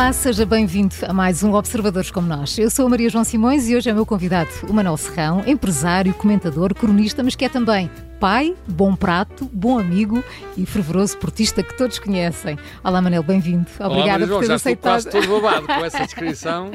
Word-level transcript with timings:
Olá, 0.00 0.14
seja 0.14 0.46
bem-vindo 0.46 0.94
a 1.06 1.12
mais 1.12 1.42
um 1.42 1.52
Observadores 1.52 2.10
como 2.10 2.26
Nós. 2.26 2.56
Eu 2.56 2.70
sou 2.70 2.86
a 2.86 2.88
Maria 2.88 3.10
João 3.10 3.22
Simões 3.22 3.68
e 3.68 3.76
hoje 3.76 3.90
é 3.90 3.92
meu 3.92 4.06
convidado 4.06 4.48
o 4.66 4.72
Manuel 4.72 4.96
Serrão, 4.96 5.44
empresário, 5.46 6.14
comentador, 6.14 6.74
cronista, 6.74 7.22
mas 7.22 7.36
que 7.36 7.44
é 7.44 7.50
também 7.50 7.90
pai, 8.18 8.56
bom 8.66 8.96
prato, 8.96 9.44
bom 9.52 9.78
amigo 9.78 10.24
e 10.56 10.64
fervoroso 10.64 11.18
portista 11.18 11.62
que 11.62 11.76
todos 11.76 11.98
conhecem. 11.98 12.58
Olá, 12.82 13.02
Manel, 13.02 13.22
bem-vindo. 13.22 13.66
Obrigada 13.78 14.24
Olá, 14.24 14.38
por 14.38 14.46
ter 14.46 14.52
aceitado. 14.54 15.00
Estou 15.00 15.12
quase 15.12 15.28
todo 15.28 15.42
babado 15.42 15.66
com 15.66 15.84
essa 15.84 16.00
descrição. 16.06 16.70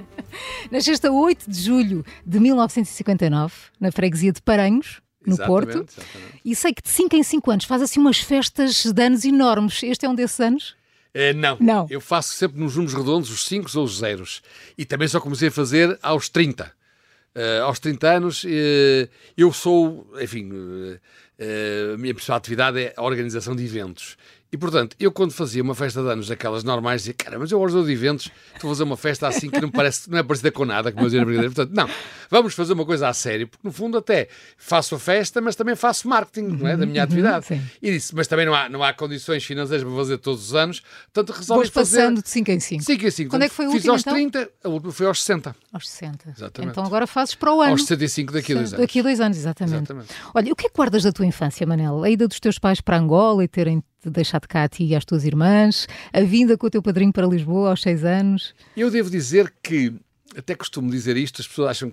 Nasceste 0.70 1.08
a 1.08 1.12
8 1.12 1.50
de 1.50 1.60
julho 1.60 2.06
de 2.24 2.40
1959, 2.40 3.56
na 3.80 3.92
freguesia 3.92 4.34
de 4.34 4.42
Paranhos, 4.44 5.02
no 5.26 5.34
Exatamente, 5.34 5.48
Porto. 5.48 5.70
exatamente. 5.70 6.42
E 6.46 6.56
sei 6.56 6.74
que 6.76 6.84
de 6.84 6.90
5 6.90 7.16
em 7.16 7.24
5 7.24 7.52
anos 7.52 7.66
faz 7.66 7.82
assim 7.82 8.00
umas 8.00 8.20
festas 8.20 8.86
de 8.86 9.04
anos 9.04 9.26
enormes. 9.26 9.82
Este 9.82 10.06
é 10.06 10.10
um 10.10 10.14
desses 10.14 10.40
anos? 10.40 10.76
Eh, 11.16 11.32
não. 11.34 11.56
Não. 11.62 11.88
eu 11.90 12.02
faço 12.02 12.34
sempre 12.34 12.60
nos 12.60 12.76
números 12.76 12.94
redondos 12.94 13.32
os 13.32 13.46
5 13.46 13.70
ou 13.80 13.86
os 13.86 14.00
zeros. 14.00 14.42
E 14.78 14.84
também 14.84 15.08
só 15.08 15.22
comecei 15.22 15.48
a 15.48 15.52
fazer 15.52 15.98
aos 16.04 16.28
30. 16.28 16.70
Eh, 17.34 17.60
aos 17.60 17.80
30 17.80 18.10
anos, 18.10 18.46
eh, 18.46 19.08
eu 19.38 19.54
sou, 19.54 20.06
enfim, 20.20 20.52
a 21.94 21.98
minha 21.98 22.14
principal 22.14 22.38
atividade 22.38 22.80
é 22.80 22.94
a 22.98 23.02
organização 23.02 23.56
de 23.56 23.64
eventos. 23.64 24.18
E, 24.52 24.58
portanto, 24.58 24.96
eu 25.00 25.12
quando 25.12 25.32
fazia 25.32 25.62
uma 25.62 25.76
festa 25.76 26.02
de 26.02 26.10
anos 26.10 26.28
daquelas 26.28 26.64
normais, 26.64 27.02
dizia, 27.02 27.14
cara, 27.14 27.38
mas 27.38 27.52
eu 27.52 27.60
organizo 27.60 27.86
de 27.86 27.92
eventos, 27.92 28.32
estou 28.54 28.70
a 28.70 28.74
fazer 28.74 28.84
uma 28.84 28.96
festa 28.96 29.28
assim 29.28 29.50
que 29.50 29.60
não, 29.60 29.70
parece, 29.70 30.10
não 30.10 30.18
é 30.18 30.24
parecida 30.24 30.52
com 30.52 30.64
nada, 30.64 30.92
como 30.92 31.04
eu 31.04 31.08
dizia 31.08 31.20
na 31.20 31.26
brincadeira. 31.26 31.54
Portanto, 31.54 31.76
não, 31.76 31.90
vamos 32.30 32.54
fazer 32.54 32.74
uma 32.74 32.86
coisa 32.86 33.10
a 33.10 33.14
sério, 33.14 33.48
porque 33.48 33.68
no 33.68 33.74
fundo 33.74 33.98
até 33.98 34.30
faço 34.58 34.96
a 34.96 35.00
festa, 35.00 35.42
mas 35.42 35.56
também 35.56 35.76
faço 35.76 36.08
marketing, 36.08 36.58
não 36.58 36.68
é, 36.68 36.78
da 36.78 36.86
minha 36.86 37.04
atividade. 37.04 37.48
sim. 37.48 37.62
E 37.82 37.92
disse, 37.92 38.16
mas 38.16 38.28
também 38.28 38.46
não 38.46 38.54
há, 38.56 38.70
não 38.70 38.84
há 38.84 38.94
condições 38.94 39.44
financeiras 39.44 39.86
para 39.86 39.96
fazer 39.96 40.18
todos 40.20 40.46
os 40.46 40.56
anos, 40.56 40.82
portanto 41.12 41.38
resolvi 41.38 41.60
Vamos 41.64 41.70
fazer... 41.70 41.98
passando 41.98 42.22
de 42.22 42.30
5 42.30 42.52
em 42.52 42.60
5. 42.60 42.84
5 42.84 43.06
e 43.06 43.12
5. 43.12 43.30
Quando 43.30 43.44
é 43.44 43.50
que 43.50 43.56
foi 43.56 43.68
o 43.68 43.72
Fiz 43.72 43.80
último, 43.80 43.94
aos 43.94 44.02
então? 44.02 44.14
30, 44.14 44.50
a 44.64 44.70
última 44.70 44.92
foi 44.94 45.06
aos 45.08 45.22
60. 45.22 45.56
Aos 45.74 45.90
60. 45.90 46.30
Exatamente. 46.38 46.72
Então 46.72 46.86
agora 46.86 47.06
fazes 47.08 47.36
para 47.36 47.54
o 47.54 47.62
ano. 47.62 47.72
Aos 47.72 47.82
65 47.82 48.32
daqui 48.32 48.54
a 48.54 48.56
dois 48.56 48.74
anos. 48.74 48.80
Daqui 48.80 49.00
a 49.00 49.04
dois 49.04 49.20
anos, 49.20 49.38
exatamente. 49.38 49.76
Exatamente. 49.76 50.14
Olha, 50.34 50.54
o 50.54 50.56
que 50.56 50.68
é 50.68 50.70
que 50.70 50.76
guardas 50.76 51.04
da 51.04 51.12
tua 51.12 51.26
infância, 51.26 51.66
Manel? 51.68 52.04
A 52.04 52.10
ida 52.10 52.28
dos 52.28 52.40
teus 52.40 52.58
pais 52.58 52.80
para 52.80 52.98
Angola 52.98 53.44
e 53.44 53.48
terem 53.48 53.84
te 54.10 54.14
deixado 54.16 54.48
cá 54.48 54.64
a 54.64 54.70
ti 54.70 54.84
e 54.86 54.96
às 54.96 55.06
tuas 55.06 55.26
irmãs, 55.26 55.88
a 56.14 56.22
vinda 56.22 56.58
com 56.58 56.68
o 56.68 56.70
teu 56.70 56.82
padrinho 56.82 57.12
para 57.12 57.28
Lisboa 57.28 57.70
aos 57.70 57.82
seis 57.82 58.04
anos. 58.04 58.54
Eu 58.76 58.92
devo 58.92 59.10
dizer 59.10 59.54
que, 59.62 59.94
até 60.38 60.56
costumo 60.56 60.90
dizer 60.90 61.18
isto, 61.18 61.42
as 61.42 61.48
pessoas 61.48 61.72
acham 61.72 61.92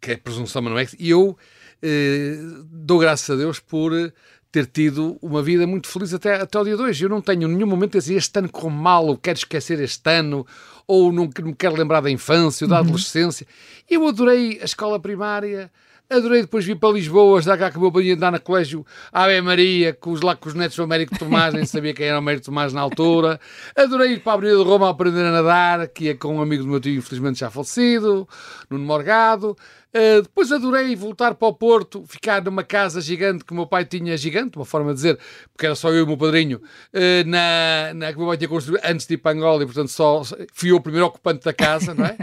que 0.00 0.12
é 0.12 0.16
presunção, 0.16 0.62
mas 0.62 0.72
não 0.72 0.78
é. 0.78 0.86
E 0.98 1.10
eu 1.10 1.36
eh, 1.80 2.38
dou 2.64 2.98
graças 2.98 3.28
a 3.30 3.36
Deus 3.36 3.60
por 3.60 3.92
eh, 3.92 4.12
ter 4.50 4.66
tido 4.66 5.16
uma 5.22 5.42
vida 5.42 5.66
muito 5.66 5.88
feliz 5.88 6.12
até, 6.12 6.34
até 6.34 6.58
ao 6.58 6.64
dia 6.64 6.76
de 6.76 6.82
hoje. 6.82 7.04
Eu 7.04 7.08
não 7.08 7.20
tenho 7.20 7.46
nenhum 7.48 7.66
momento 7.66 7.96
a 7.96 8.00
dizer 8.00 8.16
este 8.16 8.38
ano 8.38 8.48
correu 8.48 8.70
mal, 8.70 9.06
ou 9.06 9.16
quero 9.16 9.38
esquecer 9.38 9.80
este 9.80 10.10
ano, 10.10 10.46
ou 10.86 11.12
não 11.12 11.30
me 11.42 11.54
quero 11.54 11.76
lembrar 11.76 12.00
da 12.00 12.10
infância 12.10 12.64
ou 12.64 12.68
da 12.68 12.78
adolescência. 12.78 13.46
Eu 13.88 14.06
adorei 14.06 14.58
a 14.60 14.64
escola 14.64 14.98
primária. 14.98 15.70
Adorei 16.10 16.42
depois 16.42 16.64
vir 16.64 16.76
para 16.76 16.92
Lisboa, 16.92 17.40
já 17.40 17.56
que 17.56 17.90
pai 17.90 18.02
ia 18.02 18.14
andar 18.14 18.32
no 18.32 18.40
colégio 18.40 18.84
Ave 19.10 19.40
Maria, 19.40 19.94
com 19.94 20.12
os, 20.12 20.20
lá 20.20 20.36
com 20.36 20.48
os 20.48 20.54
netos 20.54 20.76
do 20.76 20.82
Américo 20.82 21.18
Tomás, 21.18 21.54
nem 21.54 21.64
sabia 21.64 21.94
quem 21.94 22.06
era 22.06 22.16
o 22.16 22.18
Américo 22.18 22.44
Tomás 22.44 22.72
na 22.72 22.82
altura. 22.82 23.40
Adorei 23.74 24.12
ir 24.12 24.20
para 24.20 24.32
a 24.32 24.34
Avenida 24.34 24.58
de 24.58 24.64
Roma 24.64 24.88
a 24.88 24.90
aprender 24.90 25.24
a 25.24 25.32
nadar, 25.32 25.88
que 25.88 26.04
ia 26.04 26.14
com 26.14 26.36
um 26.36 26.42
amigo 26.42 26.64
do 26.64 26.68
meu 26.68 26.80
tio, 26.80 26.98
infelizmente 26.98 27.40
já 27.40 27.50
falecido, 27.50 28.28
Nuno 28.68 28.84
Morgado. 28.84 29.56
Uh, 29.94 30.22
depois 30.22 30.50
adorei 30.50 30.96
voltar 30.96 31.34
para 31.34 31.48
o 31.48 31.52
Porto, 31.52 32.02
ficar 32.06 32.42
numa 32.42 32.64
casa 32.64 33.00
gigante 33.00 33.44
que 33.44 33.52
o 33.52 33.54
meu 33.54 33.66
pai 33.66 33.84
tinha, 33.84 34.16
gigante, 34.16 34.56
uma 34.56 34.64
forma 34.64 34.90
de 34.90 34.96
dizer, 34.96 35.18
porque 35.52 35.66
era 35.66 35.74
só 35.74 35.90
eu 35.90 35.98
e 35.98 36.02
o 36.02 36.06
meu 36.06 36.16
padrinho, 36.16 36.58
uh, 36.58 37.28
na, 37.28 37.92
na 37.94 38.10
que 38.10 38.16
o 38.16 38.20
meu 38.20 38.28
pai 38.28 38.38
tinha 38.38 38.48
construído 38.48 38.80
antes 38.84 39.06
de 39.06 39.14
ir 39.14 39.18
para 39.18 39.36
Angola 39.36 39.62
e, 39.62 39.66
portanto, 39.66 39.88
só 39.88 40.22
fui 40.54 40.70
eu 40.70 40.76
o 40.76 40.80
primeiro 40.80 41.06
ocupante 41.06 41.44
da 41.44 41.52
casa, 41.52 41.94
não 41.94 42.06
é? 42.06 42.16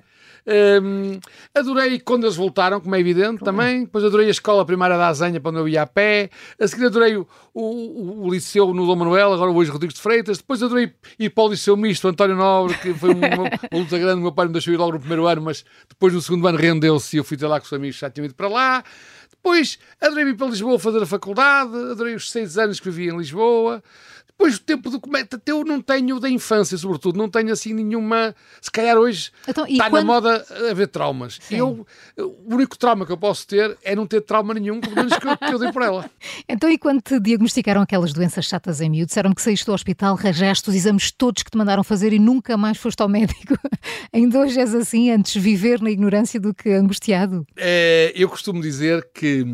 Um, 0.49 1.19
adorei 1.53 1.99
quando 1.99 2.23
eles 2.25 2.35
voltaram, 2.35 2.79
como 2.79 2.95
é 2.95 2.99
evidente 2.99 3.43
também. 3.43 3.81
Depois 3.81 4.03
adorei 4.03 4.27
a 4.27 4.31
escola 4.31 4.65
primária 4.65 4.97
da 4.97 5.07
Azanha, 5.07 5.39
para 5.39 5.51
onde 5.51 5.59
eu 5.59 5.67
ia 5.67 5.83
a 5.83 5.87
pé. 5.87 6.29
A 6.59 6.67
seguir 6.67 6.87
adorei 6.87 7.17
o, 7.17 7.27
o, 7.53 8.25
o 8.25 8.31
liceu 8.31 8.73
no 8.73 8.85
Dom 8.85 8.95
Manuel, 8.95 9.33
agora 9.33 9.51
hoje 9.51 9.71
Rodrigues 9.71 9.95
de 9.95 10.01
Freitas. 10.01 10.37
Depois 10.37 10.61
adorei 10.63 10.91
ir 11.17 11.29
para 11.29 11.43
o 11.43 11.49
liceu 11.49 11.77
misto 11.77 12.07
António 12.07 12.35
Nobre, 12.35 12.77
que 12.77 12.93
foi 12.93 13.11
uma, 13.13 13.27
uma 13.27 13.79
luta 13.79 13.97
grande. 13.97 14.19
O 14.19 14.23
meu 14.23 14.31
pai 14.31 14.47
me 14.47 14.53
deixou 14.53 14.73
ir 14.73 14.77
logo 14.77 14.93
no 14.93 14.99
primeiro 14.99 15.27
ano, 15.27 15.41
mas 15.41 15.63
depois 15.87 16.13
no 16.13 16.21
segundo 16.21 16.47
ano 16.47 16.57
rendeu-se 16.57 17.15
e 17.15 17.19
eu 17.19 17.23
fui 17.23 17.37
ter 17.37 17.47
lá 17.47 17.58
com 17.59 17.65
os 17.65 17.73
amigos 17.73 17.97
já 17.97 18.09
tinham 18.09 18.25
ido 18.25 18.35
para 18.35 18.47
lá. 18.47 18.83
Depois 19.29 19.79
adorei 20.01 20.25
vir 20.25 20.35
para 20.35 20.47
Lisboa 20.47 20.77
fazer 20.77 21.01
a 21.01 21.05
faculdade, 21.05 21.75
adorei 21.91 22.15
os 22.15 22.29
seis 22.29 22.57
anos 22.57 22.79
que 22.79 22.89
vivi 22.89 23.09
em 23.09 23.17
Lisboa. 23.17 23.81
Depois 24.39 24.55
o 24.55 24.59
tempo 24.61 24.89
do 24.89 25.01
cometa, 25.01 25.35
até 25.35 25.51
eu 25.51 25.65
não 25.65 25.81
tenho 25.81 26.17
da 26.17 26.29
infância, 26.29 26.77
sobretudo, 26.77 27.17
não 27.17 27.27
tenho 27.29 27.51
assim 27.51 27.73
nenhuma. 27.73 28.33
Se 28.61 28.71
calhar 28.71 28.95
hoje 28.97 29.31
Então, 29.45 29.67
está 29.67 29.89
quando- 29.89 30.07
na 30.07 30.13
moda 30.13 30.45
haver 30.71 30.87
traumas. 30.87 31.39
Sim. 31.41 31.57
Eu, 31.57 31.85
o 32.17 32.55
único 32.55 32.77
trauma 32.77 33.05
que 33.05 33.11
eu 33.11 33.17
posso 33.17 33.45
ter 33.45 33.77
é 33.83 33.93
não 33.97 34.07
ter 34.07 34.21
trauma 34.21 34.53
nenhum, 34.53 34.79
pelo 34.79 34.95
menos 34.95 35.11
que 35.17 35.27
eu, 35.27 35.37
que 35.37 35.53
eu 35.53 35.59
dei 35.59 35.73
por 35.73 35.81
ela. 35.81 36.09
Então, 36.47 36.69
e 36.71 36.77
quando 36.77 37.01
te 37.01 37.19
diagnosticaram 37.19 37.81
aquelas 37.81 38.11
doenças 38.13 38.45
chatas 38.45 38.79
em 38.81 38.89
miúdo, 38.89 39.07
disseram 39.07 39.33
que 39.33 39.41
saíste 39.41 39.65
do 39.65 39.73
hospital, 39.73 40.15
rajaste 40.15 40.69
os 40.69 40.75
exames 40.75 41.11
todos 41.11 41.43
que 41.43 41.51
te 41.51 41.57
mandaram 41.57 41.83
fazer 41.83 42.11
e 42.13 42.17
nunca 42.17 42.55
mais 42.57 42.77
foste 42.77 43.01
ao 43.01 43.09
médico? 43.09 43.55
Ainda 44.13 44.39
hoje 44.39 44.57
és 44.59 44.73
assim, 44.73 45.11
antes 45.11 45.35
viver 45.35 45.81
na 45.81 45.91
ignorância 45.91 46.39
do 46.39 46.53
que 46.53 46.69
angustiado? 46.71 47.45
Eh, 47.57 48.13
eu 48.15 48.29
costumo 48.29 48.61
dizer 48.61 49.07
que 49.13 49.45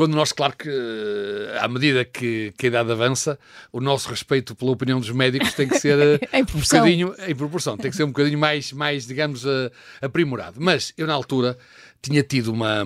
quando 0.00 0.14
nós, 0.14 0.32
claro 0.32 0.56
que 0.56 0.66
eh, 0.66 1.58
à 1.60 1.68
medida 1.68 2.06
que, 2.06 2.54
que 2.56 2.64
a 2.64 2.68
idade 2.68 2.90
avança, 2.90 3.38
o 3.70 3.82
nosso 3.82 4.08
respeito 4.08 4.54
pela 4.54 4.70
opinião 4.70 4.98
dos 4.98 5.10
médicos 5.10 5.52
tem 5.52 5.68
que 5.68 5.78
ser 5.78 5.98
eh, 6.32 6.38
Em 6.38 6.42
um 6.42 6.58
bocadinho 6.58 7.14
em 7.28 7.34
proporção, 7.36 7.76
tem 7.76 7.90
que 7.90 7.98
ser 7.98 8.04
um 8.04 8.06
bocadinho 8.06 8.38
mais, 8.38 8.72
mais 8.72 9.06
digamos, 9.06 9.44
eh, 9.44 9.70
aprimorado. 10.00 10.58
Mas 10.58 10.94
eu, 10.96 11.06
na 11.06 11.12
altura, 11.12 11.58
tinha 12.00 12.22
tido 12.22 12.50
uma, 12.50 12.82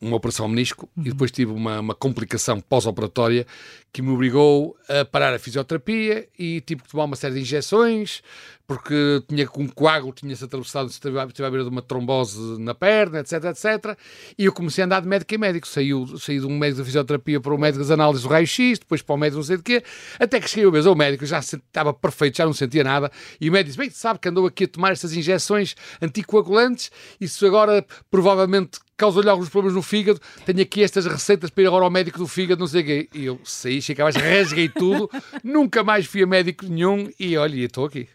uma 0.00 0.16
operação 0.16 0.46
ao 0.46 0.50
menisco 0.50 0.88
e 0.96 1.10
depois 1.10 1.30
tive 1.30 1.52
uma, 1.52 1.78
uma 1.78 1.94
complicação 1.94 2.60
pós-operatória 2.60 3.46
que 3.92 4.02
me 4.02 4.10
obrigou 4.10 4.76
a 4.88 5.04
parar 5.04 5.34
a 5.34 5.38
fisioterapia 5.38 6.28
e 6.38 6.60
tive 6.60 6.82
que 6.82 6.88
tomar 6.88 7.04
uma 7.04 7.16
série 7.16 7.34
de 7.34 7.40
injeções 7.40 8.22
porque 8.68 9.24
tinha 9.26 9.48
um 9.56 9.66
coágulo, 9.66 10.12
tinha-se 10.12 10.44
atravessado, 10.44 10.90
esteve 10.90 11.18
à 11.18 11.24
esteve 11.24 11.46
à 11.46 11.50
beira 11.50 11.64
de 11.64 11.70
uma 11.70 11.80
trombose 11.80 12.38
na 12.60 12.74
perna, 12.74 13.20
etc, 13.20 13.44
etc. 13.44 13.98
E 14.36 14.44
eu 14.44 14.52
comecei 14.52 14.82
a 14.82 14.84
andar 14.84 15.00
de 15.00 15.08
médico 15.08 15.34
em 15.34 15.38
médico. 15.38 15.66
Saiu, 15.66 16.06
saí 16.18 16.38
de 16.38 16.44
um 16.44 16.58
médico 16.58 16.80
da 16.80 16.84
fisioterapia 16.84 17.40
para 17.40 17.54
o 17.54 17.58
médico 17.58 17.78
das 17.78 17.90
análises 17.90 18.24
do 18.24 18.28
raio-x, 18.28 18.78
depois 18.78 19.00
para 19.00 19.14
o 19.14 19.16
médico 19.16 19.38
não 19.38 19.44
sei 19.44 19.56
de 19.56 19.62
quê, 19.62 19.82
até 20.20 20.38
que 20.38 20.50
cheguei 20.50 20.66
uma 20.66 20.72
vez 20.72 20.84
ao 20.84 20.94
médico, 20.94 21.24
já 21.24 21.38
estava 21.38 21.94
perfeito, 21.94 22.36
já 22.36 22.44
não 22.44 22.52
sentia 22.52 22.84
nada, 22.84 23.10
e 23.40 23.48
o 23.48 23.52
médico 23.52 23.68
disse, 23.68 23.78
bem, 23.78 23.88
sabe 23.88 24.18
que 24.18 24.28
andou 24.28 24.46
aqui 24.46 24.64
a 24.64 24.68
tomar 24.68 24.92
estas 24.92 25.14
injeções 25.14 25.74
anticoagulantes, 26.02 26.90
isso 27.18 27.46
agora 27.46 27.82
provavelmente 28.10 28.80
causa-lhe 28.98 29.30
alguns 29.30 29.48
problemas 29.48 29.76
no 29.76 29.82
fígado, 29.82 30.20
tenho 30.44 30.60
aqui 30.60 30.82
estas 30.82 31.06
receitas 31.06 31.48
para 31.50 31.62
ir 31.62 31.68
agora 31.68 31.84
ao 31.84 31.90
médico 31.90 32.18
do 32.18 32.26
fígado, 32.26 32.60
não 32.60 32.66
sei 32.66 32.82
o 32.82 32.84
quê. 32.84 33.08
E 33.14 33.24
eu 33.26 33.40
saí, 33.44 33.77
cheguei 33.82 34.02
mais, 34.04 34.16
rasguei 34.16 34.68
tudo, 34.68 35.10
nunca 35.42 35.82
mais 35.84 36.06
fui 36.06 36.22
a 36.22 36.26
médico 36.26 36.66
nenhum, 36.66 37.10
e 37.18 37.36
olha, 37.36 37.56
estou 37.64 37.84
aqui. 37.86 38.08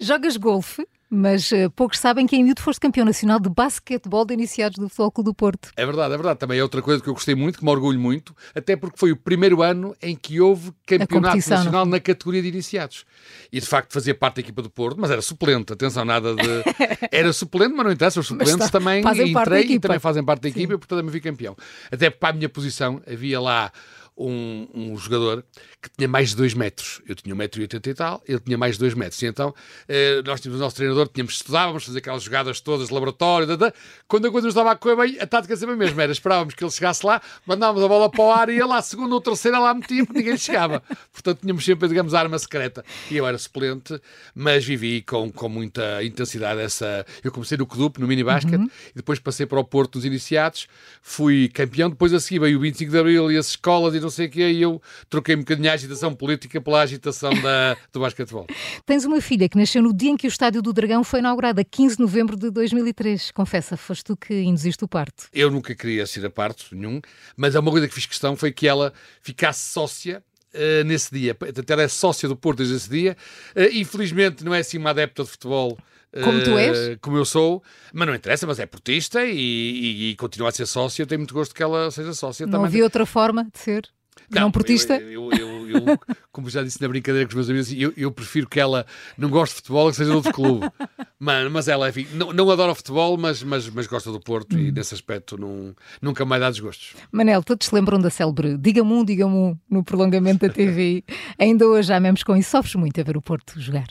Jogas 0.00 0.36
golfe, 0.36 0.86
mas 1.08 1.52
eh, 1.52 1.68
poucos 1.68 1.98
sabem 2.00 2.26
que 2.26 2.34
em 2.36 2.42
miúdo 2.42 2.60
foste 2.60 2.80
campeão 2.80 3.04
nacional 3.06 3.38
de 3.38 3.48
basquetebol 3.48 4.24
de 4.26 4.34
iniciados 4.34 4.76
do 4.78 4.88
Futebol 4.88 5.10
Clube 5.12 5.30
do 5.30 5.34
Porto. 5.34 5.70
É 5.76 5.86
verdade, 5.86 6.12
é 6.12 6.16
verdade. 6.16 6.38
Também 6.40 6.58
é 6.58 6.62
outra 6.62 6.82
coisa 6.82 7.00
que 7.00 7.08
eu 7.08 7.14
gostei 7.14 7.34
muito, 7.36 7.58
que 7.60 7.64
me 7.64 7.70
orgulho 7.70 7.98
muito, 7.98 8.34
até 8.54 8.74
porque 8.76 8.98
foi 8.98 9.12
o 9.12 9.16
primeiro 9.16 9.62
ano 9.62 9.94
em 10.02 10.16
que 10.16 10.40
houve 10.40 10.72
campeonato 10.84 11.36
nacional 11.58 11.86
na 11.86 12.00
categoria 12.00 12.42
de 12.42 12.48
iniciados. 12.48 13.04
E 13.52 13.60
de 13.60 13.66
facto 13.66 13.92
fazia 13.92 14.14
parte 14.16 14.36
da 14.36 14.40
equipa 14.40 14.60
do 14.62 14.68
Porto, 14.68 15.00
mas 15.00 15.10
era 15.10 15.22
suplente, 15.22 15.72
atenção, 15.72 16.04
nada 16.04 16.34
de. 16.34 16.42
Era 17.12 17.32
suplente, 17.32 17.72
mas 17.74 17.84
não 17.86 17.92
interessa, 17.92 18.18
os 18.20 18.26
suplentes 18.26 18.54
está- 18.54 18.78
também 18.78 19.00
entrei 19.30 19.62
e 19.76 19.78
também 19.78 19.98
fazem 20.00 20.24
parte 20.24 20.42
da 20.42 20.48
equipa 20.48 20.74
e 20.74 20.76
portanto 20.78 20.98
também 20.98 21.12
fui 21.12 21.20
campeão. 21.20 21.56
Até 21.90 22.10
para 22.10 22.30
a 22.30 22.32
minha 22.32 22.48
posição 22.48 23.00
havia 23.06 23.40
lá. 23.40 23.70
Um, 24.18 24.66
um 24.74 24.96
jogador 24.96 25.44
que 25.82 25.90
tinha 25.96 26.08
mais 26.08 26.30
de 26.30 26.36
2 26.36 26.54
metros. 26.54 27.02
Eu 27.06 27.14
tinha 27.14 27.34
1,80m 27.34 27.86
e 27.86 27.94
tal, 27.94 28.22
ele 28.26 28.40
tinha 28.40 28.56
mais 28.56 28.76
de 28.76 28.80
2 28.80 28.94
metros. 28.94 29.20
E 29.22 29.26
então 29.26 29.54
eh, 29.88 30.22
nós 30.24 30.40
tínhamos 30.40 30.60
o 30.60 30.64
nosso 30.64 30.76
treinador, 30.76 31.08
tínhamos 31.08 31.34
estudávamos, 31.34 31.84
fazer 31.84 31.98
aquelas 31.98 32.22
jogadas 32.22 32.60
todas 32.60 32.88
de 32.88 32.94
laboratório. 32.94 33.46
da, 33.46 33.56
da. 33.56 33.72
Quando 34.08 34.26
a 34.26 34.30
coisa 34.30 34.46
nos 34.46 34.54
estava 34.54 34.72
a 34.72 34.76
correr 34.76 34.96
bem, 34.96 35.20
a 35.20 35.26
tática 35.26 35.56
sempre 35.56 35.74
a 35.74 35.78
mesma 35.78 36.02
era: 36.02 36.12
esperávamos 36.12 36.54
que 36.54 36.64
ele 36.64 36.70
chegasse 36.70 37.04
lá, 37.04 37.20
mandávamos 37.46 37.84
a 37.84 37.88
bola 37.88 38.10
para 38.10 38.24
o 38.24 38.32
ar 38.32 38.48
e 38.48 38.62
lá, 38.62 38.78
a 38.78 38.82
segunda 38.82 39.14
ou 39.14 39.20
terceira 39.20 39.58
lá 39.58 39.74
metia, 39.74 40.04
porque 40.04 40.18
ninguém 40.18 40.36
chegava. 40.36 40.82
Portanto, 41.12 41.40
tínhamos 41.40 41.64
sempre, 41.64 41.88
digamos, 41.88 42.14
a 42.14 42.20
arma 42.20 42.38
secreta. 42.38 42.84
E 43.10 43.16
eu 43.16 43.26
era 43.26 43.38
suplente, 43.38 44.00
mas 44.34 44.64
vivi 44.64 45.02
com, 45.02 45.30
com 45.30 45.48
muita 45.48 46.02
intensidade 46.02 46.60
essa. 46.60 47.04
Eu 47.22 47.30
comecei 47.30 47.56
no 47.58 47.66
Clube, 47.66 48.00
no 48.00 48.06
minibasket, 48.06 48.60
e 48.60 48.94
depois 48.94 49.18
passei 49.18 49.46
para 49.46 49.60
o 49.60 49.64
Porto 49.64 49.96
nos 49.96 50.04
iniciados, 50.04 50.66
fui 51.02 51.48
campeão. 51.48 51.90
Depois 51.90 52.12
a 52.12 52.20
seguir 52.20 52.40
veio 52.40 52.58
o 52.58 52.60
25 52.60 52.90
de 52.90 52.98
Abril 52.98 53.30
e 53.30 53.36
as 53.36 53.48
escolas 53.48 53.94
e 53.94 54.00
não 54.06 54.10
sei 54.10 54.26
o 54.26 54.30
quê, 54.30 54.50
e 54.50 54.62
eu 54.62 54.80
troquei 55.10 55.34
um 55.34 55.40
bocadinho 55.40 55.70
a 55.70 55.74
agitação 55.74 56.14
política 56.14 56.60
pela 56.60 56.80
agitação 56.80 57.30
da, 57.42 57.76
do 57.92 58.00
basquetebol. 58.00 58.46
Tens 58.84 59.04
uma 59.04 59.20
filha 59.20 59.48
que 59.48 59.58
nasceu 59.58 59.82
no 59.82 59.92
dia 59.92 60.10
em 60.10 60.16
que 60.16 60.26
o 60.26 60.28
Estádio 60.28 60.62
do 60.62 60.72
Dragão 60.72 61.02
foi 61.02 61.18
inaugurado, 61.18 61.60
a 61.60 61.64
15 61.64 61.96
de 61.96 62.02
novembro 62.02 62.36
de 62.36 62.50
2003. 62.50 63.32
Confessa, 63.32 63.76
foste 63.76 64.04
tu 64.04 64.16
que 64.16 64.42
induziste 64.42 64.84
o 64.84 64.88
parto. 64.88 65.28
Eu 65.32 65.50
nunca 65.50 65.74
queria 65.74 66.06
ser 66.06 66.24
a 66.24 66.30
parte 66.30 66.74
nenhum, 66.74 67.00
mas 67.36 67.54
é 67.54 67.60
uma 67.60 67.70
coisa 67.70 67.88
que 67.88 67.94
fiz 67.94 68.06
questão 68.06 68.36
foi 68.36 68.52
que 68.52 68.68
ela 68.68 68.92
ficasse 69.20 69.70
sócia 69.72 70.22
uh, 70.54 70.84
nesse 70.84 71.12
dia. 71.12 71.36
Ela 71.68 71.82
é 71.82 71.88
sócia 71.88 72.28
do 72.28 72.36
Porto 72.36 72.58
desde 72.58 72.76
esse 72.76 72.88
dia. 72.88 73.16
Uh, 73.54 73.74
infelizmente 73.74 74.44
não 74.44 74.54
é 74.54 74.60
assim 74.60 74.78
uma 74.78 74.90
adepta 74.90 75.24
de 75.24 75.30
futebol. 75.30 75.76
Como 76.22 76.42
tu 76.42 76.58
és? 76.58 76.98
Como 77.00 77.16
eu 77.16 77.24
sou, 77.24 77.62
mas 77.92 78.06
não 78.06 78.14
interessa, 78.14 78.46
mas 78.46 78.58
é 78.58 78.66
portista 78.66 79.24
e, 79.24 79.30
e, 79.36 80.10
e 80.10 80.16
continua 80.16 80.48
a 80.48 80.52
ser 80.52 80.66
sócia. 80.66 81.02
Eu 81.02 81.06
tenho 81.06 81.20
muito 81.20 81.34
gosto 81.34 81.54
que 81.54 81.62
ela 81.62 81.90
seja 81.90 82.12
sócia 82.14 82.46
não 82.46 82.52
também. 82.52 82.62
Não 82.62 82.66
havia 82.66 82.84
outra 82.84 83.06
forma 83.06 83.44
de 83.44 83.58
ser? 83.58 83.90
Não, 84.30 84.42
não 84.42 84.50
portista? 84.50 84.96
Eu, 84.96 85.30
eu, 85.32 85.68
eu, 85.68 85.68
eu, 85.68 86.00
como 86.32 86.50
já 86.50 86.62
disse 86.62 86.80
na 86.80 86.88
brincadeira 86.88 87.26
com 87.26 87.38
os 87.38 87.48
meus 87.48 87.70
amigos, 87.70 87.92
eu, 87.96 88.10
prefiro 88.10 88.48
que 88.48 88.58
ela 88.58 88.84
não 89.16 89.28
goste 89.28 89.54
de 89.54 89.56
futebol 89.60 89.90
que 89.90 89.96
seja 89.96 90.10
de 90.10 90.16
outro 90.16 90.32
clube. 90.32 90.68
mas, 91.18 91.50
mas 91.50 91.68
ela, 91.68 91.88
enfim, 91.88 92.06
não, 92.12 92.32
não 92.32 92.50
adora 92.50 92.74
futebol, 92.74 93.16
mas, 93.16 93.42
mas, 93.42 93.68
mas 93.68 93.86
gosta 93.86 94.10
do 94.10 94.20
Porto 94.20 94.56
hum. 94.56 94.58
e 94.58 94.72
nesse 94.72 94.94
aspecto 94.94 95.38
não, 95.38 95.74
nunca 96.00 96.24
mais 96.24 96.40
dá 96.40 96.50
desgostos. 96.50 96.94
Manel, 97.12 97.42
todos 97.42 97.66
se 97.68 97.74
lembram 97.74 98.00
da 98.00 98.10
célebre 98.10 98.56
Diga-me 98.58 98.92
um, 98.92 99.04
diga-me 99.04 99.34
um 99.34 99.58
no 99.70 99.84
prolongamento 99.84 100.46
da 100.46 100.52
TV. 100.52 101.04
Ainda 101.38 101.66
hoje 101.66 101.88
já 101.88 102.00
mesmo 102.00 102.24
com 102.24 102.36
isso. 102.36 102.50
Sofres 102.50 102.74
muito 102.74 103.00
a 103.00 103.04
ver 103.04 103.16
o 103.16 103.22
Porto 103.22 103.60
jogar? 103.60 103.86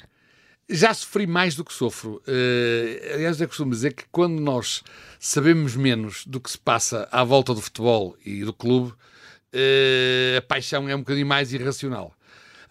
Já 0.67 0.93
sofri 0.95 1.27
mais 1.27 1.55
do 1.55 1.63
que 1.63 1.71
sofro. 1.71 2.23
Uh, 2.27 3.13
aliás, 3.13 3.39
eu 3.39 3.47
costumo 3.47 3.69
dizer 3.69 3.93
que 3.93 4.03
quando 4.11 4.39
nós 4.39 4.81
sabemos 5.19 5.75
menos 5.75 6.25
do 6.25 6.39
que 6.39 6.49
se 6.49 6.57
passa 6.57 7.07
à 7.11 7.23
volta 7.23 7.53
do 7.53 7.61
futebol 7.61 8.17
e 8.25 8.43
do 8.43 8.51
clube, 8.51 8.89
uh, 8.91 10.37
a 10.39 10.41
paixão 10.41 10.89
é 10.89 10.95
um 10.95 10.99
bocadinho 10.99 11.27
mais 11.27 11.53
irracional. 11.53 12.11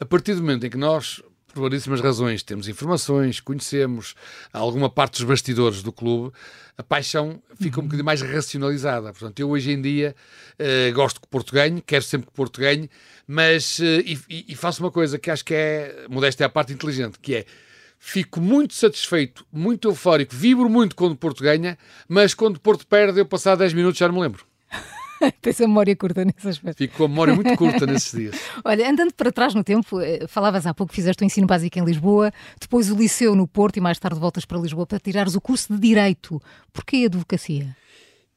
A 0.00 0.04
partir 0.04 0.34
do 0.34 0.40
momento 0.40 0.66
em 0.66 0.70
que 0.70 0.76
nós, 0.76 1.22
por 1.52 1.62
variedíssimas 1.62 2.00
razões, 2.00 2.42
temos 2.42 2.66
informações, 2.66 3.38
conhecemos 3.38 4.16
alguma 4.52 4.90
parte 4.90 5.12
dos 5.12 5.24
bastidores 5.24 5.80
do 5.80 5.92
clube, 5.92 6.34
a 6.76 6.82
paixão 6.82 7.40
fica 7.60 7.78
um 7.78 7.82
uhum. 7.82 7.86
bocadinho 7.86 8.04
mais 8.04 8.20
racionalizada. 8.22 9.12
Portanto, 9.12 9.38
eu 9.38 9.50
hoje 9.50 9.70
em 9.70 9.80
dia 9.80 10.16
uh, 10.58 10.92
gosto 10.92 11.20
que 11.20 11.28
o 11.28 11.30
Porto 11.30 11.54
ganhe, 11.54 11.80
quero 11.80 12.02
sempre 12.02 12.26
que 12.26 12.32
o 12.32 12.34
Porto 12.34 12.60
ganhe, 12.60 12.90
mas 13.24 13.78
e, 13.78 14.18
e, 14.48 14.54
faço 14.56 14.82
uma 14.82 14.90
coisa 14.90 15.16
que 15.16 15.30
acho 15.30 15.44
que 15.44 15.54
é, 15.54 16.06
modéstia 16.10 16.42
é 16.42 16.46
a 16.46 16.50
parte 16.50 16.72
inteligente, 16.72 17.20
que 17.20 17.36
é 17.36 17.46
fico 18.04 18.38
muito 18.38 18.74
satisfeito, 18.74 19.46
muito 19.50 19.88
eufórico, 19.88 20.36
vibro 20.36 20.68
muito 20.68 20.94
quando 20.94 21.12
o 21.12 21.16
Porto 21.16 21.42
ganha, 21.42 21.78
mas 22.06 22.34
quando 22.34 22.56
o 22.56 22.60
Porto 22.60 22.86
perde, 22.86 23.18
eu 23.18 23.24
passar 23.24 23.56
10 23.56 23.72
minutos 23.72 23.98
já 23.98 24.06
não 24.06 24.16
me 24.16 24.20
lembro. 24.20 24.44
Tens 25.40 25.58
a 25.62 25.66
memória 25.66 25.96
curta 25.96 26.22
nesse 26.22 26.46
aspecto. 26.46 26.76
Fico 26.76 26.98
com 26.98 27.04
a 27.04 27.08
memória 27.08 27.34
muito 27.34 27.56
curta 27.56 27.86
nesses 27.86 28.12
dias. 28.12 28.36
Olha, 28.62 28.90
andando 28.90 29.12
para 29.14 29.32
trás 29.32 29.54
no 29.54 29.64
tempo, 29.64 29.98
eh, 30.00 30.26
falavas 30.28 30.66
há 30.66 30.74
pouco 30.74 30.90
que 30.90 30.96
fizeste 30.96 31.22
o 31.22 31.24
ensino 31.24 31.46
básico 31.46 31.78
em 31.78 31.84
Lisboa, 31.84 32.30
depois 32.60 32.90
o 32.90 32.94
liceu 32.94 33.34
no 33.34 33.48
Porto 33.48 33.78
e 33.78 33.80
mais 33.80 33.98
tarde 33.98 34.20
voltas 34.20 34.44
para 34.44 34.58
Lisboa 34.58 34.86
para 34.86 35.00
tirares 35.00 35.34
o 35.34 35.40
curso 35.40 35.72
de 35.72 35.80
Direito. 35.80 36.40
Porquê 36.74 37.04
a 37.04 37.06
advocacia? 37.06 37.74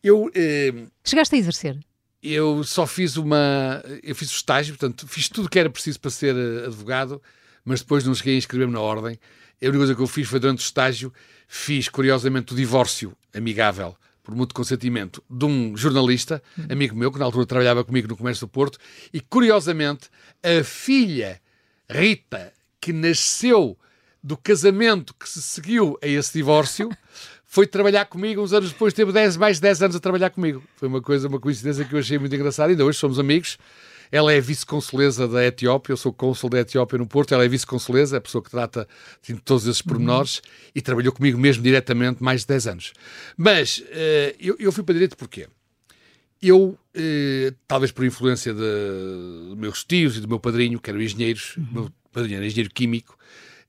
Eu... 0.01 0.31
Eh... 0.33 0.85
Chegaste 1.03 1.35
a 1.35 1.37
exercer? 1.37 1.77
Eu 2.23 2.63
só 2.63 2.87
fiz 2.87 3.17
uma... 3.17 3.83
Eu 4.01 4.15
fiz 4.15 4.31
o 4.31 4.35
estágio, 4.35 4.77
portanto, 4.77 5.05
fiz 5.09 5.27
tudo 5.27 5.47
o 5.47 5.49
que 5.49 5.59
era 5.59 5.69
preciso 5.69 5.99
para 5.99 6.09
ser 6.09 6.35
eh, 6.35 6.67
advogado, 6.67 7.21
mas 7.65 7.81
depois 7.81 8.05
não 8.05 8.15
cheguei 8.15 8.35
a 8.35 8.37
inscrever-me 8.37 8.73
na 8.73 8.79
ordem. 8.79 9.19
A 9.61 9.65
única 9.65 9.77
coisa 9.79 9.95
que 9.95 10.01
eu 10.01 10.07
fiz 10.07 10.27
foi 10.27 10.39
durante 10.39 10.59
o 10.59 10.61
estágio, 10.61 11.11
fiz 11.47 11.89
curiosamente 11.89 12.53
o 12.53 12.55
divórcio 12.55 13.15
amigável 13.33 13.95
por 14.23 14.35
mútuo 14.35 14.55
consentimento, 14.55 15.23
de 15.29 15.45
um 15.45 15.75
jornalista, 15.77 16.43
amigo 16.69 16.95
meu, 16.95 17.11
que 17.11 17.17
na 17.17 17.25
altura 17.25 17.45
trabalhava 17.45 17.83
comigo 17.83 18.09
no 18.09 18.17
Comércio 18.17 18.45
do 18.45 18.49
Porto, 18.49 18.77
e 19.13 19.21
curiosamente, 19.21 20.09
a 20.43 20.63
filha 20.63 21.41
Rita, 21.89 22.51
que 22.81 22.91
nasceu 22.91 23.77
do 24.21 24.35
casamento 24.35 25.13
que 25.13 25.29
se 25.29 25.41
seguiu 25.41 25.97
a 26.03 26.07
esse 26.07 26.33
divórcio, 26.33 26.89
foi 27.47 27.65
trabalhar 27.65 28.05
comigo 28.05 28.41
uns 28.41 28.51
anos 28.51 28.71
depois, 28.71 28.93
teve 28.93 29.13
10, 29.13 29.37
mais 29.37 29.57
de 29.57 29.61
10 29.61 29.83
anos 29.83 29.95
a 29.95 29.99
trabalhar 29.99 30.29
comigo. 30.29 30.61
Foi 30.75 30.89
uma 30.89 31.01
coisa, 31.01 31.29
uma 31.29 31.39
coincidência 31.39 31.85
que 31.85 31.95
eu 31.95 31.99
achei 31.99 32.19
muito 32.19 32.35
engraçada. 32.35 32.69
Ainda 32.69 32.83
hoje 32.83 32.99
somos 32.99 33.17
amigos. 33.19 33.57
Ela 34.11 34.33
é 34.33 34.39
vice-consuleza 34.39 35.27
da 35.27 35.45
Etiópia, 35.45 35.93
eu 35.93 35.97
sou 35.97 36.13
cônsul 36.13 36.49
da 36.49 36.59
Etiópia 36.59 36.97
no 36.97 37.07
Porto, 37.07 37.33
ela 37.33 37.43
é 37.43 37.47
vice-consuleza, 37.47 38.15
é 38.15 38.19
a 38.19 38.21
pessoa 38.21 38.43
que 38.43 38.49
trata 38.49 38.87
de 39.21 39.35
todos 39.35 39.67
esses 39.67 39.81
pormenores 39.81 40.37
uhum. 40.37 40.71
e 40.75 40.81
trabalhou 40.81 41.11
comigo 41.13 41.37
mesmo 41.37 41.63
diretamente 41.63 42.23
mais 42.23 42.41
de 42.41 42.47
10 42.47 42.67
anos. 42.67 42.93
Mas 43.35 43.79
uh, 43.79 44.35
eu, 44.39 44.55
eu, 44.59 44.71
fui 44.71 44.83
para 44.83 44.93
direito 44.93 45.17
porquê? 45.17 45.47
Eu, 46.41 46.77
uh, 46.95 47.55
talvez 47.67 47.91
por 47.91 48.05
influência 48.05 48.53
de, 48.53 48.59
de, 48.59 49.55
meus 49.55 49.83
tios 49.83 50.17
e 50.17 50.21
do 50.21 50.27
meu 50.27 50.39
padrinho, 50.39 50.79
que 50.79 50.89
eram 50.89 51.01
engenheiros, 51.01 51.57
uhum. 51.57 51.67
meu 51.71 51.91
padrinho 52.11 52.37
era 52.37 52.45
engenheiro 52.45 52.73
químico, 52.73 53.17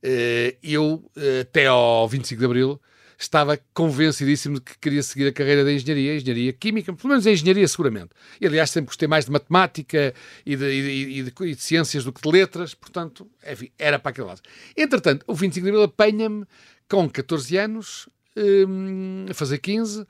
uh, 0.05 0.57
eu, 0.63 1.11
até 1.41 1.67
ao 1.67 2.09
25 2.09 2.39
de 2.39 2.45
Abril, 2.45 2.81
estava 3.19 3.59
convencidíssimo 3.75 4.55
de 4.55 4.61
que 4.61 4.79
queria 4.79 5.03
seguir 5.03 5.27
a 5.27 5.33
carreira 5.33 5.65
da 5.65 5.73
engenharia, 5.73 6.17
engenharia 6.17 6.53
química, 6.53 6.93
pelo 6.93 7.09
menos 7.09 7.27
a 7.27 7.33
engenharia 7.33 7.67
seguramente. 7.67 8.11
E, 8.41 8.47
aliás, 8.47 8.71
sempre 8.71 8.87
gostei 8.87 9.09
mais 9.09 9.25
de 9.25 9.33
matemática 9.33 10.15
e 10.47 10.55
de, 10.55 10.65
e 10.65 11.23
de, 11.25 11.33
e 11.41 11.55
de 11.55 11.61
ciências 11.61 12.05
do 12.05 12.13
que 12.13 12.23
de 12.23 12.29
letras, 12.31 12.75
portanto, 12.75 13.29
enfim, 13.45 13.71
era 13.77 13.99
para 13.99 14.11
aquele 14.11 14.29
lado. 14.29 14.41
Entretanto, 14.77 15.25
o 15.27 15.35
25 15.35 15.65
de 15.65 15.71
Abril 15.71 15.83
apanha-me 15.83 16.47
com 16.89 17.09
14 17.09 17.57
anos, 17.57 18.09
hum, 18.37 19.27
a 19.29 19.35
fazer 19.35 19.59
15, 19.59 20.07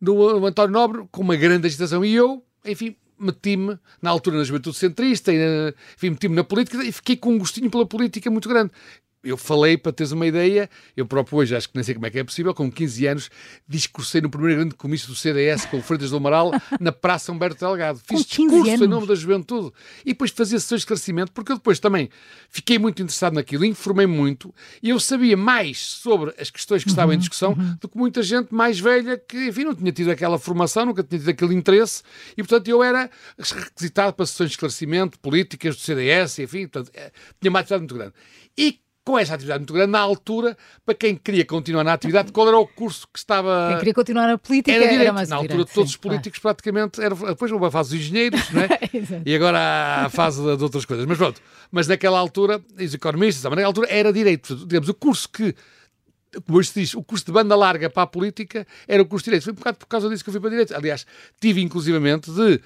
no, 0.00 0.40
no 0.40 0.46
António 0.46 0.72
Nobre, 0.72 1.04
com 1.10 1.20
uma 1.20 1.36
grande 1.36 1.66
agitação, 1.66 2.02
e 2.02 2.14
eu, 2.14 2.42
enfim, 2.64 2.96
meti-me 3.18 3.78
na 4.00 4.10
altura 4.10 4.38
na 4.38 4.44
juventude 4.44 4.78
centrista, 4.78 5.30
e, 5.30 5.74
enfim, 5.94 6.10
meti-me 6.10 6.34
na 6.34 6.44
política 6.44 6.82
e 6.82 6.90
fiquei 6.90 7.16
com 7.16 7.34
um 7.34 7.38
gostinho 7.38 7.70
pela 7.70 7.84
política 7.86 8.30
muito 8.30 8.48
grande 8.48 8.72
eu 9.26 9.36
falei, 9.36 9.76
para 9.76 9.92
teres 9.92 10.12
uma 10.12 10.26
ideia, 10.26 10.70
eu 10.96 11.06
próprio 11.06 11.38
hoje 11.38 11.56
acho 11.56 11.68
que 11.68 11.74
nem 11.74 11.82
sei 11.82 11.94
como 11.94 12.06
é 12.06 12.10
que 12.10 12.18
é 12.18 12.24
possível, 12.24 12.54
com 12.54 12.70
15 12.70 13.06
anos, 13.06 13.30
discursei 13.68 14.20
no 14.20 14.30
primeiro 14.30 14.60
grande 14.60 14.74
comício 14.74 15.08
do 15.08 15.14
CDS 15.14 15.66
com 15.66 15.78
o 15.78 15.82
Freitas 15.82 16.10
do 16.10 16.16
Amaral 16.16 16.52
na 16.80 16.92
Praça 16.92 17.32
Humberto 17.32 17.64
Delgado. 17.64 18.00
Fiz 18.04 18.24
discurso 18.24 18.70
anos. 18.70 18.82
em 18.82 18.86
nome 18.86 19.06
da 19.06 19.14
juventude 19.14 19.72
e 20.04 20.10
depois 20.10 20.30
fazia 20.30 20.58
sessões 20.60 20.80
de 20.80 20.84
esclarecimento, 20.84 21.32
porque 21.32 21.52
eu 21.52 21.56
depois 21.56 21.80
também 21.80 22.08
fiquei 22.48 22.78
muito 22.78 23.02
interessado 23.02 23.34
naquilo, 23.34 23.64
informei 23.64 24.06
muito 24.06 24.54
e 24.82 24.90
eu 24.90 25.00
sabia 25.00 25.36
mais 25.36 25.78
sobre 25.78 26.34
as 26.38 26.50
questões 26.50 26.84
que 26.84 26.90
estavam 26.90 27.10
uhum, 27.10 27.16
em 27.16 27.18
discussão 27.18 27.52
uhum. 27.52 27.76
do 27.80 27.88
que 27.88 27.98
muita 27.98 28.22
gente 28.22 28.54
mais 28.54 28.78
velha 28.78 29.18
que, 29.18 29.48
enfim, 29.48 29.64
não 29.64 29.74
tinha 29.74 29.92
tido 29.92 30.10
aquela 30.10 30.38
formação, 30.38 30.86
nunca 30.86 31.02
tinha 31.02 31.18
tido 31.18 31.28
aquele 31.28 31.54
interesse 31.54 32.02
e, 32.36 32.42
portanto, 32.42 32.68
eu 32.68 32.82
era 32.82 33.10
requisitado 33.38 34.12
para 34.12 34.26
sessões 34.26 34.50
de 34.50 34.54
esclarecimento, 34.54 35.18
políticas 35.18 35.76
do 35.76 35.82
CDS, 35.82 36.38
enfim, 36.38 36.68
portanto, 36.68 36.90
eh, 36.94 37.10
tinha 37.40 37.50
uma 37.50 37.60
atividade 37.60 37.80
muito 37.80 37.94
grande. 37.94 38.14
E 38.56 38.80
com 39.06 39.16
essa 39.16 39.34
atividade 39.34 39.60
muito 39.60 39.72
grande, 39.72 39.92
na 39.92 40.00
altura, 40.00 40.58
para 40.84 40.92
quem 40.92 41.14
queria 41.14 41.44
continuar 41.44 41.84
na 41.84 41.92
atividade, 41.92 42.32
qual 42.32 42.48
era 42.48 42.58
o 42.58 42.66
curso 42.66 43.06
que 43.12 43.20
estava. 43.20 43.68
Quem 43.68 43.78
queria 43.78 43.94
continuar 43.94 44.26
na 44.26 44.36
política 44.36 44.72
era, 44.72 44.82
direito. 44.82 45.00
Era 45.02 45.12
mais 45.12 45.28
na 45.28 45.36
altura, 45.36 45.52
direito, 45.52 45.72
todos 45.72 45.90
sim, 45.90 45.94
os 45.94 45.96
políticos 45.96 46.40
claro. 46.40 46.56
praticamente. 46.56 47.00
Era, 47.00 47.14
depois 47.14 47.52
houve 47.52 47.66
a 47.66 47.70
fase 47.70 47.90
dos 47.90 48.00
engenheiros, 48.00 48.50
não 48.50 48.62
é? 48.62 48.68
e 49.24 49.32
agora 49.32 50.06
a 50.06 50.08
fase 50.08 50.42
de, 50.42 50.56
de, 50.56 50.62
outras 50.64 50.84
coisas. 50.84 51.06
Mas 51.06 51.16
pronto, 51.16 51.40
mas 51.70 51.86
naquela 51.86 52.18
altura, 52.18 52.60
os 52.76 52.94
economistas, 52.94 53.44
naquela 53.44 53.68
altura 53.68 53.86
era 53.88 54.12
direito. 54.12 54.56
Digamos, 54.66 54.88
o 54.88 54.94
curso 54.94 55.28
que 55.28 55.54
como 56.44 56.62
se 56.62 56.80
diz, 56.80 56.92
o 56.94 57.02
curso 57.02 57.24
de 57.24 57.32
banda 57.32 57.54
larga 57.54 57.88
para 57.88 58.02
a 58.02 58.06
política 58.08 58.66
era 58.88 59.00
o 59.00 59.06
curso 59.06 59.24
de 59.24 59.30
Direito. 59.30 59.44
Foi 59.44 59.52
um 59.52 59.56
bocado 59.56 59.78
por 59.78 59.86
causa 59.86 60.08
disso 60.08 60.24
que 60.24 60.30
eu 60.30 60.32
fui 60.32 60.40
para 60.40 60.50
Direito. 60.50 60.74
Aliás, 60.74 61.06
tive 61.40 61.62
inclusivamente 61.62 62.30
de, 62.30 62.60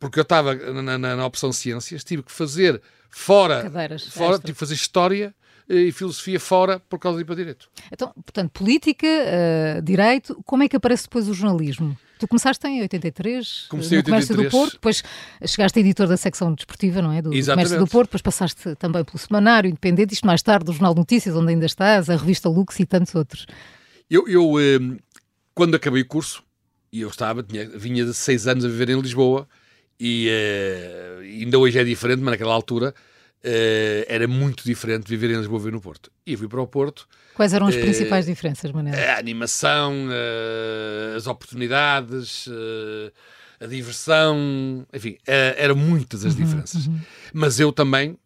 porque 0.00 0.18
eu 0.18 0.22
estava 0.22 0.54
na, 0.54 0.98
na, 0.98 1.16
na 1.16 1.24
opção 1.24 1.52
Ciências, 1.52 2.02
tive 2.02 2.24
que 2.24 2.32
fazer 2.32 2.82
fora, 3.08 3.62
Cadeiras, 3.62 4.08
fora 4.08 4.38
tive 4.38 4.52
que 4.52 4.58
fazer 4.58 4.74
História 4.74 5.34
e 5.68 5.90
filosofia 5.92 6.38
fora 6.38 6.78
por 6.78 6.98
causa 6.98 7.16
de 7.18 7.22
ir 7.22 7.26
para 7.26 7.36
direito. 7.36 7.68
Então, 7.90 8.12
portanto, 8.12 8.50
política, 8.50 9.06
uh, 9.06 9.82
direito, 9.82 10.40
como 10.44 10.62
é 10.62 10.68
que 10.68 10.76
aparece 10.76 11.04
depois 11.04 11.28
o 11.28 11.34
jornalismo? 11.34 11.96
Tu 12.18 12.28
começaste 12.28 12.66
em 12.66 12.80
83, 12.82 13.66
Comecei 13.68 13.98
no 13.98 14.04
Comércio 14.04 14.34
83. 14.34 14.46
do 14.46 14.50
Porto, 14.50 14.72
depois 14.74 15.02
chegaste 15.46 15.78
a 15.78 15.80
editor 15.80 16.06
da 16.06 16.16
secção 16.16 16.54
desportiva, 16.54 17.02
não 17.02 17.12
é? 17.12 17.20
Do, 17.20 17.30
do 17.30 17.46
Comércio 17.46 17.78
do 17.78 17.86
Porto, 17.86 18.08
depois 18.08 18.22
passaste 18.22 18.76
também 18.76 19.04
pelo 19.04 19.18
Semanário 19.18 19.68
Independente, 19.68 20.14
isto 20.14 20.26
mais 20.26 20.42
tarde, 20.42 20.66
do 20.66 20.72
Jornal 20.72 20.94
de 20.94 21.00
Notícias, 21.00 21.34
onde 21.34 21.52
ainda 21.52 21.66
estás, 21.66 22.08
a 22.08 22.16
revista 22.16 22.48
Lux 22.48 22.78
e 22.78 22.86
tantos 22.86 23.14
outros. 23.14 23.46
Eu, 24.08 24.28
eu 24.28 24.60
eh, 24.60 24.96
quando 25.54 25.74
acabei 25.74 26.02
o 26.02 26.06
curso, 26.06 26.44
e 26.92 27.00
eu 27.00 27.08
estava, 27.08 27.42
tinha, 27.42 27.68
vinha 27.68 28.04
de 28.04 28.14
seis 28.14 28.46
anos 28.46 28.64
a 28.64 28.68
viver 28.68 28.90
em 28.90 29.00
Lisboa, 29.00 29.48
e 29.98 30.28
ainda 31.40 31.58
hoje 31.58 31.78
é 31.78 31.84
diferente, 31.84 32.20
mas 32.20 32.32
naquela 32.32 32.52
altura 32.52 32.94
Uh, 33.44 34.06
era 34.08 34.26
muito 34.26 34.64
diferente 34.64 35.06
viver 35.06 35.30
em 35.30 35.36
Lisboa 35.36 35.68
e 35.68 35.70
no 35.70 35.78
Porto. 35.78 36.10
E 36.26 36.32
eu 36.32 36.38
fui 36.38 36.48
para 36.48 36.62
o 36.62 36.66
Porto. 36.66 37.06
Quais 37.34 37.52
eram 37.52 37.66
as 37.66 37.74
uh, 37.74 37.80
principais 37.80 38.24
diferenças, 38.24 38.72
Manel? 38.72 38.94
A 38.94 39.18
animação, 39.18 39.92
uh, 40.08 41.14
as 41.14 41.26
oportunidades, 41.26 42.48
a 43.60 43.66
diversão, 43.66 44.86
enfim, 44.94 45.18
eram 45.26 45.76
muitas 45.76 46.24
as 46.24 46.34
uhum, 46.34 46.42
diferenças. 46.42 46.86
Uhum. 46.86 46.98
Mas 47.34 47.60
eu 47.60 47.70
também, 47.70 48.16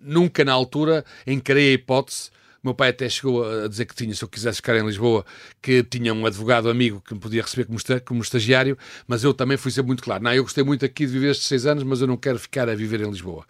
nunca 0.00 0.42
na 0.42 0.52
altura, 0.52 1.04
encarei 1.26 1.70
a 1.70 1.72
hipótese 1.74 2.30
meu 2.64 2.74
pai 2.74 2.90
até 2.90 3.08
chegou 3.08 3.44
a 3.64 3.68
dizer 3.68 3.84
que 3.84 3.94
tinha, 3.94 4.14
se 4.14 4.22
eu 4.22 4.28
quisesse 4.28 4.56
ficar 4.56 4.76
em 4.76 4.84
Lisboa, 4.86 5.24
que 5.62 5.82
tinha 5.82 6.12
um 6.14 6.24
advogado 6.26 6.68
amigo 6.70 7.00
que 7.06 7.14
me 7.14 7.20
podia 7.20 7.42
receber 7.42 7.64
como, 7.66 7.78
como 8.04 8.22
estagiário, 8.22 8.76
mas 9.06 9.22
eu 9.24 9.32
também 9.34 9.56
fui 9.56 9.70
ser 9.70 9.82
muito 9.82 10.02
claro. 10.02 10.22
Não, 10.24 10.32
eu 10.32 10.42
gostei 10.42 10.64
muito 10.64 10.84
aqui 10.84 11.06
de 11.06 11.12
viver 11.12 11.30
estes 11.30 11.46
seis 11.46 11.66
anos, 11.66 11.84
mas 11.84 12.00
eu 12.00 12.06
não 12.06 12.16
quero 12.16 12.38
ficar 12.38 12.68
a 12.68 12.74
viver 12.74 13.00
em 13.00 13.10
Lisboa. 13.10 13.44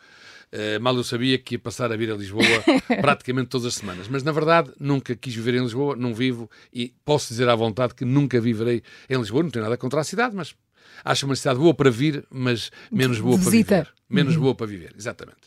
Uh, 0.52 0.80
mal 0.80 0.94
eu 0.96 1.02
sabia 1.02 1.36
que 1.36 1.56
ia 1.56 1.58
passar 1.58 1.90
a 1.90 1.96
vir 1.96 2.12
a 2.12 2.14
Lisboa 2.14 2.44
praticamente 3.00 3.48
todas 3.48 3.66
as 3.66 3.74
semanas. 3.74 4.06
Mas 4.08 4.22
na 4.22 4.30
verdade 4.30 4.70
nunca 4.78 5.14
quis 5.16 5.34
viver 5.34 5.54
em 5.54 5.62
Lisboa, 5.62 5.96
não 5.96 6.14
vivo 6.14 6.48
e 6.72 6.94
posso 7.04 7.28
dizer 7.28 7.48
à 7.48 7.54
vontade 7.56 7.92
que 7.94 8.04
nunca 8.04 8.40
viverei 8.40 8.82
em 9.10 9.18
Lisboa. 9.18 9.42
Não 9.42 9.50
tenho 9.50 9.64
nada 9.64 9.76
contra 9.76 10.00
a 10.00 10.04
cidade, 10.04 10.34
mas 10.36 10.54
Acho 11.04 11.26
uma 11.26 11.34
cidade 11.36 11.58
boa 11.58 11.74
para 11.74 11.90
vir, 11.90 12.24
mas 12.30 12.70
menos 12.90 13.18
boa 13.18 13.36
Visita. 13.36 13.66
para 13.68 13.78
viver. 13.84 13.94
Menos 14.08 14.36
Uhum. 14.36 14.42
boa 14.42 14.54
para 14.54 14.66
viver, 14.66 14.94
exatamente. 14.96 15.40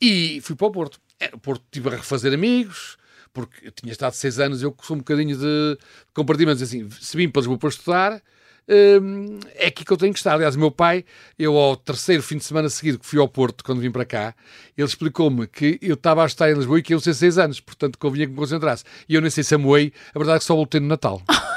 E 0.00 0.40
fui 0.42 0.56
para 0.56 0.66
o 0.66 0.70
Porto. 0.72 0.98
O 1.34 1.38
Porto 1.38 1.62
tive 1.70 1.88
a 1.90 1.92
refazer 1.92 2.32
amigos, 2.32 2.96
porque 3.32 3.68
eu 3.68 3.72
tinha 3.72 3.92
estado 3.92 4.12
seis 4.12 4.38
anos, 4.38 4.62
eu 4.62 4.74
sou 4.82 4.96
um 4.96 4.98
bocadinho 4.98 5.36
de 5.36 5.78
compartimentos, 6.14 6.62
assim, 6.62 6.88
se 6.90 7.16
vim 7.16 7.28
para 7.28 7.40
Lisboa 7.40 7.58
para 7.58 7.68
estudar, 7.68 8.22
hum, 8.68 9.38
é 9.54 9.66
aqui 9.66 9.84
que 9.84 9.92
eu 9.92 9.96
tenho 9.96 10.12
que 10.12 10.18
estar. 10.18 10.34
Aliás, 10.34 10.56
o 10.56 10.58
meu 10.58 10.70
pai, 10.70 11.04
eu 11.38 11.56
ao 11.56 11.76
terceiro 11.76 12.22
fim 12.22 12.36
de 12.36 12.44
semana 12.44 12.68
seguido 12.68 12.98
que 12.98 13.06
fui 13.06 13.18
ao 13.18 13.28
Porto, 13.28 13.64
quando 13.64 13.80
vim 13.80 13.90
para 13.90 14.04
cá, 14.04 14.34
ele 14.76 14.86
explicou-me 14.86 15.46
que 15.46 15.78
eu 15.82 15.94
estava 15.94 16.22
a 16.22 16.26
estar 16.26 16.50
em 16.50 16.54
Lisboa 16.54 16.78
e 16.78 16.82
que 16.82 16.94
eu 16.94 17.00
sei 17.00 17.14
seis 17.14 17.38
anos, 17.38 17.60
portanto 17.60 17.98
convinha 17.98 18.26
que 18.26 18.32
me 18.32 18.38
concentrasse. 18.38 18.84
E 19.08 19.14
eu 19.14 19.20
nem 19.20 19.30
sei 19.30 19.44
se 19.44 19.54
amoei, 19.54 19.92
a 20.14 20.18
verdade 20.18 20.36
é 20.36 20.38
que 20.38 20.44
só 20.44 20.54
voltei 20.54 20.80
no 20.80 20.88
Natal. 20.88 21.22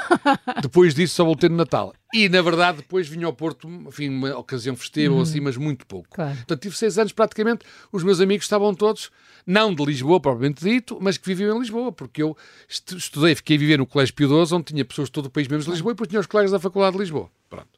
depois 0.62 0.94
disso 0.94 1.14
só 1.16 1.24
voltei 1.24 1.48
no 1.48 1.56
Natal. 1.56 1.92
E, 2.12 2.28
na 2.28 2.40
verdade, 2.42 2.78
depois 2.78 3.08
vim 3.08 3.22
ao 3.24 3.32
Porto, 3.32 3.68
enfim, 3.68 4.08
uma 4.08 4.36
ocasião 4.36 4.76
festiva 4.76 5.14
ou 5.14 5.22
assim, 5.22 5.40
mas 5.40 5.56
muito 5.56 5.86
pouco. 5.86 6.08
Claro. 6.14 6.36
Portanto, 6.36 6.60
tive 6.60 6.76
seis 6.76 6.96
anos 6.98 7.12
praticamente, 7.12 7.64
os 7.92 8.02
meus 8.04 8.20
amigos 8.20 8.44
estavam 8.44 8.74
todos, 8.74 9.10
não 9.46 9.74
de 9.74 9.84
Lisboa 9.84 10.20
propriamente 10.20 10.62
dito, 10.62 10.98
mas 11.00 11.18
que 11.18 11.26
viviam 11.26 11.56
em 11.56 11.60
Lisboa, 11.60 11.90
porque 11.92 12.22
eu 12.22 12.36
estu- 12.68 12.96
estudei, 12.96 13.34
fiquei 13.34 13.56
a 13.56 13.58
viver 13.60 13.78
no 13.78 13.86
Colégio 13.86 14.14
Pio 14.14 14.28
XII, 14.46 14.56
onde 14.56 14.64
tinha 14.66 14.84
pessoas 14.84 15.08
de 15.08 15.12
todo 15.12 15.26
o 15.26 15.30
país 15.30 15.48
menos 15.48 15.64
de 15.64 15.70
Lisboa, 15.72 15.90
e 15.90 15.94
depois 15.94 16.08
tinha 16.08 16.20
os 16.20 16.26
colegas 16.26 16.52
da 16.52 16.60
Faculdade 16.60 16.92
de 16.96 17.00
Lisboa. 17.02 17.28
Pronto. 17.50 17.68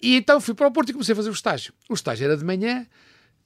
E 0.00 0.16
então 0.16 0.40
fui 0.40 0.54
para 0.54 0.66
o 0.66 0.72
Porto 0.72 0.88
e 0.88 0.92
comecei 0.92 1.12
a 1.12 1.16
fazer 1.16 1.30
o 1.30 1.32
estágio. 1.32 1.72
O 1.88 1.94
estágio 1.94 2.24
era 2.24 2.36
de 2.36 2.44
manhã, 2.44 2.86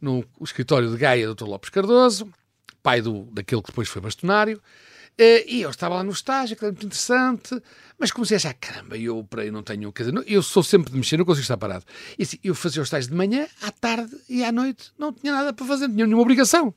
no 0.01 0.25
escritório 0.41 0.91
de 0.91 0.97
Gaia, 0.97 1.35
Dr. 1.35 1.45
Lopes 1.45 1.71
Cardoso, 1.71 2.29
pai 2.83 3.01
do, 3.03 3.25
daquele 3.33 3.61
que 3.61 3.69
depois 3.69 3.89
foi 3.89 4.01
bastonário, 4.01 4.63
e 5.19 5.63
eu 5.63 5.71
estava 5.71 5.97
lá 5.97 6.05
no 6.05 6.13
estágio, 6.13 6.57
que 6.57 6.65
era 6.65 6.73
muito 6.73 6.87
interessante, 6.87 7.61
mas 7.99 8.13
comecei 8.13 8.37
a 8.37 8.39
achar, 8.39 8.55
caramba, 8.55 8.97
eu 8.97 9.25
para 9.25 9.43
aí 9.43 9.51
não 9.51 9.63
tenho, 9.63 9.93
quer 9.93 10.07
eu 10.27 10.43
sou 10.43 10.63
sempre 10.63 10.93
de 10.93 10.97
mexer, 10.97 11.17
não 11.17 11.25
consigo 11.25 11.43
estar 11.43 11.57
parado. 11.57 11.85
E 12.17 12.23
assim, 12.23 12.39
eu 12.45 12.55
fazia 12.55 12.81
o 12.81 12.85
estágio 12.85 13.11
de 13.11 13.17
manhã, 13.17 13.47
à 13.61 13.73
tarde 13.73 14.17
e 14.29 14.45
à 14.45 14.53
noite, 14.53 14.93
não 14.97 15.13
tinha 15.13 15.33
nada 15.33 15.53
para 15.53 15.67
fazer, 15.67 15.89
não 15.89 15.95
tinha 15.95 16.07
nenhuma 16.07 16.23
obrigação. 16.23 16.73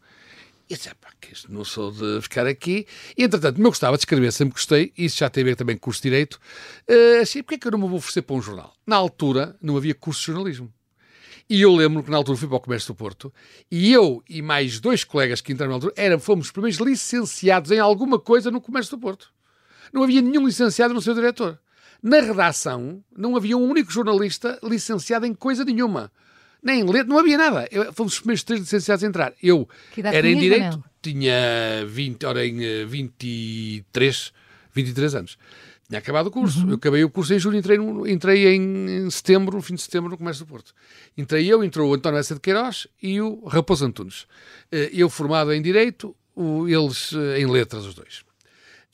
E 0.68 0.74
eu 0.74 0.78
disse, 0.78 0.90
pá, 0.96 1.10
que 1.20 1.34
isto 1.34 1.52
não 1.52 1.66
sou 1.66 1.92
de 1.92 2.22
ficar 2.22 2.48
aqui. 2.48 2.88
E, 3.18 3.24
entretanto, 3.24 3.60
eu 3.60 3.66
gostava 3.66 3.98
de 3.98 4.02
escrever, 4.02 4.32
sempre 4.32 4.54
gostei, 4.54 4.94
e 4.98 5.06
isso 5.06 5.20
já 5.20 5.30
tem 5.30 5.44
a 5.44 5.46
ver 5.46 5.56
também 5.56 5.76
com 5.76 5.82
curso 5.82 6.02
de 6.02 6.10
Direito. 6.10 6.40
Uh, 6.90 7.22
assim, 7.22 7.44
porque 7.44 7.56
é 7.56 7.58
que 7.58 7.68
eu 7.68 7.72
não 7.72 7.80
me 7.80 7.88
vou 7.88 7.98
oferecer 7.98 8.22
para 8.22 8.38
um 8.38 8.42
jornal? 8.42 8.74
Na 8.88 8.96
altura, 8.96 9.56
não 9.62 9.76
havia 9.76 9.94
curso 9.94 10.22
de 10.22 10.28
jornalismo. 10.28 10.74
E 11.50 11.62
eu 11.62 11.76
lembro 11.76 12.04
que 12.04 12.10
na 12.10 12.18
altura 12.18 12.38
fui 12.38 12.48
para 12.48 12.58
o 12.58 12.62
Comércio 12.62 12.94
do 12.94 12.98
Porto 12.98 13.34
e 13.70 13.92
eu 13.92 14.24
e 14.30 14.42
mais 14.42 14.80
dois 14.80 15.04
colegas 15.04 15.42
que 15.42 15.52
entraram 15.52 15.72
na 15.72 15.76
altura 15.76 15.94
eram, 15.96 16.20
fomos 16.20 16.48
os 16.48 16.52
primeiros 16.52 16.80
licenciados 16.80 17.72
em 17.72 17.80
alguma 17.80 18.18
coisa 18.18 18.50
no 18.50 18.62
Comércio 18.62 18.98
do 18.98 19.02
Porto. 19.02 19.30
Não 19.92 20.04
havia 20.04 20.22
nenhum 20.22 20.46
licenciado 20.46 20.94
no 20.94 21.02
seu 21.02 21.14
diretor. 21.14 21.60
Na 22.02 22.20
redação, 22.20 23.04
não 23.16 23.36
havia 23.36 23.58
um 23.58 23.70
único 23.70 23.92
jornalista 23.92 24.58
licenciado 24.64 25.26
em 25.26 25.34
coisa 25.34 25.64
nenhuma. 25.64 26.12
Nem 26.64 26.82
em 26.82 27.04
não 27.04 27.18
havia 27.18 27.38
nada. 27.38 27.68
Eu, 27.72 27.92
fomos 27.92 28.14
os 28.14 28.20
primeiros 28.20 28.44
três 28.44 28.62
licenciados 28.62 29.04
a 29.04 29.08
entrar. 29.08 29.34
Eu 29.42 29.68
era 30.04 30.28
em 30.28 30.38
Direito, 30.38 30.84
tinha 31.02 31.86
20, 31.88 32.26
ora, 32.26 32.46
em 32.46 32.64
eh, 32.64 32.86
23, 32.86 34.32
23 34.74 35.16
anos. 35.16 35.38
Tinha 35.92 36.00
acabado 36.00 36.28
o 36.28 36.32
curso. 36.32 36.62
Uhum. 36.64 36.70
Eu 36.70 36.76
acabei 36.76 37.04
o 37.04 37.10
curso 37.10 37.34
em 37.34 37.40
julho, 37.40 37.58
entrei, 37.58 37.78
no- 37.78 38.08
entrei 38.08 38.48
em 38.56 39.10
setembro, 39.10 39.58
no 39.58 39.62
fim 39.62 39.76
de 39.76 39.82
setembro, 39.82 40.10
no 40.10 40.18
Comércio 40.18 40.46
do 40.46 40.48
Porto. 40.48 40.74
Entrei 41.18 41.46
eu, 41.52 41.62
entrou 41.66 41.92
o 41.92 41.94
António 41.94 42.18
Essa 42.18 42.34
de 42.34 42.40
Queiroz 42.40 42.88
e 43.04 43.20
o 43.20 43.44
Raposo 43.46 43.86
Antunes. 43.86 44.26
Eh, 44.72 44.90
Eu 44.94 45.10
formado 45.10 45.52
em 45.52 45.62
Direito, 45.62 46.16
o- 46.34 46.66
eles 46.66 47.12
eh, 47.14 47.42
em 47.42 47.46
Letras, 47.46 47.86
os 47.86 47.94
dois. 47.94 48.24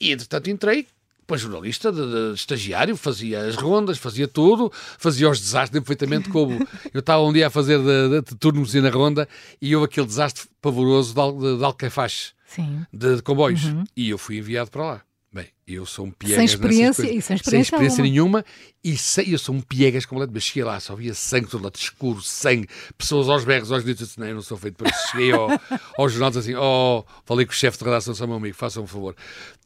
E, 0.00 0.10
entretanto, 0.10 0.50
entrei 0.50 0.88
para 1.24 1.36
jornalista, 1.36 1.92
de, 1.92 2.00
de 2.30 2.34
estagiário, 2.34 2.96
fazia 2.96 3.42
as 3.46 3.54
rondas, 3.54 3.98
fazia 3.98 4.26
tudo, 4.26 4.72
fazia 4.98 5.28
os 5.30 5.38
desastres, 5.38 5.78
perfeitamente 5.78 6.30
como 6.30 6.58
eu 6.92 6.98
estava 7.00 7.22
um 7.22 7.32
dia 7.32 7.46
a 7.46 7.50
fazer 7.50 7.78
de, 7.78 8.08
de, 8.08 8.30
de 8.30 8.34
turnos 8.34 8.74
na 8.74 8.88
ronda 8.90 9.28
e 9.62 9.76
houve 9.76 9.84
aquele 9.86 10.06
desastre 10.06 10.48
pavoroso 10.60 11.14
de, 11.14 11.38
de, 11.52 11.58
de 11.58 11.64
Alcafaxe, 11.64 12.32
de, 12.92 13.16
de 13.16 13.22
comboios, 13.22 13.62
e 13.96 14.08
eu 14.10 14.18
fui 14.18 14.38
enviado 14.38 14.70
para 14.70 14.82
lá. 14.82 15.02
Eu 15.70 15.84
sou 15.84 16.06
um 16.06 16.10
piegas 16.10 16.36
Sem 16.36 16.44
experiência- 16.46 17.02
e 17.12 17.20
sem 17.20 17.36
experiência 17.36 17.76
alguma. 17.76 18.02
nenhuma 18.02 18.44
e 18.82 18.96
sei, 18.96 19.34
eu 19.34 19.38
sou 19.38 19.54
um 19.54 19.60
piegas 19.60 20.06
completo, 20.06 20.32
mas 20.32 20.44
cheguei 20.44 20.64
lá, 20.64 20.80
só 20.80 20.94
via 20.94 21.12
sangue 21.12 21.46
todo 21.48 21.62
lado 21.64 21.76
escuro, 21.76 22.22
sangue, 22.22 22.66
pessoas 22.96 23.28
aos 23.28 23.44
berros, 23.44 23.70
aos 23.70 23.82
gritos, 23.82 24.00
eu 24.00 24.06
disse, 24.06 24.18
não, 24.20 24.26
eu 24.28 24.34
não 24.36 24.40
sou 24.42 24.56
feito 24.56 24.76
para 24.76 24.88
isso. 24.88 25.08
Cheguei 25.10 25.32
ao, 25.32 25.50
ao 25.98 26.08
jornal 26.08 26.30
disse 26.30 26.38
assim, 26.50 26.54
oh, 26.58 27.04
falei 27.26 27.44
com 27.44 27.52
o 27.52 27.54
chefe 27.54 27.76
de 27.76 27.84
redação, 27.84 28.14
só 28.14 28.26
meu 28.26 28.36
amigo, 28.36 28.56
faça 28.56 28.80
um 28.80 28.86
favor, 28.86 29.14